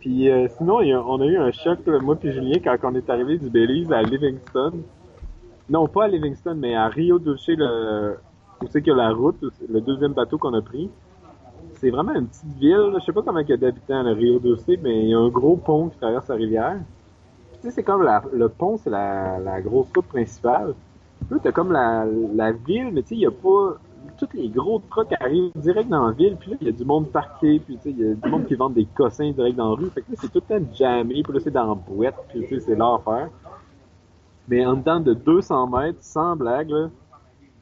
Puis 0.01 0.31
euh, 0.31 0.47
sinon, 0.57 0.81
il 0.81 0.89
y 0.89 0.93
a- 0.93 1.03
on 1.03 1.21
a 1.21 1.27
eu 1.27 1.37
un 1.39 1.51
choc, 1.51 1.79
là, 1.87 1.99
moi 2.01 2.17
puis 2.17 2.33
Julien, 2.33 2.59
quand 2.63 2.77
on 2.85 2.95
est 2.95 3.09
arrivé 3.11 3.39
du 3.39 3.51
Belize 3.51 3.91
à 3.93 4.03
Livingston. 4.03 4.73
Non, 5.69 5.89
pas 5.89 6.05
à 6.05 6.09
Livingston, 6.09 6.55
mais 6.57 6.77
à 6.77 6.87
Rio 6.89 7.19
Dulce, 7.19 7.49
le, 7.49 8.17
où 8.63 8.67
c'est 8.71 8.83
que 8.83 8.91
la 8.93 9.11
route, 9.13 9.37
le 9.69 9.81
deuxième 9.81 10.13
bateau 10.13 10.39
qu'on 10.39 10.55
a 10.55 10.63
pris. 10.63 10.89
C'est 11.75 11.91
vraiment 11.91 12.15
une 12.15 12.27
petite 12.29 12.57
ville, 12.59 12.77
là. 12.93 12.99
je 13.01 13.05
sais 13.05 13.13
pas 13.13 13.23
comment 13.23 13.41
il 13.41 13.49
y 13.49 13.53
a 13.53 13.57
d'habitants 13.57 14.07
à 14.07 14.13
Rio 14.13 14.39
Dulce, 14.39 14.65
mais 14.83 15.03
il 15.03 15.09
y 15.09 15.15
a 15.15 15.19
un 15.19 15.29
gros 15.29 15.57
pont 15.57 15.89
qui 15.89 15.99
traverse 15.99 16.29
la 16.29 16.37
rivière. 16.37 16.77
Puis, 17.53 17.59
Tu 17.63 17.69
sais, 17.69 17.71
c'est 17.75 17.83
comme 17.83 18.03
la, 18.03 18.23
le 18.33 18.49
pont, 18.49 18.77
c'est 18.77 18.91
la, 18.91 19.39
la 19.39 19.61
grosse 19.61 19.89
route 19.95 20.07
principale. 20.07 20.75
Là, 21.31 21.37
t'as 21.43 21.53
comme 21.53 21.73
la, 21.73 22.07
la 22.35 22.53
ville, 22.53 22.91
mais 22.93 23.03
tu 23.03 23.09
sais, 23.09 23.15
il 23.17 23.21
y 23.23 23.27
a 23.27 23.31
pas... 23.31 23.77
Tous 24.19 24.29
les 24.35 24.49
gros 24.49 24.81
trucks 24.91 25.13
arrivent 25.21 25.51
direct 25.57 25.89
dans 25.89 26.07
la 26.07 26.13
ville, 26.13 26.37
puis 26.41 26.51
là, 26.53 26.57
il 26.61 26.67
y 26.67 26.71
a 26.71 26.73
du 26.73 26.85
monde 26.85 27.09
parqué, 27.11 27.59
puis 27.61 27.79
il 27.85 27.99
y 27.99 28.11
a 28.11 28.15
du 28.15 28.29
monde 28.31 28.47
qui 28.47 28.55
vend 28.55 28.71
des 28.71 28.87
cossins 28.87 29.31
direct 29.31 29.57
dans 29.57 29.71
la 29.71 29.75
rue. 29.77 29.91
Fait 29.91 30.01
que 30.03 30.11
là, 30.11 30.17
c'est 30.21 30.33
tout 30.33 30.43
le 30.49 30.59
temps 30.61 30.67
jammé, 30.75 31.23
puis 31.23 31.33
là, 31.35 31.41
c'est 31.41 31.51
dans 31.51 31.69
la 31.69 31.75
boîte, 31.75 32.17
puis 32.29 32.41
tu 32.43 32.49
sais, 32.49 32.61
c'est 32.61 32.75
l'enfer. 32.77 33.29
Mais 34.49 34.65
en 34.65 34.75
dedans 34.75 35.01
de 35.01 35.13
200 35.13 35.67
mètres, 35.67 35.99
sans 36.01 36.35
blague, 36.37 36.71
là, 36.71 36.89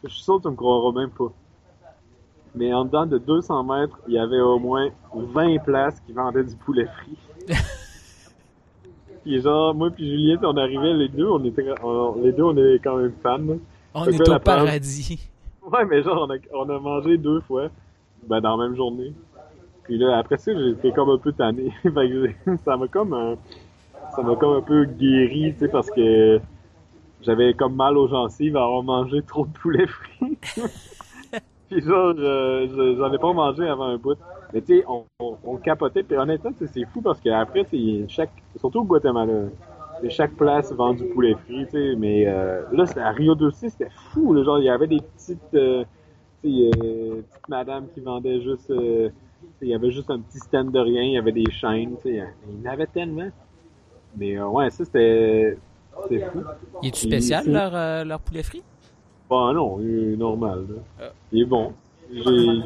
je 0.05 0.09
suis 0.11 0.23
sûr 0.23 0.37
que 0.37 0.43
tu 0.43 0.49
me 0.49 0.55
croiras 0.55 0.93
même 0.93 1.11
pas. 1.11 1.33
Mais 2.55 2.73
en 2.73 2.85
dedans 2.85 3.07
de 3.07 3.19
200 3.19 3.65
mètres, 3.65 3.99
il 4.07 4.15
y 4.15 4.19
avait 4.19 4.41
au 4.41 4.59
moins 4.61 4.91
20 5.13 5.59
places 5.65 5.99
qui 6.07 6.13
vendaient 6.13 6.45
du 6.45 6.55
poulet 6.55 6.87
frit. 6.87 7.17
Puis 9.25 9.41
genre, 9.41 9.75
moi 9.75 9.91
puis 9.91 10.07
Julien, 10.09 10.39
on 10.43 10.57
arrivait 10.57 10.93
les 10.93 11.09
deux, 11.09 11.27
on 11.27 11.43
était, 11.45 11.65
on- 11.83 12.17
les 12.23 12.33
deux, 12.33 12.43
on 12.43 12.57
est 12.57 12.79
quand 12.85 12.97
même 12.97 13.13
fans. 13.23 13.39
On 13.95 14.05
Fait 14.05 14.11
est 14.15 14.19
là, 14.29 14.37
au 14.37 14.39
paradis. 14.39 15.29
Ouais, 15.65 15.85
mais 15.87 16.03
genre, 16.03 16.29
on 16.53 16.69
a, 16.69 16.79
mangé 16.79 17.17
deux 17.17 17.41
fois, 17.41 17.69
ben 18.29 18.41
dans 18.41 18.57
la 18.57 18.69
même 18.69 18.77
journée. 18.77 19.13
Puis 19.85 19.99
là, 19.99 20.19
après 20.19 20.37
ça, 20.37 20.53
j'étais 20.55 20.93
comme 20.93 21.11
un 21.11 21.19
peu 21.19 21.33
tanné. 21.33 21.73
que 21.85 22.57
ça 22.65 22.77
m'a 22.77 22.87
comme, 22.89 23.15
un- 23.15 23.37
ça 24.15 24.23
m'a 24.23 24.37
comme 24.37 24.57
un 24.57 24.61
peu 24.61 24.85
guéri, 24.85 25.53
tu 25.55 25.61
sais, 25.61 25.69
parce 25.69 25.91
que 25.91 26.41
j'avais 27.23 27.55
comme 27.55 27.77
mal 27.77 27.97
aux 27.97 28.09
gencives 28.09 28.57
à 28.57 28.65
avoir 28.65 28.83
mangé 28.83 29.23
trop 29.23 29.47
de 29.47 29.53
poulet 29.53 29.87
frit. 29.87 30.39
Puis 31.71 31.81
genre, 31.81 32.15
je- 32.17 32.97
j'en 32.99 33.13
ai 33.13 33.19
pas 33.19 33.33
mangé 33.33 33.67
avant 33.67 33.87
un 33.87 33.97
bout. 33.97 34.19
Mais 34.53 34.61
tu 34.61 34.79
sais, 34.79 34.85
on, 34.87 35.57
capotait. 35.57 36.03
Puis 36.03 36.17
honnêtement, 36.17 36.51
c'est 36.59 36.85
fou 36.93 37.01
parce 37.01 37.21
qu'après, 37.21 37.67
chaque, 38.09 38.31
surtout 38.59 38.81
au 38.81 38.85
Guatemala, 38.85 39.49
chaque 40.11 40.33
place 40.35 40.73
vend 40.73 40.95
du 40.95 41.05
poulet 41.05 41.35
frit, 41.35 41.65
tu 41.67 41.71
sais. 41.73 41.95
Mais 41.97 42.27
euh, 42.27 42.63
là, 42.73 42.85
à 42.97 43.11
Rio 43.13 43.35
de 43.35 43.51
c'était 43.51 43.89
fou. 44.13 44.33
Là, 44.35 44.43
genre, 44.45 44.59
il 44.59 44.65
y 44.65 44.71
avait 44.71 44.87
des 44.87 45.01
petites, 45.01 45.55
euh, 45.55 45.85
tu 46.43 46.51
sais, 46.51 46.71
euh, 46.79 47.23
petites 47.23 47.49
madames 47.49 47.87
qui 47.95 48.01
vendaient 48.01 48.41
juste, 48.41 48.71
euh, 48.71 49.09
il 49.63 49.69
y 49.69 49.75
avait 49.75 49.91
juste 49.91 50.11
un 50.11 50.21
petit 50.21 50.39
stand 50.39 50.71
de 50.73 50.79
rien. 50.79 51.03
Il 51.03 51.13
y 51.13 51.19
avait 51.19 51.33
des 51.33 51.51
chaînes, 51.51 51.97
tu 51.97 52.11
sais. 52.11 52.23
Il 52.49 52.63
y 52.65 52.69
en 52.69 52.73
avait 52.73 52.87
tellement. 52.87 53.29
Mais 54.17 54.41
ouais, 54.41 54.71
ça 54.71 54.85
c'était, 54.85 55.57
c'était 56.05 56.25
fou. 56.27 56.43
Il 56.83 56.89
est-tu 56.89 57.07
Il- 57.07 57.11
spécial, 57.11 57.45
leur, 57.51 58.05
leur 58.05 58.21
poulet 58.21 58.43
frit? 58.43 58.63
Bon, 59.29 59.53
non, 59.53 59.79
il 59.81 60.13
est 60.13 60.17
normal. 60.17 60.65
Là. 60.69 60.75
Ah. 61.01 61.13
Il 61.33 61.43
est 61.43 61.47
bon. 61.47 61.73
J'ai 62.13 62.21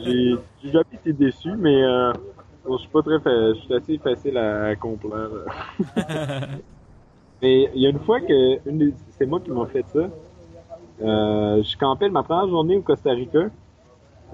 j'ai- 0.05 0.35
j'ai 0.62 0.70
jamais 0.72 0.85
été 0.92 1.12
déçu, 1.12 1.51
mais 1.57 1.83
euh, 1.85 2.12
bon, 2.66 2.77
je 2.77 2.83
suis 2.83 2.90
pas 2.90 3.01
très 3.03 3.18
fa- 3.20 3.55
je 3.55 3.61
suis 3.61 3.72
assez 3.74 3.96
facile 3.98 4.37
à, 4.37 4.64
à 4.66 4.77
complaire. 4.77 5.29
mais 7.42 7.70
il 7.74 7.83
y 7.83 7.87
a 7.87 7.90
une 7.90 8.01
fois 8.01 8.20
que 8.20 8.59
c'est 9.11 9.27
moi 9.27 9.40
qui 9.40 9.51
m'a 9.51 9.66
fait 9.66 9.87
ça. 9.88 10.09
Euh, 11.01 11.62
je 11.62 11.77
campais 11.77 12.09
ma 12.09 12.22
première 12.22 12.48
journée 12.48 12.77
au 12.77 12.83
Costa 12.83 13.11
Rica. 13.11 13.48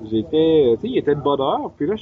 J'étais, 0.04 0.74
tu 0.76 0.80
sais, 0.80 0.88
il 0.88 0.98
était 0.98 1.14
de 1.14 1.20
bonne 1.20 1.40
heure, 1.40 1.70
puis 1.76 1.86
là, 1.86 1.94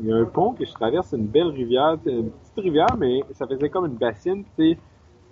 il 0.00 0.08
y 0.08 0.12
a 0.12 0.16
un 0.16 0.24
pont 0.24 0.52
que 0.52 0.64
je 0.64 0.72
traverse 0.72 1.12
une 1.12 1.26
belle 1.26 1.48
rivière, 1.48 1.96
une 2.06 2.30
petite 2.30 2.58
rivière, 2.58 2.96
mais 2.98 3.22
ça 3.32 3.46
faisait 3.46 3.68
comme 3.68 3.86
une 3.86 3.96
bassine, 3.96 4.44
tu 4.56 4.72
sais. 4.74 4.78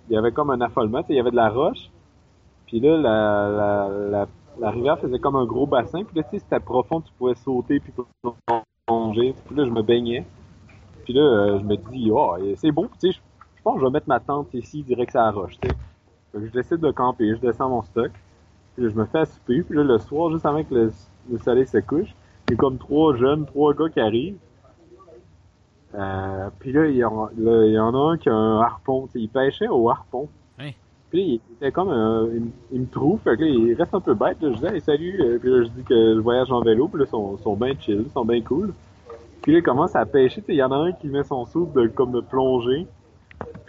Il 0.09 0.13
y 0.13 0.17
avait 0.17 0.31
comme 0.31 0.49
un 0.49 0.59
affolement, 0.59 1.01
tu 1.01 1.07
sais, 1.07 1.13
il 1.13 1.17
y 1.17 1.19
avait 1.19 1.31
de 1.31 1.35
la 1.37 1.49
roche. 1.49 1.89
Puis 2.65 2.79
là, 2.79 2.97
la, 2.97 3.49
la, 3.49 3.89
la, 4.09 4.27
la 4.59 4.71
rivière 4.71 4.99
faisait 4.99 5.19
comme 5.19 5.35
un 5.35 5.45
gros 5.45 5.67
bassin. 5.67 6.03
Puis 6.03 6.17
là, 6.17 6.23
tu 6.23 6.31
sais, 6.31 6.39
c'était 6.39 6.59
profond, 6.59 7.01
tu 7.01 7.11
pouvais 7.17 7.35
sauter 7.35 7.79
puis 7.79 7.93
plonger. 8.87 9.35
Puis 9.45 9.55
là, 9.55 9.65
je 9.65 9.69
me 9.69 9.81
baignais. 9.81 10.25
Puis 11.03 11.13
là, 11.13 11.21
euh, 11.21 11.59
je 11.59 11.65
me 11.65 11.75
dis, 11.75 12.09
oh, 12.11 12.35
c'est 12.55 12.71
beau. 12.71 12.87
Tu 12.99 13.11
sais, 13.11 13.19
je, 13.61 13.63
pense 13.63 13.75
que 13.75 13.81
je 13.81 13.85
vais 13.85 13.91
mettre 13.91 14.09
ma 14.09 14.19
tente 14.19 14.51
ici, 14.55 14.81
direct 14.81 15.15
à 15.15 15.25
la 15.25 15.31
roche, 15.31 15.59
tu 15.61 15.69
sais. 15.69 15.75
Fait 16.31 16.39
que 16.39 16.47
je 16.47 16.51
décide 16.51 16.77
de 16.79 16.89
camper, 16.91 17.35
je 17.35 17.41
descends 17.41 17.69
mon 17.69 17.83
stock. 17.83 18.11
Puis 18.73 18.83
là, 18.83 18.89
je 18.89 18.95
me 18.95 19.05
fais 19.05 19.19
à 19.19 19.25
souper. 19.25 19.61
Puis 19.61 19.77
là, 19.77 19.83
le 19.83 19.99
soir, 19.99 20.31
juste 20.31 20.45
avant 20.45 20.63
que 20.63 20.73
le, 20.73 20.91
le 21.29 21.37
soleil 21.37 21.67
se 21.67 21.77
couche, 21.77 22.15
il 22.47 22.51
y 22.51 22.53
a 22.55 22.57
comme 22.57 22.77
trois 22.77 23.15
jeunes, 23.15 23.45
trois 23.45 23.73
gars 23.75 23.89
qui 23.89 23.99
arrivent. 23.99 24.37
Euh, 25.93 26.49
puis 26.57 26.71
là, 26.71 26.87
il 26.87 26.95
y, 26.95 27.03
en, 27.03 27.25
là, 27.37 27.65
il 27.65 27.73
y 27.73 27.79
en 27.79 27.93
a 27.93 28.13
un 28.13 28.17
qui 28.17 28.29
a 28.29 28.33
un 28.33 28.61
harpon. 28.61 29.07
tu 29.07 29.13
sais, 29.13 29.19
il 29.19 29.29
pêchait 29.29 29.67
au 29.67 29.89
harpon. 29.89 30.29
Oui. 30.57 30.73
Puis 31.09 31.19
là, 31.19 31.25
il 31.25 31.55
était 31.57 31.71
comme 31.71 31.89
un, 31.89 32.27
il, 32.33 32.49
il 32.71 32.81
me 32.81 32.87
trouve, 32.87 33.19
fait 33.19 33.35
que 33.35 33.41
là, 33.43 33.47
il 33.49 33.73
reste 33.73 33.93
un 33.93 33.99
peu 33.99 34.13
bête. 34.13 34.41
Là, 34.41 34.53
je 34.53 34.57
dis 34.57 34.65
hey, 34.65 34.81
salut, 34.81 35.21
Euh, 35.21 35.37
puis 35.37 35.49
là, 35.51 35.63
je 35.63 35.69
dis 35.69 35.83
que 35.83 36.15
je 36.15 36.19
voyage 36.19 36.51
en 36.51 36.61
vélo, 36.61 36.87
puis 36.87 36.99
là, 36.99 37.05
ils 37.05 37.11
sont, 37.11 37.37
sont 37.37 37.55
bien 37.55 37.73
chill, 37.77 38.03
ils 38.07 38.11
sont 38.11 38.25
bien 38.25 38.41
cool. 38.41 38.73
Puis 39.41 39.51
là, 39.51 39.59
il 39.59 39.63
commence 39.63 39.95
à 39.95 40.05
pêcher, 40.05 40.41
tu 40.41 40.47
sais, 40.47 40.53
il 40.53 40.57
y 40.57 40.63
en 40.63 40.71
a 40.71 40.77
un 40.77 40.91
qui 40.93 41.07
met 41.07 41.23
son 41.23 41.45
soude 41.45 41.73
de, 41.73 41.87
comme 41.87 42.11
de 42.11 42.21
plongée. 42.21 42.87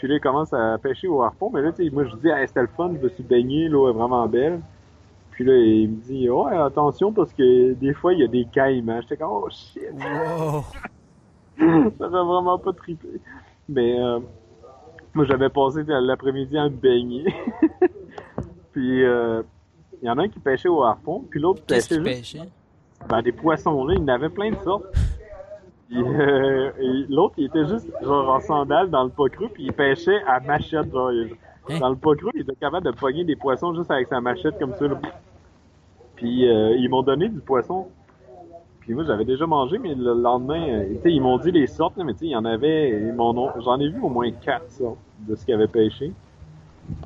Puis 0.03 0.09
là, 0.09 0.17
il 0.17 0.21
commence 0.21 0.53
à 0.53 0.79
pêcher 0.79 1.07
au 1.07 1.23
harpon, 1.23 1.49
mais 1.55 1.63
là, 1.63 1.71
tu 1.71 1.85
sais, 1.85 1.91
moi, 1.95 2.03
je 2.03 2.17
dis, 2.17 2.27
hey, 2.27 2.49
c'était 2.49 2.63
le 2.63 2.67
fun, 2.67 2.93
je 2.93 2.99
me 2.99 3.09
suis 3.11 3.23
baigné, 3.23 3.69
l'eau 3.69 3.89
est 3.89 3.93
vraiment 3.93 4.27
belle. 4.27 4.61
Puis 5.31 5.45
là, 5.45 5.57
il 5.57 5.91
me 5.91 5.95
dit, 6.03 6.29
oh, 6.29 6.45
attention, 6.47 7.13
parce 7.13 7.33
que 7.33 7.75
des 7.75 7.95
fois, 7.95 8.13
il 8.13 8.19
y 8.19 8.25
a 8.25 8.27
des 8.27 8.45
caïmans. 8.47 9.01
J'étais 9.03 9.17
comme, 9.17 9.31
oh 9.31 9.49
shit, 9.49 9.93
Wow! 9.93 10.65
ça 12.01 12.05
fait 12.05 12.09
vraiment 12.09 12.59
pas 12.59 12.73
triper. 12.73 13.21
Mais 13.69 13.97
euh, 14.01 14.19
moi, 15.15 15.25
j'avais 15.25 15.49
passé 15.49 15.85
l'après-midi 15.87 16.59
à 16.59 16.65
me 16.65 16.71
baigner. 16.71 17.25
puis, 18.73 19.05
euh, 19.05 19.45
il 20.03 20.09
y 20.09 20.11
en 20.11 20.19
a 20.19 20.23
un 20.23 20.29
qui 20.29 20.41
pêchait 20.41 20.69
au 20.69 20.83
harpon, 20.83 21.25
puis 21.31 21.39
l'autre 21.39 21.63
Qu'est-ce 21.65 21.95
pêchait 21.95 22.39
qu'il 22.39 22.45
juste 22.45 22.53
ben, 23.09 23.23
des 23.23 23.31
poissons 23.31 23.85
là, 23.85 23.95
il 23.95 24.01
y 24.01 24.03
en 24.03 24.09
avait 24.09 24.31
plein 24.31 24.51
de 24.51 24.59
sortes. 24.65 24.87
Euh, 25.95 26.71
et 26.81 27.07
l'autre, 27.13 27.35
il 27.39 27.45
était 27.47 27.67
juste 27.67 27.87
genre 28.03 28.29
en 28.31 28.41
sandales 28.41 28.91
dans 28.91 29.05
le 29.05 29.11
pas 29.11 29.29
creux, 29.29 29.49
puis 29.53 29.65
il 29.65 29.73
pêchait 29.73 30.23
à 30.27 30.41
machette. 30.41 30.91
Genre, 30.93 31.13
il- 31.13 31.35
Hein? 31.69 31.79
Dans 31.79 31.91
le 31.91 31.97
pas 31.97 32.17
creux, 32.17 32.31
il 32.35 32.41
était 32.41 32.57
capable 32.57 32.85
de 32.87 32.91
pogner 32.91 33.23
des 33.23 33.37
poissons 33.37 33.73
juste 33.73 33.91
avec 33.93 34.09
sa 34.09 34.21
machette 34.21 34.59
comme 34.59 34.75
ça. 34.75 34.89
là. 34.89 34.99
Puis 36.17 36.49
euh, 36.49 36.75
ils 36.77 36.89
m'ont 36.89 37.03
donné 37.05 37.29
du 37.29 37.39
poisson. 37.39 37.87
Puis 38.81 38.95
moi, 38.95 39.05
j'avais 39.05 39.25
déjà 39.25 39.47
mangé, 39.47 39.79
mais 39.79 39.95
le 39.95 40.13
lendemain, 40.15 40.61
euh, 40.69 40.95
ils 41.05 41.21
m'ont 41.23 41.39
dit 41.39 41.53
les 41.53 41.69
sortes, 41.69 41.97
là, 41.97 42.03
mais 42.03 42.15
tu 42.15 42.21
sais, 42.21 42.27
il 42.27 42.31
y 42.33 42.37
en 42.37 42.45
avait, 42.45 43.15
j'en 43.65 43.79
ai 43.79 43.89
vu 43.89 44.01
au 44.01 44.09
moins 44.09 44.29
quatre 44.33 44.69
sortes 44.71 44.99
de 45.21 45.37
ce 45.37 45.45
qu'ils 45.45 45.55
avaient 45.55 45.69
pêché. 45.69 46.13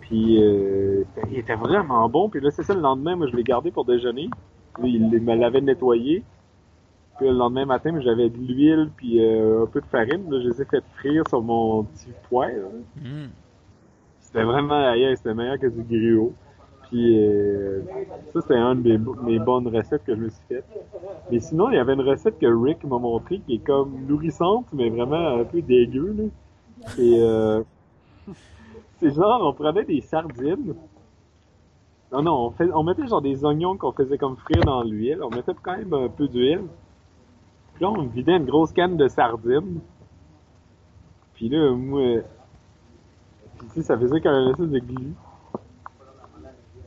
Puis 0.01 0.43
euh, 0.43 1.05
il 1.31 1.39
était 1.39 1.55
vraiment 1.55 2.09
bon. 2.09 2.31
Puis 2.31 2.41
là, 2.41 2.51
c'est 2.51 2.63
ça, 2.63 2.73
le 2.75 2.81
lendemain, 2.81 3.15
moi, 3.15 3.27
je 3.31 3.37
l'ai 3.37 3.43
gardé 3.43 3.71
pour 3.71 3.85
déjeuner. 3.85 4.31
Puis, 4.79 4.95
il 4.95 5.21
me 5.23 5.35
l'avait 5.35 5.61
nettoyé. 5.61 6.23
Puis 7.19 7.27
le 7.29 7.33
lendemain 7.35 7.65
matin, 7.65 7.99
j'avais 8.01 8.29
de 8.29 8.37
l'huile 8.37 8.91
puis 8.97 9.25
euh, 9.25 9.63
un 9.63 9.67
peu 9.67 9.81
de 9.81 9.87
farine. 9.87 10.31
Là, 10.31 10.41
je 10.43 10.49
les 10.49 10.63
ai 10.63 10.65
fait 10.67 10.85
frire 10.97 11.23
sur 11.29 11.41
mon 11.43 11.85
petit 11.85 12.11
poêle. 12.29 12.67
Hmm. 12.97 13.29
C'était 14.21 14.43
vraiment 14.45 14.75
ailleurs, 14.89 15.17
c'était 15.17 15.33
meilleur 15.35 15.59
que 15.59 15.67
du 15.69 15.83
griot. 15.83 16.33
Puis 16.91 17.19
euh, 17.19 17.81
ça, 18.33 18.41
c'était 18.43 18.55
une 18.59 18.83
des 18.83 18.99
bo- 18.99 19.17
mes 19.23 19.39
bonnes 19.39 19.67
recettes 19.69 20.05
que 20.05 20.15
je 20.15 20.21
me 20.21 20.29
suis 20.29 20.43
faites. 20.49 20.65
Mais 21.33 21.41
sinon, 21.41 21.71
il 21.71 21.77
y 21.77 21.79
avait 21.79 21.95
une 21.95 22.03
recette 22.03 22.39
que 22.39 22.47
Rick 22.47 22.85
m'a 22.85 22.99
montrée 22.99 23.41
qui 23.41 23.55
est 23.55 23.65
comme 23.67 23.93
nourrissante, 24.07 24.67
mais 24.73 24.89
vraiment 24.91 25.39
un 25.41 25.45
peu 25.45 25.63
dégueu. 25.63 26.15
Là. 26.17 26.25
Et 26.99 27.17
euh, 27.23 27.63
c'est 29.01 29.13
genre, 29.15 29.41
on 29.43 29.53
prenait 29.53 29.85
des 29.85 30.01
sardines. 30.01 30.75
Non, 32.13 32.23
non, 32.23 32.47
on, 32.47 32.51
fait, 32.51 32.71
on 32.73 32.83
mettait 32.85 33.07
genre 33.07 33.23
des 33.23 33.45
oignons 33.45 33.77
qu'on 33.77 33.93
faisait 33.93 34.19
comme 34.19 34.37
frire 34.37 34.63
dans 34.65 34.83
l'huile. 34.85 35.19
On 35.23 35.31
mettait 35.31 35.53
quand 35.61 35.77
même 35.77 35.93
un 35.93 36.09
peu 36.09 36.29
d'huile. 36.29 36.63
Puis 37.77 37.85
là, 37.85 37.91
on 37.91 38.03
vidait 38.05 38.37
une 38.37 38.47
grosse 38.47 38.73
canne 38.73 38.97
de 38.97 39.07
sardines. 39.07 39.81
Puis 41.35 41.51
là, 41.51 41.73
moi, 41.73 42.23
puis 43.59 43.67
tu 43.69 43.75
sais, 43.75 43.83
ça 43.83 43.99
faisait 43.99 44.21
comme 44.21 44.33
un 44.33 44.51
espèce 44.51 44.71
de 44.71 44.79
glu. 44.79 45.13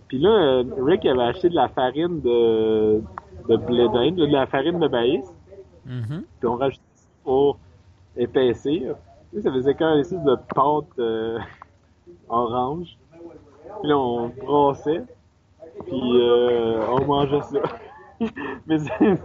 Puis 0.07 0.17
là, 0.17 0.63
Rick 0.77 1.05
avait 1.05 1.21
acheté 1.21 1.49
de 1.49 1.55
la 1.55 1.67
farine 1.69 2.21
de, 2.21 3.03
de 3.47 3.57
blé 3.57 3.87
d'Inde, 3.89 4.15
de 4.15 4.25
la 4.25 4.47
farine 4.47 4.79
de 4.79 4.87
maïs. 4.87 5.25
Mhm. 5.85 6.23
Puis 6.39 6.47
on 6.47 6.55
rajoutait 6.55 6.81
ça 6.95 7.07
pour 7.23 7.59
épaissir. 8.17 8.95
Tu 9.29 9.37
sais, 9.37 9.43
ça 9.43 9.51
faisait 9.51 9.75
comme 9.75 9.87
un 9.87 9.99
espèce 9.99 10.23
de 10.23 10.35
pâte 10.55 10.99
euh, 10.99 11.37
orange. 12.29 12.97
Puis 13.81 13.89
là, 13.89 13.97
on 13.97 14.29
brassait. 14.29 15.03
Puis 15.85 16.01
euh, 16.01 16.87
on 16.89 17.05
mangeait 17.05 17.43
ça. 17.43 17.59
Mais 18.67 18.79
c'est- 18.79 19.15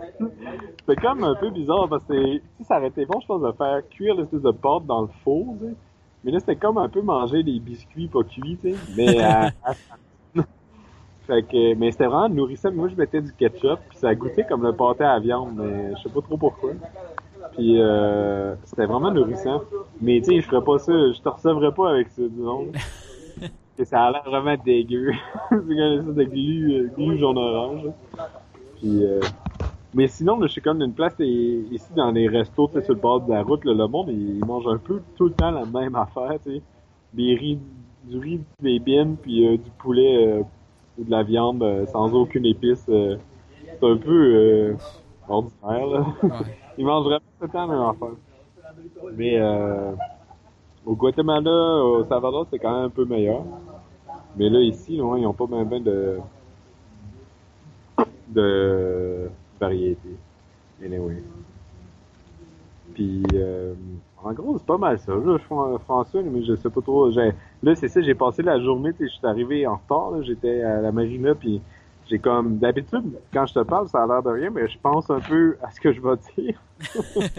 c'était 0.81 1.01
comme 1.01 1.25
un 1.25 1.35
peu 1.35 1.51
bizarre 1.51 1.89
parce 1.89 2.05
que 2.05 2.15
sais, 2.59 2.65
ça 2.65 2.79
aurait 2.79 2.89
été 2.89 3.05
bon, 3.07 3.21
je 3.21 3.27
pense, 3.27 3.43
de 3.43 3.53
faire 3.53 3.83
cuire 3.91 4.15
l'espèce 4.15 4.43
de 4.43 4.51
pâte 4.51 4.87
dans 4.87 5.03
le 5.03 5.09
four. 5.25 5.57
tu 5.61 5.67
sais. 5.69 5.75
Mais 6.25 6.33
là, 6.33 6.41
c'était 6.41 6.57
comme 6.57 6.79
un 6.79 6.89
peu 6.89 7.03
manger 7.03 7.43
des 7.43 7.59
biscuits 7.61 8.09
pas 8.09 8.23
cuits, 8.25 8.59
tu 8.63 8.73
sais. 8.73 8.77
Mais 8.97 9.21
à- 9.23 9.53
à- 9.63 9.75
fait 11.27 11.43
que, 11.45 11.75
mais 11.75 11.91
c'était 11.93 12.07
vraiment 12.07 12.29
nourrissant. 12.29 12.73
Moi, 12.73 12.89
je 12.89 12.97
mettais 12.97 13.21
du 13.23 13.33
ketchup, 13.33 13.81
puis 13.89 13.99
ça 13.99 14.15
goûtait 14.15 14.45
comme 14.45 14.63
le 14.63 14.73
pâté 14.75 15.05
à 15.05 15.19
viande, 15.19 15.55
mais 15.57 15.95
je 15.97 16.03
sais 16.03 16.11
pas 16.11 16.21
trop 16.23 16.37
pourquoi. 16.37 16.73
Puis 17.53 17.81
euh, 17.81 18.55
c'était 18.65 18.87
vraiment 18.87 19.11
nourrissant. 19.11 19.63
Mais 20.01 20.21
tu 20.21 20.27
sais, 20.33 20.41
je 20.41 20.47
ferais 20.49 20.65
pas 20.65 20.79
ça, 20.79 20.93
je 20.93 21.21
te 21.21 21.29
recevrais 21.29 21.73
pas 21.73 21.91
avec 21.91 22.09
ça, 22.11 22.23
disons. 22.29 22.69
que 23.77 23.85
ça 23.85 24.05
a 24.05 24.11
l'air 24.13 24.23
vraiment 24.27 24.57
dégueu. 24.65 25.13
C'est 25.51 25.57
comme 25.57 25.69
espèce 25.69 26.15
de 26.15 26.25
glu, 26.25 26.73
euh, 26.75 26.89
glu 26.97 27.19
jaune-orange. 27.19 27.83
Puis, 28.85 29.03
euh, 29.03 29.19
mais 29.95 30.09
sinon, 30.09 30.39
je 30.43 30.49
suis 30.49 30.61
comme 30.61 30.79
d'une 30.79 30.93
place 30.93 31.15
et- 31.19 31.65
ici 31.71 31.91
dans 31.95 32.11
les 32.11 32.29
restos, 32.29 32.69
tu 32.69 32.75
sais, 32.75 32.85
sur 32.85 32.93
le 32.93 33.01
bord 33.01 33.23
de 33.23 33.33
la 33.33 33.43
route, 33.43 33.65
là, 33.65 33.73
le 33.73 33.87
monde, 33.87 34.09
il, 34.11 34.37
il 34.37 34.45
mange 34.45 34.67
un 34.67 34.77
peu 34.77 35.01
tout 35.17 35.25
le 35.25 35.33
temps 35.33 35.51
la 35.51 35.65
même 35.65 35.95
affaire, 35.95 36.39
tu 36.45 36.57
sais. 36.57 36.63
Des 37.15 37.35
riz, 37.35 37.59
du 38.03 38.19
riz, 38.19 38.41
des 38.61 38.79
bines, 38.79 39.17
puis 39.17 39.47
euh, 39.47 39.57
du 39.57 39.71
poulet 39.79 40.27
euh, 40.27 40.43
ou 40.99 41.05
de 41.05 41.11
la 41.11 41.23
viande 41.23 41.65
sans 41.87 42.13
aucune 42.15 42.45
épice. 42.45 42.85
c'est 42.85 43.19
un 43.83 43.97
peu 43.97 44.77
ordinaire, 45.29 45.87
là. 45.87 46.07
Ouais. 46.23 46.31
Ils 46.79 46.85
mangent 46.85 47.05
vraiment 47.05 47.21
tout 47.39 47.47
le 47.47 47.51
temps 47.51 47.67
la 47.67 47.75
même 47.75 47.89
affaire. 47.89 48.17
Mais 49.17 49.39
euh, 49.39 49.93
au 50.85 50.95
Guatemala, 50.95 51.51
au 51.85 52.05
Salvador, 52.05 52.47
c'est 52.51 52.59
quand 52.59 52.75
même 52.75 52.87
un 52.87 52.91
peu 52.91 53.07
meilleur. 53.07 53.45
Mais 54.37 54.51
là, 54.51 54.61
ici, 54.61 55.01
ouais, 55.01 55.21
ils 55.23 55.27
ont 55.27 55.33
pas 55.33 55.47
bien 55.47 55.65
ben 55.65 55.83
de, 55.83 56.19
de 58.35 59.29
variété. 59.61 60.09
Anyway. 60.85 61.23
Puis, 62.95 63.23
euh, 63.35 63.75
en 64.23 64.33
gros, 64.33 64.59
c'est 64.59 64.67
pas 64.67 64.79
mal 64.79 64.99
ça. 64.99 65.13
Là, 65.13 65.37
je 65.39 65.43
fais 65.43 65.85
François, 65.85 66.23
mais 66.23 66.43
je 66.45 66.55
sais 66.55 66.71
pas 66.71 66.81
trop. 66.81 67.11
Là, 67.11 67.75
c'est 67.75 67.89
ça, 67.89 68.01
j'ai 68.01 68.15
passé 68.15 68.43
la 68.43 68.61
journée, 68.61 68.93
tu 68.93 68.99
sais, 69.05 69.09
je 69.13 69.19
suis 69.19 69.27
arrivé 69.27 69.67
en 69.67 69.77
retard, 69.77 70.11
là, 70.13 70.23
j'étais 70.23 70.63
à 70.63 70.81
la 70.81 70.93
marina, 70.93 71.35
puis 71.35 71.61
j'ai 72.09 72.19
comme, 72.19 72.59
d'habitude, 72.59 73.19
quand 73.33 73.47
je 73.47 73.55
te 73.55 73.61
parle, 73.61 73.89
ça 73.89 74.03
a 74.03 74.07
l'air 74.07 74.23
de 74.23 74.31
rien, 74.31 74.51
mais 74.51 74.69
je 74.69 74.79
pense 74.79 75.11
un 75.11 75.21
peu 75.21 75.57
à 75.63 75.71
ce 75.71 75.81
que 75.81 75.93
je 75.93 76.01
vais 76.01 76.17
dire. 76.37 76.61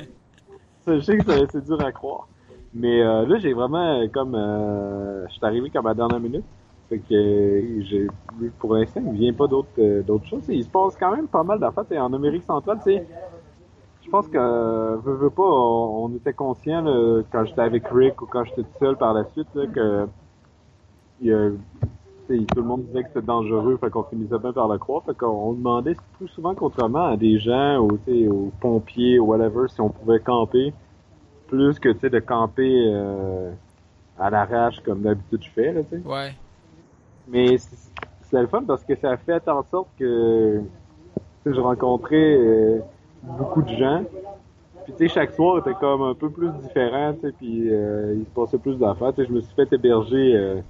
Je 0.87 0.99
sais 1.01 1.17
que 1.17 1.25
ça- 1.25 1.47
c'est 1.51 1.65
dur 1.65 1.81
à 1.83 1.91
croire. 1.91 2.27
Mais 2.73 3.01
euh, 3.01 3.25
là, 3.25 3.39
j'ai 3.39 3.53
vraiment 3.53 4.07
comme, 4.09 4.35
euh, 4.35 5.25
je 5.27 5.33
suis 5.33 5.43
arrivé 5.43 5.71
comme 5.71 5.87
à 5.87 5.89
la 5.89 5.95
dernière 5.95 6.19
minute. 6.19 6.43
Fait 6.89 6.99
que 6.99 7.13
euh, 7.13 7.81
j'ai, 7.81 8.07
pour 8.59 8.75
l'instant, 8.75 9.01
il 9.05 9.13
vient 9.13 9.33
pas 9.33 9.47
d'autres 9.47 9.69
euh, 9.79 10.03
d'autres 10.03 10.27
choses. 10.27 10.43
Il 10.49 10.63
se 10.63 10.69
passe 10.69 10.95
quand 10.97 11.15
même 11.15 11.27
pas 11.27 11.43
mal 11.43 11.59
d'affaires. 11.59 11.85
En 12.03 12.13
Amérique 12.13 12.43
centrale, 12.43 12.77
tu 12.77 12.91
sais, 12.93 13.07
je 14.03 14.09
pense 14.09 14.27
que, 14.27 14.37
euh, 14.37 15.29
pas, 15.29 15.43
on, 15.43 16.15
était 16.15 16.33
conscient 16.33 16.85
quand 17.31 17.45
j'étais 17.45 17.61
avec 17.61 17.87
Rick 17.87 18.21
ou 18.21 18.27
quand 18.27 18.43
j'étais 18.43 18.61
tout 18.61 18.77
seul 18.79 18.95
par 18.97 19.13
la 19.13 19.25
suite 19.25 19.47
là, 19.55 19.65
que 19.65 20.07
y 21.21 21.33
a- 21.33 21.51
tout 22.27 22.61
le 22.61 22.63
monde 22.63 22.85
disait 22.85 23.03
que 23.03 23.09
c'était 23.09 23.25
dangereux, 23.25 23.77
fait 23.77 23.89
qu'on 23.89 24.03
finissait 24.03 24.39
bien 24.39 24.51
par 24.51 24.67
le 24.67 24.77
croire. 24.77 25.03
Fait 25.05 25.15
qu'on 25.15 25.27
on 25.27 25.53
demandait 25.53 25.95
plus 26.17 26.27
souvent 26.27 26.55
qu'autrement 26.55 27.05
à 27.05 27.17
des 27.17 27.37
gens, 27.39 27.87
sais, 28.05 28.27
aux 28.27 28.51
pompiers, 28.59 29.19
ou 29.19 29.25
whatever, 29.25 29.67
si 29.67 29.79
on 29.81 29.89
pouvait 29.89 30.19
camper, 30.19 30.73
plus 31.47 31.79
que 31.79 31.89
de 31.89 32.19
camper 32.19 32.85
euh, 32.87 33.51
à 34.17 34.29
l'arrache 34.29 34.81
comme 34.81 35.01
d'habitude 35.01 35.43
je 35.43 35.49
fais. 35.51 35.73
Là. 35.73 35.81
Ouais. 36.05 36.33
Mais 37.27 37.57
c'est 37.57 38.41
le 38.41 38.47
fun 38.47 38.63
parce 38.63 38.83
que 38.83 38.95
ça 38.95 39.11
a 39.11 39.17
fait 39.17 39.47
en 39.47 39.63
sorte 39.63 39.89
que 39.97 40.61
je 41.45 41.59
rencontrais 41.59 42.37
euh, 42.37 42.79
beaucoup 43.23 43.61
de 43.61 43.69
gens. 43.69 44.03
Puis 44.85 44.93
tu 44.93 45.07
sais, 45.07 45.13
chaque 45.13 45.31
soir 45.31 45.57
était 45.59 45.73
comme 45.73 46.03
un 46.03 46.13
peu 46.13 46.29
plus 46.29 46.49
différent, 46.61 47.13
tu 47.13 47.21
sais, 47.21 47.31
puis 47.31 47.73
euh, 47.73 48.13
il 48.17 48.25
se 48.25 48.29
passait 48.29 48.59
plus 48.59 48.77
d'affaires. 48.77 49.13
Tu 49.13 49.23
sais, 49.23 49.27
je 49.27 49.33
me 49.33 49.41
suis 49.41 49.53
fait 49.55 49.71
héberger 49.73 50.35
euh, 50.35 50.61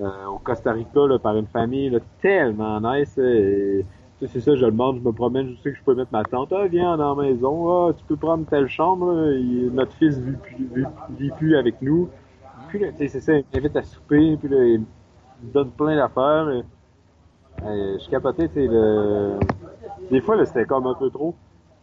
euh, 0.00 0.26
au 0.26 0.38
Costa 0.38 0.72
Rica 0.72 1.06
là, 1.06 1.18
par 1.18 1.36
une 1.36 1.46
famille 1.46 1.90
là, 1.90 1.98
tellement 2.22 2.80
nice. 2.80 3.18
Et, 3.18 3.84
tu 4.18 4.26
sais, 4.26 4.32
c'est 4.32 4.40
ça, 4.40 4.56
je 4.56 4.64
le 4.64 4.70
demande, 4.70 5.00
je 5.00 5.06
me 5.06 5.12
promène, 5.12 5.50
je 5.50 5.62
sais 5.62 5.72
que 5.72 5.76
je 5.76 5.82
peux 5.82 5.94
mettre 5.94 6.12
ma 6.12 6.24
tante. 6.24 6.50
Ah, 6.52 6.66
viens 6.66 6.96
dans 6.96 7.14
la 7.14 7.22
maison, 7.24 7.88
ah, 7.88 7.92
tu 7.92 8.02
peux 8.04 8.16
prendre 8.16 8.46
telle 8.46 8.68
chambre, 8.68 9.12
là. 9.12 9.38
Notre 9.70 9.92
fils 9.92 10.18
vit 10.18 10.36
plus, 10.36 10.68
vit, 10.74 10.86
vit 11.18 11.30
plus 11.32 11.56
avec 11.56 11.82
nous. 11.82 12.08
Puis 12.68 12.78
là, 12.78 12.90
tu 12.92 12.98
sais, 12.98 13.08
c'est 13.08 13.20
ça, 13.20 13.34
il 13.34 13.44
m'invite 13.54 13.76
à 13.76 13.82
souper, 13.82 14.38
puis 14.38 14.48
là, 14.48 14.64
il 14.64 14.80
donne 15.42 15.70
plein 15.72 15.96
d'affaires. 15.96 16.46
mais, 16.46 16.64
euh, 17.62 17.98
je 17.98 18.08
capotais, 18.10 18.48
tu 18.48 18.54
sais, 18.54 18.66
le... 18.66 19.38
des 20.10 20.20
fois, 20.20 20.44
c'était 20.46 20.66
comme 20.66 20.86
un 20.86 20.94
peu 20.94 21.10
trop. 21.10 21.34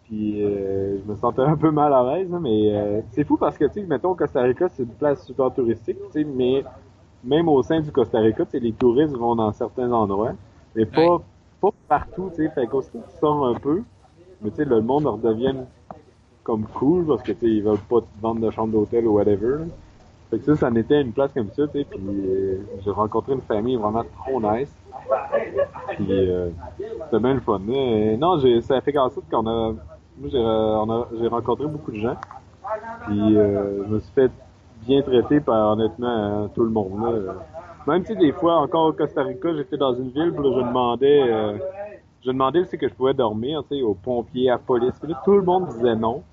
Puis 0.06 0.44
euh, 0.44 1.00
je 1.00 1.12
me 1.12 1.16
sentais 1.18 1.42
un 1.44 1.58
peu 1.58 1.72
mal 1.72 1.94
à 1.94 2.04
l'aise, 2.18 2.30
mais 2.42 2.76
euh, 2.76 3.02
c'est 3.12 3.24
fou 3.26 3.38
parce 3.38 3.58
que, 3.58 3.66
tu 3.66 3.74
sais, 3.76 3.84
mettons, 3.84 4.16
Costa 4.16 4.42
Rica, 4.42 4.70
c'est 4.70 4.84
une 4.84 4.90
place 4.96 5.26
super 5.26 5.54
touristique, 5.54 5.98
tu 6.08 6.12
sais, 6.12 6.24
mais 6.26 6.64
même 7.24 7.50
au 7.50 7.64
sein 7.64 7.82
du 7.82 7.92
Costa 7.92 8.20
Rica, 8.20 8.46
tu 8.46 8.52
sais, 8.52 8.60
les 8.60 8.74
touristes 8.74 9.16
vont 9.16 9.36
dans 9.36 9.52
certains 9.54 9.92
endroits, 9.92 10.34
mais 10.76 10.86
pas, 10.86 11.18
Ouais. 11.18 11.24
pas 11.62 11.72
partout, 11.88 12.30
tu 12.36 12.44
sais, 12.44 12.50
fait 12.52 12.68
qu'aussitôt 12.68 13.00
tu 13.10 13.18
sors 13.20 13.48
un 13.48 13.56
peu, 13.56 13.84
mais 14.42 14.52
tu 14.52 14.58
sais, 14.58 14.66
le 14.66 14.82
monde 14.82 15.08
redevient 15.08 15.56
comme 16.44 16.66
cool 16.68 17.06
parce 17.08 17.24
que, 17.24 17.32
tu 17.34 17.40
sais, 17.40 17.48
ils 17.48 17.64
veulent 17.64 17.80
pas 17.80 18.02
te 18.02 18.08
vendre 18.22 18.42
de 18.42 18.52
chambre 18.52 18.74
d'hôtel 18.74 19.08
ou 19.08 19.14
whatever, 19.16 19.60
là. 19.60 19.66
Fait 20.34 20.40
que 20.40 20.46
ça, 20.46 20.56
ça 20.56 20.70
en 20.70 20.76
était 20.76 21.00
une 21.00 21.12
place 21.14 21.32
comme 21.32 21.52
ça, 21.52 21.68
tu 21.68 21.78
sais, 21.78 21.86
puis 21.86 22.02
euh, 22.02 22.58
j'ai 22.84 22.90
rencontré 22.90 23.34
une 23.34 23.42
famille 23.42 23.76
vraiment 23.76 24.04
trop 24.18 24.42
nice. 24.42 24.76
Puis 25.96 26.08
euh, 26.10 26.50
c'était 27.06 27.20
bien 27.20 27.36
le 27.36 27.40
fun. 27.40 27.62
Mais, 27.64 28.18
non, 28.18 28.40
ça 28.62 28.78
a 28.78 28.82
fait 28.82 28.98
en 28.98 29.12
sorte 29.12 29.30
qu'on 29.30 29.46
a, 29.46 29.74
moi 30.18 30.30
j'ai, 30.32 30.40
euh, 30.40 31.30
rencontré 31.30 31.68
beaucoup 31.68 31.92
de 31.92 32.00
gens. 32.00 32.16
Puis 33.06 33.38
euh, 33.38 33.84
je 33.86 33.94
me 33.94 34.00
suis 34.00 34.12
fait 34.12 34.32
bien 34.88 35.04
traiter 35.04 35.40
par 35.40 35.74
honnêtement 35.74 36.08
euh, 36.46 36.48
tout 36.56 36.64
le 36.64 36.72
monde. 36.72 37.36
Même 37.86 38.04
si 38.04 38.16
des 38.16 38.32
fois, 38.32 38.56
encore 38.56 38.88
au 38.88 38.94
Costa 38.94 39.22
Rica, 39.22 39.54
j'étais 39.56 39.78
dans 39.78 39.94
une 39.94 40.10
ville, 40.10 40.32
puis 40.32 40.52
je 40.52 40.60
demandais, 40.62 41.32
euh, 41.32 41.58
je 42.26 42.32
demandais 42.32 42.66
que 42.66 42.88
je 42.88 42.94
pouvais 42.96 43.14
dormir, 43.14 43.64
tu 43.70 43.78
sais, 43.78 43.84
aux 43.84 43.94
pompiers, 43.94 44.50
à 44.50 44.54
la 44.54 44.58
police. 44.58 45.00
Tout 45.26 45.36
le 45.36 45.44
monde 45.44 45.68
disait 45.68 45.96
non. 45.96 46.24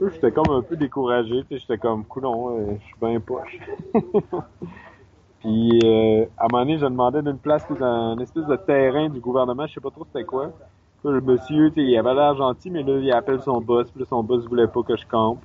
Puis 0.00 0.14
j'étais 0.14 0.30
comme 0.30 0.50
un 0.50 0.62
peu 0.62 0.76
découragé, 0.76 1.44
j'étais 1.50 1.78
comme, 1.78 2.04
coudon, 2.04 2.56
euh, 2.58 2.76
je 2.80 2.84
suis 2.84 2.94
bien 3.00 3.18
poche. 3.20 3.58
Puis 5.40 5.78
euh, 5.84 6.24
à 6.36 6.44
un 6.44 6.48
moment 6.50 6.64
donné, 6.64 6.78
je 6.78 6.84
demandais 6.86 7.22
d'une 7.22 7.38
place 7.38 7.64
dans 7.68 7.84
un 7.84 8.18
espèce 8.18 8.46
de 8.46 8.56
terrain 8.56 9.08
du 9.08 9.20
gouvernement, 9.20 9.66
je 9.66 9.74
sais 9.74 9.80
pas 9.80 9.90
trop 9.90 10.04
c'était 10.04 10.24
quoi. 10.24 10.52
Puis 11.02 11.12
le 11.12 11.20
monsieur, 11.20 11.72
il 11.76 11.96
avait 11.96 12.14
l'air 12.14 12.34
gentil, 12.36 12.70
mais 12.70 12.82
là, 12.82 12.98
il 12.98 13.12
appelle 13.12 13.40
son 13.40 13.60
boss, 13.60 13.90
puis 13.90 14.00
là, 14.00 14.06
son 14.08 14.22
boss 14.22 14.44
voulait 14.46 14.66
pas 14.66 14.82
que 14.82 14.96
je 14.96 15.06
campe. 15.06 15.38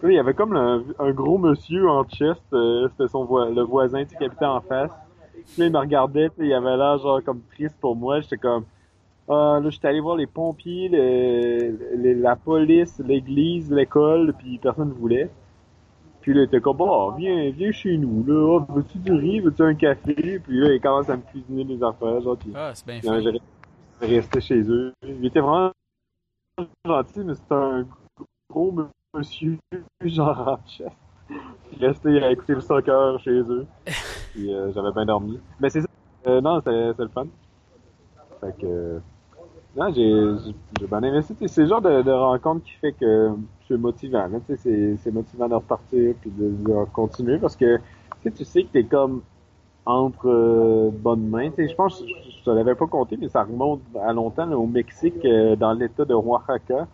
Puis 0.00 0.14
il 0.14 0.16
y 0.16 0.18
avait 0.18 0.34
comme 0.34 0.56
un, 0.56 1.10
gros 1.12 1.38
monsieur 1.38 1.88
en 1.88 2.04
chest, 2.04 2.42
euh, 2.52 2.88
c'était 2.90 3.08
son 3.08 3.24
vo- 3.24 3.48
le 3.48 3.62
voisin, 3.62 4.04
qui 4.04 4.16
habitait 4.24 4.44
en 4.44 4.60
face. 4.60 4.90
Puis 5.32 5.62
là, 5.62 5.66
il 5.66 5.72
me 5.72 5.78
regardait, 5.78 6.28
tu 6.30 6.36
sais, 6.38 6.46
il 6.46 6.52
avait 6.54 6.76
l'air 6.76 6.98
genre 6.98 7.22
comme 7.24 7.40
triste 7.52 7.76
pour 7.80 7.94
moi. 7.94 8.20
J'étais 8.20 8.36
comme, 8.38 8.64
ah, 9.28 9.60
là, 9.62 9.70
j'étais 9.70 9.88
allé 9.88 10.00
voir 10.00 10.16
les 10.16 10.26
pompiers, 10.26 10.88
le, 10.88 11.96
le- 11.96 12.20
la 12.20 12.36
police, 12.36 13.00
l'église, 13.04 13.70
l'école, 13.70 14.34
puis 14.38 14.58
personne 14.58 14.88
ne 14.88 14.94
voulait. 14.94 15.30
Puis 16.20 16.34
là, 16.34 16.42
il 16.42 16.44
était 16.44 16.60
comme, 16.60 16.76
oh, 16.80 17.12
viens, 17.16 17.50
viens 17.50 17.72
chez 17.72 17.96
nous, 17.98 18.24
là, 18.26 18.34
oh, 18.34 18.72
veux-tu 18.74 18.98
du 18.98 19.12
riz, 19.12 19.40
veux-tu 19.40 19.62
un 19.62 19.74
café? 19.74 20.38
Puis 20.38 20.58
là, 20.60 20.72
il 20.74 20.80
commence 20.80 21.08
à 21.08 21.16
me 21.16 21.22
cuisiner 21.22 21.64
des 21.64 21.82
affaires, 21.82 22.20
genre, 22.20 22.36
puis 22.36 22.52
Ah, 22.54 22.72
c'est 22.74 22.86
bien 22.86 23.00
fait. 24.30 24.40
chez 24.40 24.60
eux. 24.70 24.92
Il 25.06 25.24
était 25.26 25.40
vraiment 25.40 25.72
gentil, 26.86 27.20
mais 27.24 27.34
c'était 27.34 27.54
un 27.54 27.86
gros 28.50 28.74
monsieur, 29.14 29.58
genre 30.04 30.48
en 30.48 30.68
chest. 30.68 30.90
Il 31.72 31.84
restait 31.86 32.22
à 32.22 32.30
écouter 32.30 32.54
le 32.54 32.60
soccer 32.60 33.18
chez 33.20 33.30
eux. 33.30 33.66
Puis 34.32 34.52
euh, 34.52 34.72
j'avais 34.72 34.92
bien 34.92 35.06
dormi. 35.06 35.38
Mais 35.60 35.70
c'est 35.70 35.80
ça. 35.80 35.88
Euh, 36.26 36.40
non, 36.40 36.60
c'est 36.64 36.92
c'est 36.96 37.02
le 37.02 37.08
fun. 37.08 37.26
Fait 38.40 38.54
que. 38.60 39.00
Non, 39.74 39.92
j'ai 39.92 40.12
j'ai 40.78 40.86
bien 40.86 41.02
aimé 41.02 41.20
C'est 41.46 41.62
le 41.62 41.66
genre 41.66 41.80
de, 41.80 42.02
de 42.02 42.10
rencontre 42.10 42.64
qui 42.64 42.72
fait 42.72 42.92
que 42.92 43.30
c'est 43.66 43.78
motivant. 43.78 44.28
C'est 44.56 45.12
motivant 45.12 45.48
de 45.48 45.54
repartir 45.54 46.14
puis 46.20 46.30
de, 46.30 46.50
de 46.50 46.84
continuer 46.92 47.38
parce 47.38 47.56
que 47.56 47.80
tu 48.22 48.44
sais, 48.44 48.64
que 48.64 48.68
t'es 48.72 48.84
comme 48.84 49.22
entre 49.84 50.28
euh, 50.28 50.90
bonnes 50.92 51.28
mains. 51.28 51.50
Je 51.56 51.74
pense, 51.74 52.02
je, 52.04 52.44
te 52.44 52.50
l'avais 52.50 52.74
pas 52.74 52.86
compté, 52.86 53.16
mais 53.16 53.28
ça 53.28 53.42
remonte 53.42 53.80
à 54.00 54.12
longtemps 54.12 54.50
au 54.52 54.66
Mexique, 54.66 55.24
euh, 55.24 55.56
dans 55.56 55.72
l'état 55.72 56.04
de 56.04 56.14
Oaxaca. 56.14 56.86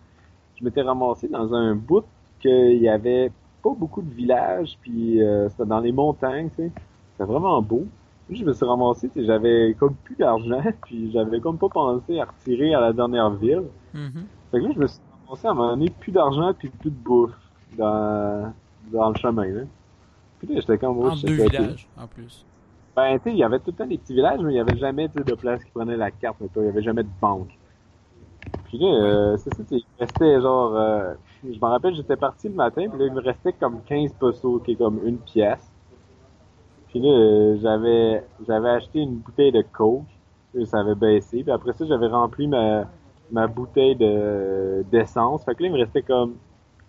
Je 0.55 0.63
m'étais 0.63 0.81
ramassé 0.81 1.27
dans 1.27 1.53
un 1.53 1.75
bout 1.75 2.03
qu'il 2.39 2.81
y 2.81 2.89
avait 2.89 3.31
pas 3.61 3.71
beaucoup 3.77 4.01
de 4.01 4.13
villages, 4.13 4.77
puis 4.81 5.21
euh, 5.21 5.49
c'était 5.49 5.65
dans 5.65 5.79
les 5.79 5.91
montagnes. 5.91 6.49
C'était 6.55 6.71
vraiment 7.19 7.61
beau. 7.61 7.85
Puis 8.29 8.37
je 8.37 8.45
me 8.45 8.53
suis 8.53 8.65
ramassé, 8.65 9.09
j'avais 9.15 9.75
comme 9.79 9.95
plus 9.95 10.15
d'argent, 10.15 10.61
puis 10.85 11.11
j'avais 11.11 11.39
comme 11.39 11.57
pas 11.57 11.69
pensé 11.69 12.19
à 12.19 12.25
retirer 12.25 12.75
à 12.75 12.79
la 12.79 12.93
dernière 12.93 13.31
ville. 13.31 13.63
Mhm. 13.91 14.27
Fait 14.51 14.59
que 14.59 14.65
là, 14.65 14.71
je 14.75 14.79
me 14.79 14.87
suis 14.87 15.01
ramassé 15.25 15.47
à 15.47 15.53
donné, 15.53 15.89
plus 15.89 16.11
d'argent, 16.11 16.53
puis 16.53 16.69
plus 16.69 16.91
de 16.91 16.95
bouffe 16.95 17.33
dans, 17.75 18.53
dans 18.91 19.09
le 19.09 19.15
chemin, 19.15 19.47
là. 19.47 19.61
Puis 20.37 20.47
là, 20.47 20.59
j'étais 20.59 20.77
comme... 20.77 20.99
oh, 20.99 21.11
shit, 21.15 21.25
deux 21.25 21.43
villages, 21.43 21.89
en 21.97 22.07
plus. 22.07 22.45
Ben, 22.95 23.17
tu 23.17 23.23
sais, 23.23 23.31
il 23.31 23.37
y 23.37 23.43
avait 23.43 23.59
tout 23.59 23.71
le 23.71 23.73
temps 23.73 23.87
des 23.87 23.97
petits 23.97 24.13
villages, 24.13 24.41
mais 24.41 24.53
il 24.53 24.57
y 24.57 24.59
avait 24.59 24.77
jamais, 24.77 25.07
de 25.07 25.33
place 25.33 25.63
qui 25.63 25.71
prenait 25.71 25.97
la 25.97 26.11
carte, 26.11 26.37
mais 26.39 26.47
il 26.55 26.63
y 26.65 26.67
avait 26.67 26.83
jamais 26.83 27.03
de 27.03 27.09
banque. 27.19 27.57
Puis 28.65 28.77
là, 28.77 28.87
euh, 28.87 29.37
c'est 29.37 29.51
ça, 29.51 29.63
il 29.71 29.83
restait 29.99 30.39
genre, 30.39 30.75
euh, 30.75 31.15
je 31.43 31.57
me 31.59 31.65
rappelle, 31.65 31.95
j'étais 31.95 32.15
parti 32.17 32.47
le 32.47 32.53
matin, 32.53 32.87
puis 32.89 32.99
là, 32.99 33.07
il 33.07 33.13
me 33.13 33.21
restait 33.21 33.53
comme 33.53 33.83
15 33.83 34.13
pesos, 34.13 34.59
qui 34.61 34.73
est 34.73 34.75
comme 34.75 35.03
une 35.03 35.19
pièce. 35.19 35.68
Puis 36.89 36.99
là, 37.01 37.09
euh, 37.09 37.57
j'avais, 37.61 38.27
j'avais 38.47 38.69
acheté 38.69 38.99
une 39.01 39.19
bouteille 39.19 39.51
de 39.51 39.61
coke, 39.61 40.07
puis 40.53 40.65
ça 40.67 40.79
avait 40.81 40.95
baissé, 40.95 41.43
puis 41.43 41.51
après 41.51 41.73
ça, 41.73 41.85
j'avais 41.85 42.07
rempli 42.07 42.47
ma, 42.47 42.89
ma 43.31 43.47
bouteille 43.47 43.95
de, 43.95 44.83
d'essence, 44.91 45.45
fait 45.45 45.55
que 45.55 45.63
là, 45.63 45.69
il 45.69 45.73
me 45.73 45.79
restait 45.79 46.03
comme 46.03 46.39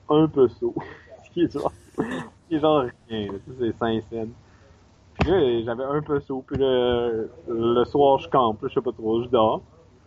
un 0.08 0.28
peso, 0.28 0.74
ce 1.24 1.30
qui 1.30 1.42
est 1.42 1.52
genre, 1.52 1.72
ce 2.42 2.48
qui 2.48 2.56
est 2.56 2.60
genre 2.60 2.84
rien, 3.08 3.28
c'est 3.58 3.72
5 3.72 4.02
cents. 4.02 4.28
Puis 5.14 5.24
là, 5.26 5.62
j'avais 5.64 5.84
un 5.84 6.02
peu 6.02 6.20
chaud. 6.20 6.42
Puis 6.46 6.58
là, 6.58 7.10
le 7.48 7.84
soir, 7.84 8.18
je 8.18 8.28
campe. 8.28 8.60
Je 8.68 8.74
sais 8.74 8.82
pas 8.82 8.92
trop, 8.92 9.22
je 9.22 9.28
dors. 9.28 9.64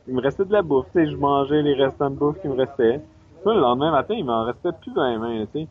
Il 0.07 0.15
me 0.15 0.21
restait 0.21 0.45
de 0.45 0.51
la 0.53 0.61
bouffe. 0.61 0.87
Tu 0.91 1.05
sais, 1.05 1.11
je 1.11 1.17
mangeais 1.17 1.61
les 1.61 1.73
restants 1.75 2.09
de 2.09 2.15
bouffe 2.17 2.39
qui 2.41 2.47
me 2.47 2.55
restaient. 2.55 2.99
Puis 2.99 3.49
là, 3.49 3.53
le 3.55 3.61
lendemain 3.61 3.91
matin, 3.91 4.15
il 4.15 4.25
m'en 4.25 4.45
restait 4.45 4.71
plus 4.81 4.93
dans 4.93 5.07
les 5.09 5.17
mains, 5.17 5.45
tu 5.47 5.61
sais. 5.61 5.69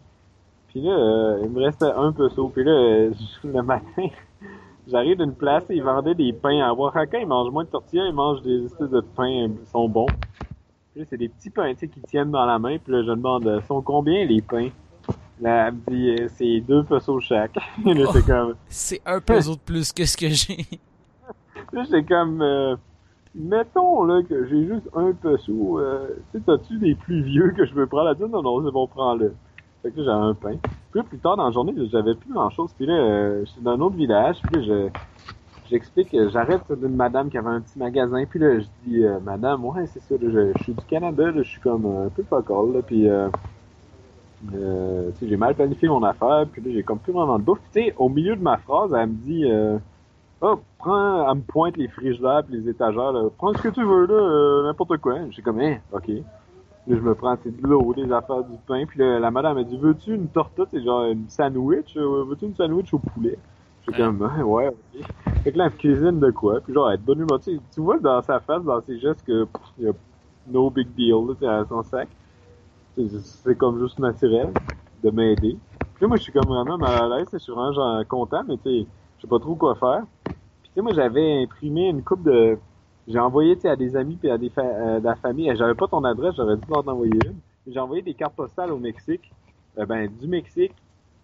Puis 0.73 0.81
là, 0.81 0.91
euh, 0.91 1.41
il 1.45 1.51
me 1.51 1.62
restait 1.62 1.93
un 1.95 2.12
peu 2.12 2.31
chaud. 2.31 2.51
Puis 2.53 2.64
là, 2.64 2.73
euh, 2.73 3.12
le 3.45 3.62
matin, 3.62 4.09
j'arrive 4.89 5.18
d'une 5.18 5.35
place 5.35 5.64
et 5.68 5.77
ils 5.77 5.83
vendaient 5.83 6.14
des 6.14 6.33
pains. 6.33 6.61
À 6.61 6.73
Oaxaca, 6.73 7.18
ils 7.20 7.27
mangent 7.27 7.53
moins 7.53 7.64
de 7.64 7.68
tortillas, 7.68 8.07
ils 8.07 8.14
mangent 8.14 8.43
des 8.43 8.64
espèces 8.64 8.91
de 8.91 9.03
pains, 9.03 9.49
ils 9.49 9.68
sont 9.70 9.87
bons. 9.87 10.07
Puis 10.07 11.01
là, 11.01 11.07
c'est 11.11 11.18
des 11.18 11.29
petits 11.29 11.51
pains, 11.51 11.73
tu 11.75 11.81
sais, 11.81 11.89
qui 11.89 12.01
tiennent 12.01 12.31
dans 12.31 12.47
la 12.47 12.59
main. 12.59 12.79
Puis 12.79 12.91
là, 12.91 13.03
je 13.03 13.11
demande, 13.11 13.47
euh, 13.47 13.61
sont 13.68 13.83
combien 13.83 14.25
les 14.25 14.41
pains? 14.41 14.70
Là, 15.43 15.68
elle 15.68 15.75
me 15.75 15.81
dit, 15.91 16.23
euh, 16.23 16.29
c'est 16.37 16.61
deux 16.61 16.85
pesos 16.85 17.20
chaque. 17.20 17.57
là, 17.85 18.07
c'est 18.11 18.25
comme... 18.25 18.55
C'est 18.68 19.03
un 19.05 19.20
peso 19.20 19.55
de 19.55 19.61
plus 19.61 19.93
que 19.93 20.07
ce 20.07 20.16
que 20.16 20.29
j'ai. 20.29 20.64
Là, 21.73 21.85
j'étais 21.85 22.03
comme, 22.03 22.43
euh, 22.43 22.77
mettons 23.35 24.05
là 24.05 24.23
que 24.23 24.47
j'ai 24.47 24.66
juste 24.66 24.89
un 24.95 25.12
peso. 25.12 25.79
Euh, 25.79 26.09
tu 26.31 26.39
sais, 26.39 26.45
t'as-tu 26.45 26.79
des 26.79 26.95
plus 26.95 27.23
vieux 27.23 27.51
que 27.57 27.64
je 27.64 27.73
peux 27.73 27.87
prendre? 27.87 28.11
Elle 28.11 28.16
dit, 28.16 28.31
non, 28.31 28.43
non, 28.43 28.62
c'est 28.62 28.70
bon, 28.70 28.87
prends-le. 28.87 29.35
Fait 29.83 29.91
que 29.91 29.99
là, 30.01 30.05
j'avais 30.05 30.24
un 30.24 30.35
pain. 30.35 30.57
Puis 30.93 31.03
plus 31.03 31.18
tard 31.18 31.37
dans 31.37 31.47
la 31.47 31.53
journée, 31.53 31.74
j'avais 31.91 32.14
plus 32.14 32.33
grand-chose. 32.33 32.70
Puis 32.76 32.87
là, 32.87 32.95
euh, 32.95 33.45
j'étais 33.45 33.61
dans 33.62 33.72
un 33.72 33.80
autre 33.80 33.97
village. 33.97 34.37
Puis 34.43 34.61
là, 34.61 34.62
je, 34.66 34.89
j'explique, 35.70 36.14
euh, 36.14 36.28
j'arrête 36.30 36.61
d'une 36.70 36.95
madame 36.95 37.30
qui 37.30 37.39
avait 37.39 37.49
un 37.49 37.61
petit 37.61 37.78
magasin. 37.78 38.24
Puis 38.28 38.39
là, 38.39 38.61
je 38.61 38.66
dis, 38.85 39.05
euh, 39.05 39.18
madame, 39.20 39.64
ouais, 39.64 39.87
c'est 39.87 40.03
ça, 40.03 40.14
là, 40.14 40.53
je, 40.57 40.62
suis 40.62 40.74
du 40.74 40.85
Canada, 40.85 41.24
là, 41.24 41.43
je 41.43 41.49
suis 41.49 41.61
comme 41.61 41.87
un 41.87 42.09
peu 42.11 42.22
pas 42.22 42.43
là. 42.49 42.83
Puis, 42.87 43.09
euh, 43.09 43.28
euh, 44.55 45.11
tu 45.12 45.18
sais, 45.18 45.28
j'ai 45.28 45.37
mal 45.37 45.55
planifié 45.55 45.89
mon 45.89 46.03
affaire. 46.03 46.47
Puis 46.51 46.62
là, 46.62 46.70
j'ai 46.72 46.83
comme 46.83 46.99
plus 46.99 47.12
vraiment 47.12 47.39
de 47.39 47.45
bouffe. 47.45 47.61
Tu 47.72 47.85
sais, 47.85 47.95
au 47.97 48.09
milieu 48.09 48.37
de 48.37 48.43
ma 48.43 48.59
phrase, 48.59 48.93
elle 48.95 49.09
me 49.09 49.14
dit, 49.14 49.45
euh, 49.51 49.78
oh, 50.41 50.59
prends, 50.78 51.30
elle 51.30 51.39
me 51.39 51.43
pointe 51.43 51.76
les 51.76 51.89
frigidaires 51.89 52.43
puis 52.47 52.61
les 52.61 52.68
étagères, 52.68 53.12
là. 53.12 53.28
Prends 53.39 53.53
ce 53.55 53.62
que 53.62 53.68
tu 53.68 53.85
veux, 53.85 54.07
là, 54.07 54.14
euh, 54.14 54.62
n'importe 54.64 54.99
quoi. 54.99 55.18
J'ai 55.30 55.43
comme, 55.43 55.61
hein, 55.61 55.78
ok. 55.93 56.11
Là, 56.87 56.97
je 56.97 57.01
me 57.03 57.14
prends, 57.14 57.37
tu 57.37 57.45
sais, 57.45 57.51
de 57.53 57.62
l'eau, 57.62 57.95
des 57.95 58.11
affaires, 58.12 58.43
du 58.45 58.59
pain. 58.59 58.87
Puis 58.87 58.99
là, 58.99 59.20
la 59.20 59.30
madame 59.30 59.57
a 59.59 59.64
dit, 59.64 59.78
veux-tu 59.78 60.14
une 60.14 60.30
torta, 60.30 60.64
c'est 60.70 60.83
genre 60.83 61.05
une 61.05 61.28
sandwich? 61.28 61.97
euh, 61.97 62.24
Veux-tu 62.24 62.47
une 62.47 62.55
sandwich 62.57 62.93
au 62.93 62.99
poulet? 62.99 63.41
J'ai 63.83 63.93
comme, 63.95 64.22
Ah, 64.22 64.45
ouais, 64.45 64.68
ok. 64.68 65.05
Fait 65.45 65.53
que 65.53 65.59
là, 65.59 65.66
elle 65.66 65.76
cuisine 65.76 66.18
de 66.20 66.30
quoi? 66.30 66.61
Puis 66.61 66.72
genre, 66.74 66.89
elle 66.91 66.97
est 66.97 66.99
de 66.99 67.05
bonne 67.05 67.20
humeur. 67.20 67.41
Tu 67.41 67.55
sais, 67.57 67.62
tu 67.72 67.80
vois 67.80 67.99
dans 68.01 68.20
sa 68.22 68.41
face, 68.41 68.64
dans 68.64 68.80
ses 68.83 68.99
gestes, 68.99 69.22
que 69.24 69.45
pff, 69.45 69.62
y 69.78 69.89
a 69.89 69.93
no 70.47 70.70
big 70.70 70.89
deal, 70.95 71.14
là, 71.41 71.61
à 71.61 71.64
son 71.66 71.83
sac. 71.85 72.11
C'est 72.97 73.09
c'est 73.20 73.57
comme 73.57 73.80
juste 73.80 73.99
naturel 73.99 74.57
de 74.99 75.11
m'aider. 75.11 75.61
Puis 75.95 76.03
là, 76.05 76.09
moi, 76.09 76.16
je 76.16 76.22
suis 76.24 76.33
comme 76.33 76.49
vraiment 76.49 76.78
mal 76.78 77.12
à 77.12 77.16
l'aise, 77.18 77.28
je 77.33 77.39
suis 77.39 77.53
vraiment 77.53 77.72
genre 77.72 78.07
content, 78.09 78.45
mais 78.49 78.57
tu 78.59 78.64
sais, 78.85 78.89
je 79.16 79.22
sais 79.22 79.28
pas 79.28 79.39
trop 79.41 79.57
quoi 79.57 79.74
faire. 79.76 80.07
Puis 80.62 80.70
tu 80.72 80.74
sais, 80.76 80.83
moi, 80.83 80.93
j'avais 80.95 81.43
imprimé 81.45 81.89
une 81.89 82.05
coupe 82.05 82.24
de... 82.24 82.59
J'ai 83.09 83.19
envoyé, 83.19 83.57
à 83.67 83.77
des 83.77 83.97
amis 83.97 84.17
puis 84.17 84.31
à 84.31 84.39
des 84.39 84.49
fa- 84.49 84.63
euh, 84.63 85.01
de 85.01 85.05
la 85.05 85.17
famille. 85.17 85.53
J'avais 85.57 85.75
pas 85.75 85.89
ton 85.89 86.05
adresse, 86.05 86.35
j'aurais 86.37 86.57
dû 86.57 86.63
t'en 86.67 86.81
envoyer 86.81 87.13
une. 87.27 87.35
J'ai 87.67 87.81
envoyé 87.81 88.03
des 88.03 88.15
cartes 88.15 88.35
postales 88.35 88.73
au 88.73 88.79
Mexique. 88.79 89.33
Euh, 89.79 89.87
ben, 89.87 90.09
du 90.21 90.27
Mexique 90.29 90.75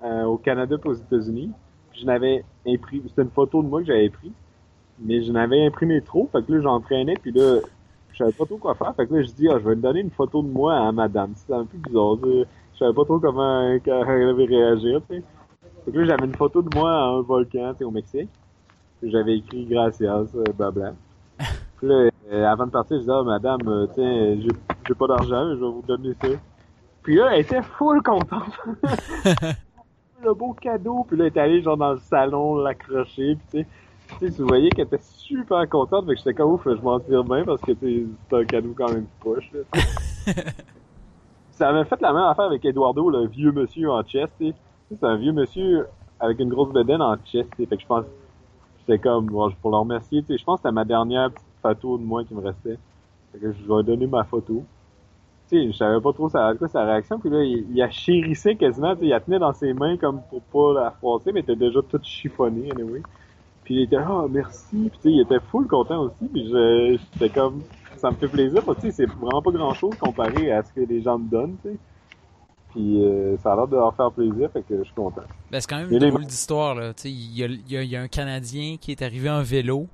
euh, 0.02 0.24
au 0.24 0.38
Canada 0.38 0.76
puis 0.78 0.90
aux 0.90 0.94
États-Unis. 0.94 1.50
Je 1.92 2.04
n'avais 2.04 2.44
imprimé... 2.66 3.04
C'était 3.08 3.22
une 3.22 3.30
photo 3.30 3.62
de 3.62 3.68
moi 3.68 3.80
que 3.80 3.86
j'avais 3.86 4.10
pris. 4.10 4.32
Mais 5.00 5.22
je 5.22 5.30
n'avais 5.30 5.64
imprimé 5.64 6.00
trop, 6.02 6.28
fait 6.32 6.44
que 6.44 6.52
là, 6.52 6.60
j'entraînais, 6.60 7.14
puis 7.14 7.30
là, 7.30 7.60
je 8.12 8.18
savais 8.18 8.32
pas 8.32 8.44
trop 8.46 8.56
quoi 8.56 8.74
faire. 8.74 8.92
Fait 8.96 9.06
que 9.06 9.14
là, 9.14 9.22
je 9.22 9.30
dis, 9.30 9.48
ah, 9.48 9.58
je 9.60 9.64
vais 9.64 9.76
lui 9.76 9.80
donner 9.80 10.00
une 10.00 10.10
photo 10.10 10.42
de 10.42 10.48
moi 10.48 10.74
à 10.74 10.90
madame. 10.90 11.32
C'était 11.36 11.54
un 11.54 11.64
peu 11.64 11.78
bizarre. 11.78 12.16
Je 12.24 12.44
savais 12.78 12.92
pas 12.92 13.04
trop 13.04 13.20
comment 13.20 13.60
euh, 13.60 13.78
elle 13.86 14.28
avait 14.28 14.44
réagir. 14.44 15.00
Fait 15.06 15.22
que 15.86 15.98
là, 15.98 16.04
j'avais 16.04 16.26
une 16.26 16.34
photo 16.34 16.62
de 16.62 16.68
moi 16.76 16.90
à 16.90 17.04
un 17.10 17.20
volcan, 17.20 17.72
tu 17.72 17.78
sais, 17.78 17.84
au 17.84 17.92
Mexique. 17.92 18.28
J'avais 19.04 19.36
écrit 19.38 19.66
gracias, 19.66 20.26
euh, 20.34 20.52
blabla. 20.52 20.94
Puis 21.78 21.88
là, 21.88 22.10
euh, 22.32 22.44
avant 22.44 22.66
de 22.66 22.70
partir, 22.70 22.98
je 22.98 23.04
dis, 23.04 23.10
ah, 23.10 23.22
madame, 23.22 23.66
euh, 23.66 23.86
tiens, 23.94 24.36
j'ai 24.40 24.48
j'ai 24.86 24.94
pas 24.94 25.06
d'argent, 25.06 25.46
mais 25.46 25.54
je 25.54 25.60
vais 25.60 25.70
vous 25.70 25.84
donner 25.86 26.14
ça. 26.20 26.28
Puis 27.02 27.16
là, 27.16 27.30
elle 27.32 27.40
était 27.40 27.62
full 27.62 28.02
contente. 28.02 28.58
le 30.24 30.34
beau 30.34 30.54
cadeau. 30.54 31.04
Puis 31.06 31.16
là, 31.16 31.26
elle 31.26 31.32
est 31.32 31.40
allée, 31.40 31.62
genre, 31.62 31.76
dans 31.76 31.92
le 31.92 31.98
salon, 31.98 32.56
l'accrocher, 32.56 33.36
puis 33.36 33.46
tu 33.50 33.58
sais. 33.58 33.66
Tu 34.18 34.30
sais, 34.30 34.36
tu 34.36 34.42
voyais 34.42 34.70
qu'elle 34.70 34.86
était 34.86 35.02
super 35.02 35.68
contente, 35.68 36.06
fait 36.06 36.12
que 36.12 36.18
j'étais 36.18 36.32
comme 36.32 36.52
ouf, 36.52 36.62
je 36.64 36.80
m'en 36.80 36.98
tire 36.98 37.22
bien 37.24 37.44
parce 37.44 37.60
que 37.60 37.72
c'est 37.78 38.06
un 38.32 38.44
cadeau 38.46 38.72
quand 38.74 38.90
même 38.90 39.04
poche. 39.20 39.52
Là. 39.52 40.32
ça 41.50 41.68
avait 41.68 41.84
fait 41.84 42.00
la 42.00 42.14
même 42.14 42.22
affaire 42.22 42.46
avec 42.46 42.64
Eduardo, 42.64 43.10
le 43.10 43.26
vieux 43.26 43.52
monsieur 43.52 43.90
en 43.90 44.02
chest. 44.02 44.32
C'est 44.38 45.04
un 45.04 45.16
vieux 45.16 45.32
monsieur 45.32 45.86
avec 46.20 46.40
une 46.40 46.48
grosse 46.48 46.72
bedaine 46.72 47.02
en 47.02 47.16
chest. 47.16 47.50
tu 47.54 47.62
sais. 47.62 47.68
Fait 47.68 47.76
que 47.76 47.82
je 47.82 47.86
pense, 47.86 48.06
j'étais 48.78 48.98
comme, 48.98 49.26
bon, 49.26 49.52
pour 49.60 49.72
le 49.72 49.76
remercier, 49.76 50.24
je 50.26 50.42
pense 50.42 50.60
que 50.60 50.62
c'était 50.62 50.72
ma 50.72 50.86
dernière 50.86 51.30
petite 51.30 51.47
photo 51.62 51.98
de 51.98 52.02
moi 52.04 52.24
qui 52.24 52.34
me 52.34 52.40
restait. 52.40 52.78
Fait 53.32 53.38
que 53.38 53.52
je 53.52 53.58
lui 53.58 53.80
ai 53.80 53.82
donné 53.84 54.06
ma 54.06 54.24
photo. 54.24 54.64
Tu 55.50 55.56
sais, 55.56 55.66
je 55.72 55.76
savais 55.76 56.00
pas 56.00 56.12
trop 56.12 56.28
ça, 56.28 56.52
quoi 56.58 56.68
sa 56.68 56.84
réaction, 56.84 57.18
puis 57.18 57.30
là, 57.30 57.42
il, 57.42 57.64
il 57.72 57.80
a 57.82 57.88
chérissé 57.90 58.54
quasiment, 58.56 58.94
tu 58.94 59.00
sais, 59.00 59.06
il 59.06 59.10
la 59.10 59.20
tenait 59.20 59.38
dans 59.38 59.54
ses 59.54 59.72
mains 59.72 59.96
comme 59.96 60.20
pour 60.28 60.74
pas 60.74 60.80
la 60.82 60.90
froisser, 60.90 61.32
mais 61.32 61.40
elle 61.40 61.54
était 61.54 61.56
déjà 61.56 61.80
toute 61.82 62.04
chiffonnée, 62.04 62.70
anyway. 62.72 63.00
Puis 63.64 63.74
il 63.76 63.82
était, 63.82 63.96
ah, 63.96 64.26
merci, 64.30 64.76
puis 64.90 64.90
tu 64.90 65.00
sais, 65.02 65.10
il 65.10 65.20
était 65.20 65.40
full 65.50 65.66
content 65.66 66.02
aussi, 66.02 66.26
puis 66.32 66.48
je- 66.48 66.98
j'étais 67.14 67.30
comme, 67.30 67.62
ça 67.96 68.10
me 68.10 68.16
fait 68.16 68.28
plaisir, 68.28 68.62
parce 68.62 68.76
que 68.76 68.82
tu 68.82 68.90
sais, 68.92 69.06
c'est 69.06 69.06
vraiment 69.06 69.40
pas 69.42 69.50
grand 69.50 69.72
chose 69.74 69.94
comparé 69.96 70.52
à 70.52 70.62
ce 70.62 70.72
que 70.72 70.80
les 70.80 71.00
gens 71.02 71.18
me 71.18 71.28
donnent, 71.30 71.56
tu 71.62 71.70
sais. 71.70 71.76
puis 72.72 73.02
euh, 73.02 73.36
ça 73.38 73.52
a 73.52 73.56
l'air 73.56 73.66
de 73.68 73.76
leur 73.76 73.94
faire 73.94 74.12
plaisir, 74.12 74.50
fait 74.52 74.62
que 74.62 74.76
je 74.76 74.84
suis 74.84 74.94
content. 74.94 75.22
Ben, 75.50 75.60
c'est 75.60 75.68
quand 75.70 75.78
même 75.78 75.90
une 75.90 75.98
drôle 76.10 76.26
d'histoire, 76.26 76.74
là. 76.74 76.92
Tu 76.92 77.02
sais, 77.02 77.10
il 77.10 77.36
y 77.38 77.42
a, 77.42 77.46
y, 77.46 77.76
a, 77.78 77.82
y 77.82 77.96
a, 77.96 78.02
un 78.02 78.08
Canadien 78.08 78.76
qui 78.78 78.90
est 78.90 79.00
arrivé 79.02 79.30
en 79.30 79.42
vélo. 79.42 79.86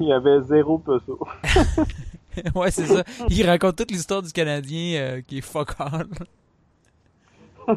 Il 0.00 0.06
y 0.06 0.12
avait 0.12 0.40
zéro 0.42 0.78
peso. 0.78 1.18
ouais, 2.54 2.70
c'est 2.70 2.86
ça. 2.86 3.04
Il 3.28 3.46
raconte 3.46 3.76
toute 3.76 3.90
l'histoire 3.90 4.22
du 4.22 4.32
Canadien 4.32 5.00
euh, 5.00 5.20
qui 5.26 5.38
est 5.38 5.42
fuck 5.42 5.74
all. 5.78 6.08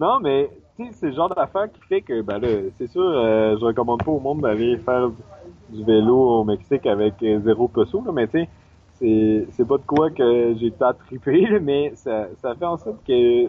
non, 0.00 0.20
mais 0.20 0.50
tu 0.76 0.86
sais, 0.86 0.92
c'est 0.92 1.06
le 1.06 1.12
genre 1.14 1.34
d'affaire 1.34 1.70
qui 1.72 1.80
fait 1.88 2.02
que, 2.02 2.22
ben 2.22 2.38
là, 2.38 2.48
c'est 2.78 2.90
sûr, 2.90 3.02
euh, 3.02 3.56
je 3.58 3.64
recommande 3.64 4.02
pas 4.02 4.10
au 4.10 4.20
monde 4.20 4.42
d'aller 4.42 4.78
faire 4.78 5.10
du 5.68 5.84
vélo 5.84 6.40
au 6.40 6.44
Mexique 6.44 6.86
avec 6.86 7.14
zéro 7.20 7.68
peso, 7.68 8.02
là, 8.04 8.12
mais 8.12 8.26
tu 8.26 8.40
sais, 8.40 8.48
c'est, 9.00 9.46
c'est 9.52 9.66
pas 9.66 9.78
de 9.78 9.82
quoi 9.82 10.10
que 10.10 10.54
j'ai 10.60 10.70
pas 10.70 10.92
trippé, 10.92 11.58
mais 11.62 11.92
ça, 11.94 12.28
ça 12.42 12.54
fait 12.54 12.66
en 12.66 12.76
sorte 12.76 13.02
que 13.06 13.48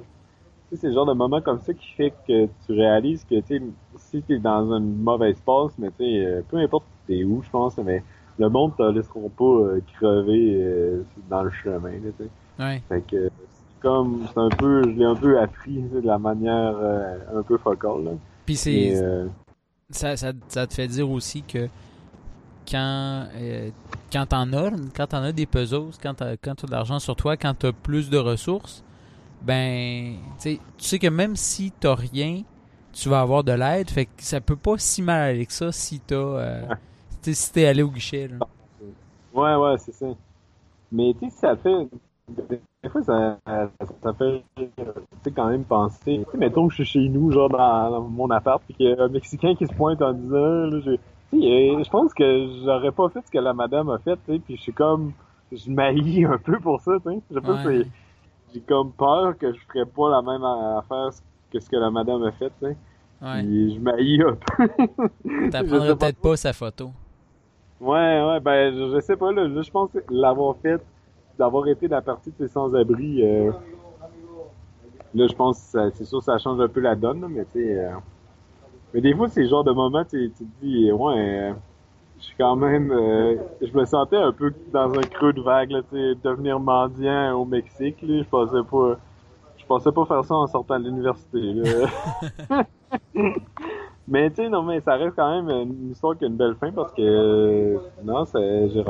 c'est 0.74 0.88
le 0.88 0.94
genre 0.94 1.06
de 1.06 1.14
moment 1.14 1.42
comme 1.42 1.60
ça 1.60 1.74
qui 1.74 1.88
fait 1.98 2.14
que 2.28 2.46
tu 2.66 2.72
réalises 2.74 3.26
que 3.26 3.40
tu 3.42 3.62
si 3.98 4.22
t'es 4.22 4.40
dans 4.40 4.74
une 4.74 4.98
mauvaise 4.98 5.40
passe, 5.46 5.78
mais 5.78 5.90
tu 5.98 6.06
sais, 6.06 6.44
peu 6.50 6.58
importe 6.58 6.86
t'es 7.08 7.24
où, 7.24 7.42
je 7.42 7.50
pense, 7.50 7.78
mais 7.78 8.04
le 8.40 8.50
monde 8.50 8.76
te 8.76 8.84
laisseront 8.84 9.30
pas 9.30 9.44
euh, 9.44 9.82
crever 9.94 10.58
euh, 10.62 11.04
dans 11.30 11.44
le 11.44 11.52
chemin, 11.52 11.92
tu 11.92 12.14
sais. 12.18 12.30
Ouais. 12.64 12.82
Fait 12.90 13.02
que 13.02 13.30
c'est 13.30 13.82
comme 13.82 14.26
c'est 14.28 14.40
un 14.40 14.50
peu, 14.50 14.84
je 14.84 14.90
l'ai 14.90 15.06
un 15.06 15.16
peu 15.16 15.40
appris 15.40 15.82
de 15.82 16.02
la 16.02 16.18
manière 16.18 16.76
euh, 16.78 17.18
un 17.36 17.44
peu 17.44 17.58
focale. 17.58 18.04
Là. 18.04 18.12
Puis 18.46 18.56
c'est 18.56 18.96
ça, 19.90 20.16
ça, 20.16 20.32
ça 20.48 20.68
te 20.68 20.74
fait 20.74 20.88
dire 20.88 21.10
aussi 21.10 21.44
que 21.44 21.68
quand 22.70 23.28
euh, 23.36 23.70
quand 24.12 24.26
t'en 24.28 24.54
as, 24.54 24.72
quand 24.96 25.08
t'en 25.08 25.24
as 25.24 25.32
des 25.32 25.46
puzzles, 25.46 25.92
quand 26.02 26.14
t'as 26.14 26.38
quand 26.38 26.64
as 26.64 26.68
de 26.68 26.72
l'argent 26.72 27.00
sur 27.00 27.16
toi, 27.16 27.38
quand 27.38 27.54
t'as 27.58 27.72
plus 27.72 28.10
de 28.10 28.18
ressources, 28.18 28.84
ben 29.42 30.16
tu 30.40 30.60
sais 30.78 31.00
que 31.00 31.08
même 31.08 31.36
si 31.36 31.72
t'as 31.80 31.96
rien, 31.96 32.44
tu 32.94 33.10
vas 33.10 33.22
avoir 33.22 33.44
de 33.44 33.52
l'aide. 33.52 33.90
Fait 33.90 34.06
que 34.06 34.12
ça 34.18 34.42
peut 34.42 34.56
pas 34.56 34.78
si 34.78 35.02
mal 35.02 35.32
aller 35.32 35.46
que 35.46 35.54
ça 35.54 35.72
si 35.72 36.00
t'as 36.00 36.16
euh, 36.16 36.62
si 37.22 37.52
t'es 37.52 37.66
allé 37.66 37.84
au 37.84 37.90
guichet. 37.90 38.28
Là. 38.28 38.38
Ouais, 39.34 39.56
ouais, 39.56 39.78
c'est 39.78 39.94
ça. 39.94 40.08
Mais 40.92 41.14
tu 41.20 41.30
sais, 41.30 41.36
ça 41.38 41.56
fait. 41.56 41.88
Des 42.84 42.90
fois, 42.90 43.04
ça, 43.04 43.38
ça 44.02 44.14
fait 44.14 44.44
tu 44.56 44.64
sais, 45.24 45.32
quand 45.32 45.48
même 45.48 45.64
penser. 45.64 46.24
Tu 46.26 46.32
sais, 46.32 46.38
mettons 46.38 46.68
que 46.68 46.74
je 46.74 46.84
suis 46.84 47.02
chez 47.02 47.10
nous, 47.10 47.32
genre 47.32 47.50
dans, 47.50 47.92
dans 47.92 48.02
mon 48.02 48.30
appart, 48.32 48.62
puis 48.64 48.74
qu'il 48.74 48.90
y 48.90 48.94
a 48.94 49.04
un 49.04 49.08
Mexicain 49.08 49.54
qui 49.56 49.68
se 49.68 49.74
pointe 49.74 50.02
en 50.02 50.14
disant, 50.14 50.66
là, 50.66 50.80
j'ai 50.84 51.00
je 51.34 51.90
pense 51.90 52.14
que 52.14 52.48
j'aurais 52.66 52.92
pas 52.92 53.10
fait 53.10 53.22
ce 53.26 53.32
que 53.32 53.38
la 53.38 53.54
madame 53.54 53.90
a 53.90 54.00
fait, 54.00 54.18
tu 54.26 54.34
sais, 54.34 54.40
puis 54.40 54.58
je 54.58 54.62
suis 54.62 54.74
comme, 54.74 55.14
je 55.52 55.70
m'haïs 55.70 56.26
un 56.26 56.38
peu 56.38 56.60
pour 56.60 56.82
ça, 56.82 56.94
tu 57.06 57.12
sais. 57.12 57.20
Je 57.32 57.40
pense 57.40 57.64
que 57.64 57.86
j'ai 58.54 58.62
comme 58.62 58.92
peur 58.92 59.38
que 59.38 59.54
je 59.54 59.60
ferais 59.68 59.86
pas 59.86 60.10
la 60.10 60.22
même 60.22 60.44
affaire 60.44 61.10
que 61.52 61.60
ce 61.60 61.70
que 61.70 61.76
la 61.76 61.90
madame 61.90 62.24
a 62.24 62.32
fait, 62.32 62.52
tu 62.62 62.68
sais. 62.68 62.78
Ouais. 63.22 63.44
je 63.44 63.80
m'haïs 63.80 64.22
un 64.22 64.36
peu. 64.36 65.50
T'apprendrais 65.52 65.96
peut-être 65.98 66.22
pas 66.22 66.36
sa 66.36 66.54
photo. 66.54 66.92
Ouais, 67.80 68.24
ouais, 68.24 68.40
ben, 68.40 68.74
je, 68.74 68.96
je 68.96 69.00
sais 69.00 69.16
pas, 69.16 69.32
là, 69.32 69.48
je 69.48 69.72
pense 69.72 69.90
l'avoir 70.10 70.56
fait, 70.58 70.82
d'avoir 71.38 71.68
été 71.68 71.88
la 71.88 72.02
partie 72.02 72.32
de 72.32 72.36
ces 72.38 72.48
sans-abri, 72.48 73.24
euh, 73.24 73.52
là, 75.14 75.28
je 75.28 75.34
pense 75.34 75.72
que 75.72 75.90
c'est 75.92 76.06
sûr 76.06 76.22
ça 76.22 76.38
change 76.38 76.60
un 76.60 76.68
peu 76.68 76.80
la 76.80 76.96
donne, 76.96 77.22
là, 77.22 77.28
mais 77.30 77.46
tu 77.46 77.54
sais, 77.54 77.80
euh, 77.80 77.92
mais 78.94 79.02
des 79.02 79.16
fois, 79.16 79.28
c'est 79.30 79.44
le 79.44 79.50
genre 79.50 79.64
de 79.64 79.72
moment, 79.72 80.04
tu, 80.04 80.32
tu 80.38 80.46
te 80.46 80.66
dis, 80.66 80.92
ouais, 80.92 81.16
euh, 81.18 81.54
je 82.22 82.28
suis 82.28 82.36
quand 82.38 82.56
même, 82.56 82.92
euh, 82.92 83.36
je 83.62 83.76
me 83.76 83.84
sentais 83.86 84.18
un 84.18 84.32
peu 84.32 84.54
dans 84.72 84.94
un 84.94 85.02
creux 85.02 85.34
de 85.34 85.42
vague, 85.42 85.72
là, 85.72 85.82
tu 85.82 85.96
sais, 85.96 86.16
devenir 86.24 86.60
mendiant 86.60 87.34
au 87.34 87.46
Mexique, 87.46 87.98
là, 88.04 88.22
je 88.22 88.30
pensais 88.30 88.64
pas, 88.70 88.98
je 89.58 89.66
pensais 89.66 89.92
pas 89.92 90.06
faire 90.06 90.24
ça 90.24 90.36
en 90.36 90.48
sortant 90.48 90.80
de 90.80 90.86
l'université, 90.86 91.42
là. 91.42 92.64
mais 94.08 94.30
tu 94.30 94.36
sais, 94.36 94.50
non, 94.50 94.62
mais 94.62 94.82
ça 94.82 94.96
reste 94.96 95.16
quand 95.16 95.42
même 95.42 95.50
une 95.50 95.92
histoire 95.92 96.16
qui 96.16 96.26
a 96.26 96.28
une 96.28 96.38
belle 96.38 96.56
fin 96.56 96.72
parce 96.72 96.92
que, 96.94 97.80
non, 98.04 98.24
j'ai, 98.34 98.82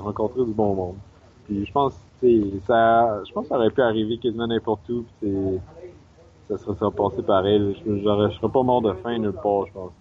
rencontré 0.00 0.44
du 0.44 0.52
bon 0.52 0.74
monde. 0.74 0.96
Puis 1.44 1.64
je 1.64 1.72
pense, 1.72 1.94
tu 2.20 2.42
sais, 2.42 2.60
ça, 2.66 3.22
je 3.24 3.32
pense 3.32 3.44
que 3.44 3.50
ça 3.50 3.56
aurait 3.56 3.70
pu 3.70 3.82
arriver 3.82 4.18
quasiment 4.18 4.48
n'importe 4.48 4.88
où, 4.88 5.04
puis 5.20 5.60
ça 6.48 6.58
serait 6.58 6.76
ça 6.76 6.90
passé 6.90 7.22
pareil. 7.22 7.80
Je, 7.86 7.94
je, 7.94 8.00
je 8.00 8.36
serais 8.36 8.52
pas 8.52 8.62
mort 8.64 8.82
de 8.82 8.92
faim 8.94 9.16
nulle 9.18 9.32
part, 9.32 9.66
je 9.66 9.72
pense. 9.72 9.92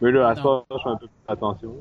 Mais 0.00 0.12
là, 0.12 0.28
à 0.28 0.36
ça, 0.36 0.62
je 0.70 0.76
fais 0.82 0.90
un 0.90 0.96
peu 0.96 1.06
plus 1.06 1.24
attention. 1.26 1.72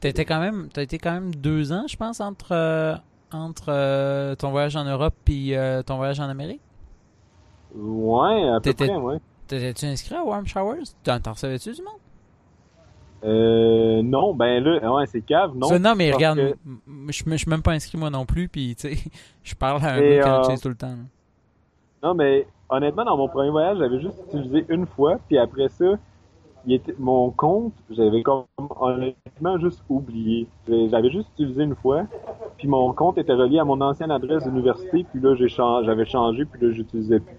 T'as 0.00 0.08
été 0.08 0.24
quand 0.24 0.40
même, 0.40 0.68
t'as 0.72 0.82
été 0.82 0.98
quand 0.98 1.12
même 1.12 1.34
deux 1.34 1.72
ans, 1.72 1.84
je 1.88 1.96
pense, 1.96 2.20
entre 2.20 2.52
euh, 2.52 2.94
entre 3.32 3.66
euh, 3.68 4.34
ton 4.34 4.50
voyage 4.50 4.76
en 4.76 4.84
Europe 4.84 5.14
et 5.28 5.56
euh, 5.56 5.82
ton 5.82 5.96
voyage 5.96 6.20
en 6.20 6.28
Amérique? 6.28 6.62
Ouais, 7.74 8.48
à 8.48 8.60
peu 8.60 8.72
près, 8.72 8.96
ouais. 8.96 9.18
T'étais-tu 9.46 9.86
inscrit 9.86 10.14
à 10.14 10.24
Warm 10.24 10.46
Showers? 10.46 10.84
T'en 11.02 11.32
recevais-tu 11.32 11.72
du 11.72 11.82
monde? 11.82 11.94
Euh, 13.22 14.02
non, 14.02 14.34
ben 14.34 14.62
là, 14.64 14.92
ouais, 14.94 15.06
c'est 15.06 15.20
cave, 15.20 15.54
non. 15.54 15.68
Ça, 15.68 15.78
non, 15.78 15.94
mais 15.94 16.10
regarde, 16.10 16.38
que... 16.38 16.54
je, 17.08 17.12
suis 17.12 17.50
même 17.50 17.62
pas 17.62 17.72
inscrit 17.72 17.98
moi 17.98 18.08
non 18.08 18.24
plus, 18.24 18.48
puis 18.48 18.74
tu 18.76 18.94
sais, 18.94 19.10
je 19.42 19.54
parle 19.54 19.84
à 19.84 19.94
un 19.94 19.98
Et, 19.98 20.20
euh... 20.22 20.56
tout 20.60 20.68
le 20.70 20.74
temps. 20.74 20.88
Là. 20.88 20.94
Non, 22.02 22.14
mais 22.14 22.46
honnêtement, 22.70 23.04
dans 23.04 23.16
mon 23.16 23.28
premier 23.28 23.50
voyage, 23.50 23.78
j'avais 23.78 24.00
juste 24.00 24.16
utilisé 24.28 24.64
une 24.70 24.86
fois, 24.86 25.18
puis 25.28 25.36
après 25.36 25.68
ça, 25.68 25.98
il 26.66 26.74
était, 26.74 26.94
mon 26.98 27.30
compte, 27.30 27.72
j'avais 27.90 28.22
comme 28.22 28.44
honnêtement 28.58 29.58
juste 29.58 29.82
oublié. 29.88 30.46
J'avais 30.68 31.10
juste 31.10 31.28
utilisé 31.34 31.64
une 31.64 31.74
fois, 31.74 32.04
puis 32.58 32.68
mon 32.68 32.92
compte 32.92 33.18
était 33.18 33.32
relié 33.32 33.58
à 33.58 33.64
mon 33.64 33.80
ancienne 33.80 34.10
adresse 34.10 34.44
d'université, 34.44 35.04
puis 35.04 35.20
là, 35.20 35.34
j'ai 35.34 35.48
changé, 35.48 35.86
j'avais 35.86 36.04
changé, 36.04 36.44
puis 36.44 36.60
là, 36.60 36.72
j'utilisais 36.72 37.20
plus. 37.20 37.38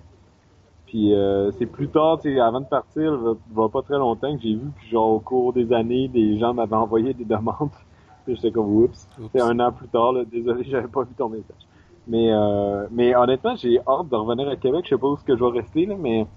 Puis 0.88 1.14
euh, 1.14 1.52
c'est 1.52 1.68
plus 1.68 1.88
tard, 1.88 2.20
tu 2.20 2.34
sais, 2.34 2.40
avant 2.40 2.60
de 2.60 2.66
partir, 2.66 3.18
il 3.50 3.56
va 3.56 3.70
pas 3.70 3.82
très 3.82 3.98
longtemps 3.98 4.36
que 4.36 4.42
j'ai 4.42 4.56
vu 4.56 4.68
que 4.72 4.90
genre 4.90 5.12
au 5.12 5.20
cours 5.20 5.54
des 5.54 5.72
années, 5.72 6.10
des 6.10 6.38
gens 6.38 6.54
m'avaient 6.54 6.76
envoyé 6.76 7.14
des 7.14 7.24
demandes. 7.24 7.70
Puis 8.26 8.36
j'étais 8.36 8.52
comme 8.52 8.76
oups. 8.76 9.08
C'est 9.32 9.42
un 9.42 9.58
an 9.60 9.72
plus 9.72 9.88
tard, 9.88 10.12
là, 10.12 10.26
désolé, 10.26 10.64
j'avais 10.70 10.90
pas 10.90 11.04
vu 11.04 11.14
ton 11.18 11.30
message. 11.30 11.66
Mais 12.08 12.34
euh, 12.34 12.88
mais 12.92 13.16
honnêtement, 13.16 13.56
j'ai 13.56 13.80
hâte 13.88 14.10
de 14.10 14.16
revenir 14.16 14.50
à 14.50 14.56
Québec. 14.58 14.82
Je 14.84 14.90
sais 14.90 14.98
pas 14.98 15.08
où 15.08 15.16
ce 15.16 15.24
que 15.24 15.38
je 15.38 15.44
vais 15.44 15.60
rester 15.62 15.86
là, 15.86 15.96
mais 15.98 16.28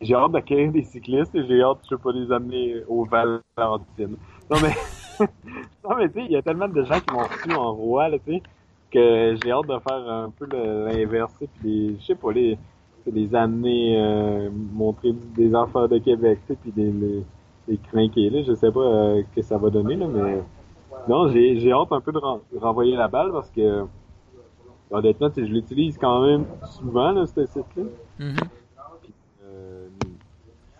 j'ai 0.00 0.14
hâte 0.14 0.32
d'accueillir 0.32 0.72
des 0.72 0.82
cyclistes 0.82 1.34
et 1.34 1.46
j'ai 1.46 1.62
hâte, 1.62 1.78
je 1.84 1.90
sais 1.90 2.02
pas, 2.02 2.12
les 2.12 2.30
amener 2.32 2.82
au 2.88 3.04
Valentine. 3.04 4.16
Non 4.50 4.56
mais 4.62 4.74
non 5.84 5.96
mais 5.96 6.08
tu 6.08 6.14
sais, 6.14 6.24
il 6.26 6.32
y 6.32 6.36
a 6.36 6.42
tellement 6.42 6.68
de 6.68 6.82
gens 6.84 7.00
qui 7.00 7.14
m'ont 7.14 7.22
reçu 7.22 7.52
en 7.54 7.72
roi 7.72 8.08
là, 8.08 8.18
tu 8.18 8.32
sais, 8.34 8.42
que 8.90 9.36
j'ai 9.42 9.50
hâte 9.50 9.66
de 9.66 9.78
faire 9.78 10.08
un 10.08 10.30
peu 10.30 10.46
l'inverse. 10.46 11.34
Puis 11.60 11.96
je 12.00 12.06
sais 12.06 12.14
pas 12.14 12.32
les 12.32 12.58
les 13.06 13.34
amener 13.34 13.98
euh, 13.98 14.48
montrer 14.72 15.12
des 15.36 15.54
enfants 15.54 15.86
de 15.86 15.98
Québec, 15.98 16.38
tu 16.46 16.54
sais, 16.54 16.58
puis 16.60 16.72
des 16.72 16.90
les, 16.90 17.22
les 17.68 17.76
crinquer 17.78 18.30
là. 18.30 18.42
Je 18.42 18.54
sais 18.54 18.72
pas 18.72 18.80
euh, 18.80 19.22
que 19.34 19.42
ça 19.42 19.58
va 19.58 19.70
donner 19.70 19.96
là, 19.96 20.06
mais 20.06 20.42
non, 21.08 21.28
j'ai 21.28 21.58
j'ai 21.60 21.72
hâte 21.72 21.92
un 21.92 22.00
peu 22.00 22.12
de 22.12 22.18
ren 22.18 22.40
renvoyer 22.60 22.96
la 22.96 23.08
balle 23.08 23.30
parce 23.32 23.50
que 23.50 23.84
honnêtement, 24.90 25.30
je 25.36 25.42
l'utilise 25.42 25.98
quand 25.98 26.22
même 26.22 26.44
souvent, 26.64 27.10
là, 27.12 27.26
ce 27.26 27.44
site-là. 27.46 27.84
Mm 28.18 28.34
-hmm. 28.34 28.48
Euh, 29.54 29.88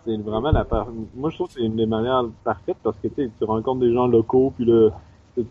c'est 0.04 0.16
vraiment 0.18 0.50
la 0.50 0.64
par... 0.64 0.88
Moi, 1.14 1.30
je 1.30 1.36
trouve 1.36 1.48
que 1.48 1.54
c'est 1.54 1.62
une 1.64 1.76
des 1.76 1.86
manières 1.86 2.24
parfaites 2.44 2.76
parce 2.82 2.96
que 2.98 3.08
tu 3.08 3.30
rencontres 3.40 3.80
des 3.80 3.92
gens 3.92 4.06
locaux, 4.06 4.52
puis 4.54 4.64
là, 4.64 4.90
tu 5.34 5.44
te 5.44 5.48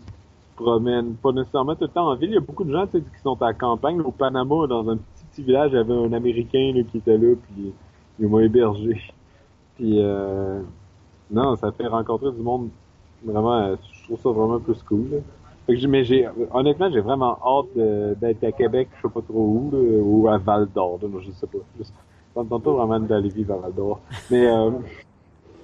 promènes 0.56 1.16
pas 1.16 1.32
nécessairement 1.32 1.76
tout 1.76 1.86
le 1.86 1.90
temps 1.90 2.10
en 2.10 2.16
ville. 2.16 2.30
Il 2.30 2.36
y 2.36 2.38
a 2.38 2.42
beaucoup 2.42 2.64
de 2.64 2.72
gens 2.72 2.86
qui 2.86 3.02
sont 3.24 3.42
à 3.42 3.48
la 3.48 3.54
campagne. 3.54 4.00
Au 4.02 4.12
Panama, 4.12 4.68
dans 4.68 4.88
un 4.90 4.98
petit, 4.98 5.26
petit 5.32 5.44
village, 5.44 5.72
il 5.72 5.76
y 5.76 5.80
avait 5.80 5.94
un 5.94 6.14
Américain 6.14 6.74
qui 6.92 6.98
était 6.98 7.18
là, 7.18 7.36
puis 7.36 7.74
il 8.20 8.28
m'a 8.28 8.44
hébergé. 8.44 9.02
Puis, 9.76 9.96
euh... 9.98 10.62
non, 11.32 11.56
ça 11.56 11.72
fait 11.72 11.88
rencontrer 11.88 12.32
du 12.32 12.44
monde 12.44 12.70
vraiment, 13.26 13.76
je 13.92 14.04
trouve 14.04 14.20
ça 14.20 14.30
vraiment 14.30 14.60
plus 14.60 14.84
cool. 14.84 15.24
Mais 15.68 16.04
j'ai, 16.04 16.28
honnêtement, 16.52 16.92
j'ai 16.92 17.00
vraiment 17.00 17.40
hâte 17.44 18.20
d'être 18.20 18.44
à 18.44 18.52
Québec, 18.52 18.90
je 18.98 19.08
sais 19.08 19.14
pas 19.14 19.22
trop 19.22 19.40
où, 19.40 19.72
ou 19.74 20.28
à 20.28 20.38
Val 20.38 20.68
d'Or, 20.76 21.00
je 21.02 21.32
sais 21.32 21.48
pas. 21.48 21.58
Je 21.80 21.84
ne 22.42 22.50
tente 22.50 22.64
pas 22.64 22.72
vraiment 22.72 23.00
d'aller 23.00 23.30
vivre 23.30 23.54
à 23.54 23.58
Val 23.58 23.74
d'Or. 23.74 24.00
Mais, 24.32 24.48
euh, 24.48 24.72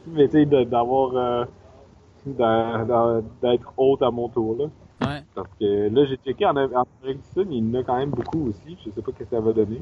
mais 0.08 0.28
tu 0.28 0.34
sais, 0.34 0.46
d'avoir, 0.46 1.16
euh, 1.16 3.22
d'être 3.42 3.74
haute 3.78 4.02
à 4.02 4.12
mon 4.12 4.30
tour, 4.30 4.56
là. 4.60 4.66
Ouais. 5.02 5.24
Parce 5.34 5.50
que 5.60 5.90
là, 5.90 6.06
j'ai 6.06 6.18
checké 6.18 6.46
en, 6.46 6.58
en 6.58 6.86
Amérique 7.02 7.22
du 7.22 7.30
Sud, 7.34 7.48
il 7.50 7.66
y 7.66 7.78
en 7.78 7.80
a 7.80 7.84
quand 7.84 7.98
même 7.98 8.10
beaucoup 8.10 8.50
aussi, 8.50 8.78
je 8.86 8.92
sais 8.92 9.02
pas 9.02 9.12
ce 9.12 9.24
que 9.24 9.30
ça 9.30 9.40
va 9.40 9.54
donner. 9.54 9.82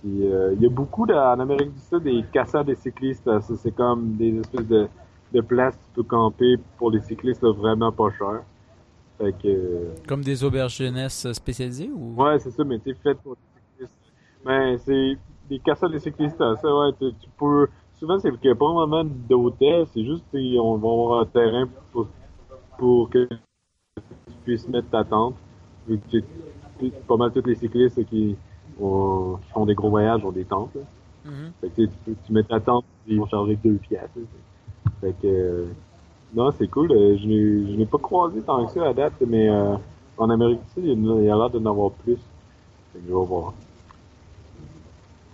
Puis, 0.00 0.26
euh, 0.26 0.54
il 0.54 0.62
y 0.62 0.66
a 0.66 0.70
beaucoup 0.70 1.04
de, 1.04 1.12
en 1.12 1.40
Amérique 1.40 1.74
du 1.74 1.80
Sud 1.80 2.04
des 2.04 2.24
casseurs 2.32 2.64
des 2.64 2.76
cyclistes, 2.76 3.28
c'est 3.40 3.74
comme 3.74 4.16
des 4.16 4.38
espèces 4.38 4.68
de, 4.68 4.88
de 5.34 5.40
places 5.40 5.74
que 5.74 5.82
tu 5.82 5.90
peux 5.96 6.02
camper 6.04 6.56
pour 6.78 6.90
les 6.90 7.00
cyclistes 7.00 7.42
là, 7.42 7.52
vraiment 7.52 7.92
pas 7.92 8.10
cher. 8.16 8.42
Fait 9.18 9.32
que... 9.32 9.88
Comme 10.08 10.22
des 10.22 10.42
auberges 10.42 10.78
jeunesse 10.78 11.30
spécialisées 11.32 11.90
ou? 11.94 12.22
Ouais, 12.22 12.38
c'est 12.38 12.50
ça, 12.50 12.64
mais 12.64 12.78
tu 12.78 12.94
fait 12.94 13.14
pour 13.14 13.34
les 13.34 13.86
cyclistes. 13.86 13.98
Mais 14.46 14.78
c'est 14.78 15.18
des 15.50 15.58
casseurs 15.58 15.90
des 15.90 15.98
cyclistes, 15.98 16.38
ça, 16.38 16.52
ouais, 16.76 16.92
tu, 16.98 17.12
tu 17.20 17.28
peux. 17.38 17.68
Souvent, 17.98 18.18
c'est 18.18 18.30
qu'il 18.38 18.48
n'y 18.48 18.52
a 18.52 18.54
pas 18.54 18.72
vraiment 18.72 19.04
d'hôtel, 19.04 19.86
c'est 19.92 20.04
juste 20.04 20.24
on 20.32 20.76
va 20.76 20.88
avoir 20.88 21.20
un 21.20 21.26
terrain 21.26 21.68
pour, 21.92 22.06
pour 22.78 23.10
que 23.10 23.26
tu 23.28 23.38
puisses 24.44 24.68
mettre 24.68 24.88
ta 24.90 25.04
tente. 25.04 25.34
Vu 25.86 25.98
que 26.10 26.18
pas 27.06 27.16
mal 27.16 27.30
tous 27.32 27.44
les 27.46 27.56
cyclistes 27.56 28.02
qui 28.06 28.36
on, 28.80 29.36
qui 29.42 29.50
font 29.50 29.66
des 29.66 29.74
gros 29.74 29.90
voyages 29.90 30.24
ont 30.24 30.32
des 30.32 30.44
tentes. 30.44 30.74
là. 30.74 30.82
Mhm. 31.24 31.52
Fait 31.60 31.68
que 31.68 31.74
tu, 31.82 31.88
tu, 32.04 32.16
tu 32.26 32.32
mets 32.32 32.44
ta 32.44 32.60
tente 32.60 32.84
et 33.06 33.12
ils 33.12 33.18
vont 33.20 33.26
charger 33.26 33.56
deux 33.56 33.78
là. 33.90 33.98
Fait 35.00 35.12
que 35.20 35.26
euh, 35.26 35.66
non, 36.34 36.50
c'est 36.52 36.68
cool. 36.68 36.90
euh, 36.92 37.16
Je 37.18 37.76
n'ai 37.76 37.86
pas 37.86 37.98
croisé 37.98 38.40
tant 38.40 38.64
que 38.64 38.72
ça 38.72 38.86
à 38.86 38.94
date, 38.94 39.14
mais 39.26 39.50
euh, 39.50 39.76
en 40.16 40.30
Amérique 40.30 40.60
du 40.64 40.70
Sud, 40.72 40.84
il 40.84 40.88
y 40.88 40.92
a- 40.92 41.14
il 41.20 41.24
y 41.24 41.30
a 41.30 41.36
l'air 41.36 41.50
d'en 41.50 41.66
avoir 41.66 41.90
plus. 41.90 42.16
Fait 42.92 42.98
que 43.00 43.04
je 43.08 43.14
vais 43.14 43.24
voir. 43.26 43.52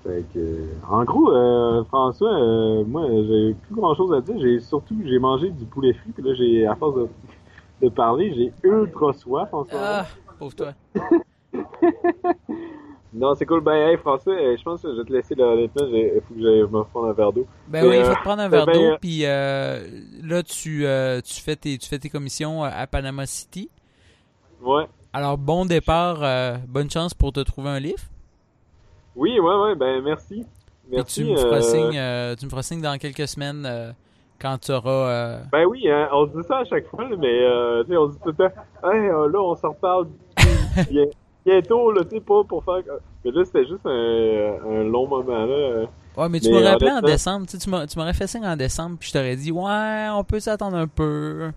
Fait 0.07 0.25
que, 0.33 0.69
en 0.89 1.05
gros, 1.05 1.33
euh, 1.33 1.83
François, 1.85 2.33
euh, 2.33 2.85
moi, 2.85 3.07
j'ai 3.09 3.55
plus 3.55 3.75
grand 3.75 3.95
chose 3.95 4.13
à 4.13 4.21
dire. 4.21 4.39
J'ai 4.39 4.61
surtout, 4.61 4.97
j'ai 5.05 5.19
mangé 5.19 5.51
du 5.51 5.65
poulet 5.65 5.95
frit, 5.95 6.11
puis 6.13 6.23
là, 6.23 6.35
j'ai, 6.35 6.67
à 6.67 6.77
force 6.77 6.95
de, 6.97 7.09
de 7.83 7.89
parler, 7.89 8.33
j'ai 8.35 8.53
ultra 8.63 9.13
soif 9.13 9.53
en 9.53 9.65
ce. 9.65 9.71
Ah, 9.75 10.07
pauvre 10.39 10.55
toi. 10.55 10.73
Non, 13.15 13.35
c'est 13.35 13.47
cool. 13.47 13.63
Ben, 13.63 13.89
hey, 13.89 13.97
François, 13.97 14.35
euh, 14.35 14.57
je 14.59 14.63
pense 14.63 14.83
que 14.83 14.93
je 14.93 14.99
vais 14.99 15.05
te 15.05 15.13
laisser 15.13 15.35
là, 15.35 15.47
honnêtement. 15.47 15.87
Il 15.87 16.21
faut 16.29 16.35
que 16.35 16.41
j'aille 16.43 16.61
me 16.61 16.83
prendre 16.85 17.09
un 17.09 17.13
verre 17.15 17.33
d'eau. 17.33 17.47
Ben 17.67 17.83
oui, 17.87 17.97
il 17.97 18.03
euh, 18.03 18.05
faut 18.05 18.15
te 18.15 18.21
prendre 18.21 18.43
un 18.43 18.49
verre 18.51 18.67
ben, 18.67 18.75
d'eau, 18.75 18.97
puis 19.01 19.21
là, 19.23 20.43
tu, 20.43 20.85
tu, 21.25 21.41
fais 21.41 21.57
tes, 21.57 21.79
tu 21.79 21.89
fais 21.89 21.99
tes 21.99 22.11
commissions 22.11 22.63
à 22.63 22.87
Panama 22.87 23.25
City. 23.25 23.71
Ouais. 24.61 24.85
Alors, 25.15 25.39
bon 25.39 25.65
départ, 25.65 26.19
bonne 26.69 26.91
chance 26.91 27.15
pour 27.15 27.33
te 27.33 27.41
trouver 27.41 27.71
un 27.71 27.81
livre. 27.81 28.03
Oui, 29.17 29.41
ouais, 29.41 29.55
ouais, 29.57 29.75
ben, 29.75 30.03
merci. 30.03 30.41
Et 30.93 30.97
Merci. 30.97 31.25
tu 31.25 31.31
me 31.33 31.37
feras 31.37 31.57
euh, 31.57 31.61
signe, 31.63 31.99
euh, 31.99 32.37
tu 32.37 32.45
me 32.45 32.51
feras 32.51 32.63
signe 32.63 32.81
dans 32.81 32.97
quelques 32.99 33.27
semaines 33.27 33.65
euh, 33.67 33.91
quand 34.41 34.57
tu 34.59 34.71
auras. 34.71 34.91
euh, 35.11 35.39
Ben 35.51 35.65
oui, 35.65 35.89
hein, 35.91 36.09
on 36.13 36.27
se 36.27 36.37
dit 36.39 36.47
ça 36.47 36.59
à 36.59 36.65
chaque 36.65 36.87
fois, 36.87 37.07
mais 37.19 37.41
euh, 37.43 37.83
on 37.91 38.07
se 38.09 38.13
dit 38.13 38.19
tout 38.23 38.29
le 38.29 38.35
temps, 38.35 38.55
hey, 38.85 39.09
euh, 39.09 39.29
là, 39.29 39.41
on 39.41 39.57
s'en 39.57 39.71
reparle 39.71 40.07
bien- 40.91 41.07
bientôt, 41.45 41.91
là, 41.91 42.05
tu 42.05 42.11
sais, 42.17 42.21
pas 42.21 42.45
pour 42.45 42.63
faire. 42.63 42.83
Mais 43.25 43.31
là, 43.33 43.45
c'était 43.45 43.67
juste 43.67 43.85
un, 43.85 43.91
un 44.71 44.85
long 44.85 45.09
moment, 45.09 45.45
là. 45.47 45.53
euh. 45.53 45.87
Ouais, 46.17 46.29
mais 46.29 46.41
tu 46.41 46.51
m'aurais 46.51 46.69
appelé 46.69 46.91
en 46.93 47.01
décembre. 47.03 47.47
Tu 47.47 47.69
m'aurais 47.99 48.15
fait 48.15 48.27
signe 48.27 48.47
en 48.47 48.57
décembre, 48.57 48.97
puis 48.99 49.09
je 49.09 49.13
t'aurais 49.15 49.37
dit, 49.37 49.51
ouais, 49.51 50.07
on 50.13 50.23
peut 50.25 50.41
s'attendre 50.41 50.77
un 50.77 50.87
peu. 50.87 51.51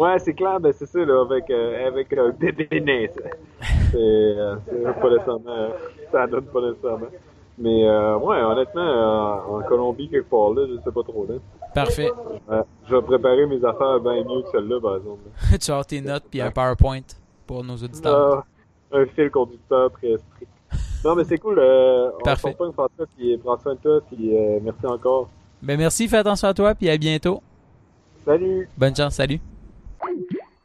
Ouais, 0.00 0.18
c'est 0.18 0.32
clair, 0.32 0.58
ben 0.58 0.72
c'est 0.72 0.86
ça, 0.86 0.98
là, 1.04 1.20
avec, 1.20 1.50
euh, 1.50 1.86
avec 1.86 2.10
un 2.14 2.30
bébé 2.30 2.80
né, 2.80 3.10
ça. 3.14 3.20
C'est 3.90 3.98
euh, 3.98 4.56
c'est 4.66 5.00
pas 5.00 5.10
nécessairement, 5.10 5.42
euh, 5.48 5.68
ça 6.10 6.26
donne 6.26 6.46
pas 6.46 6.60
nécessairement. 6.62 7.08
Mais, 7.58 7.86
euh, 7.86 8.16
ouais, 8.16 8.40
honnêtement, 8.40 8.80
euh, 8.80 9.58
en 9.58 9.62
Colombie, 9.64 10.08
quelque 10.08 10.30
part, 10.30 10.54
là, 10.54 10.62
je 10.66 10.80
sais 10.82 10.90
pas 10.90 11.02
trop, 11.02 11.26
là. 11.28 11.34
Parfait. 11.74 12.10
Euh, 12.50 12.62
je 12.88 12.96
vais 12.96 13.02
préparer 13.02 13.44
mes 13.44 13.62
affaires 13.62 14.00
bien 14.00 14.24
mieux 14.24 14.40
que 14.40 14.50
celle-là, 14.52 14.80
par 14.80 14.96
exemple. 14.96 15.20
tu 15.60 15.70
avoir 15.70 15.84
tes 15.84 16.00
notes, 16.00 16.24
puis 16.30 16.40
un 16.40 16.50
PowerPoint 16.50 17.00
pour 17.46 17.62
nos 17.62 17.76
auditeurs. 17.76 18.44
Ah, 18.90 18.96
un 18.96 19.04
fil 19.04 19.30
conducteur 19.30 19.90
très 19.92 20.16
strict. 20.16 20.50
Non, 21.04 21.14
mais 21.14 21.24
c'est 21.24 21.36
cool. 21.36 21.58
Euh, 21.58 22.10
on 22.18 22.24
Parfait. 22.24 22.52
se 22.52 22.56
pas 22.56 22.66
une 22.66 23.06
puis 23.18 23.36
prends 23.36 23.58
soin 23.58 23.74
de 23.74 23.80
toi, 23.80 24.00
puis 24.10 24.34
euh, 24.34 24.60
merci 24.62 24.86
encore. 24.86 25.28
Ben 25.60 25.76
merci, 25.76 26.08
fais 26.08 26.16
attention 26.16 26.48
à 26.48 26.54
toi, 26.54 26.74
puis 26.74 26.88
à 26.88 26.96
bientôt. 26.96 27.42
Salut! 28.24 28.66
Bonne 28.78 28.96
chance, 28.96 29.14
salut. 29.14 29.40
Thank 30.04 30.26
you. 30.32 30.39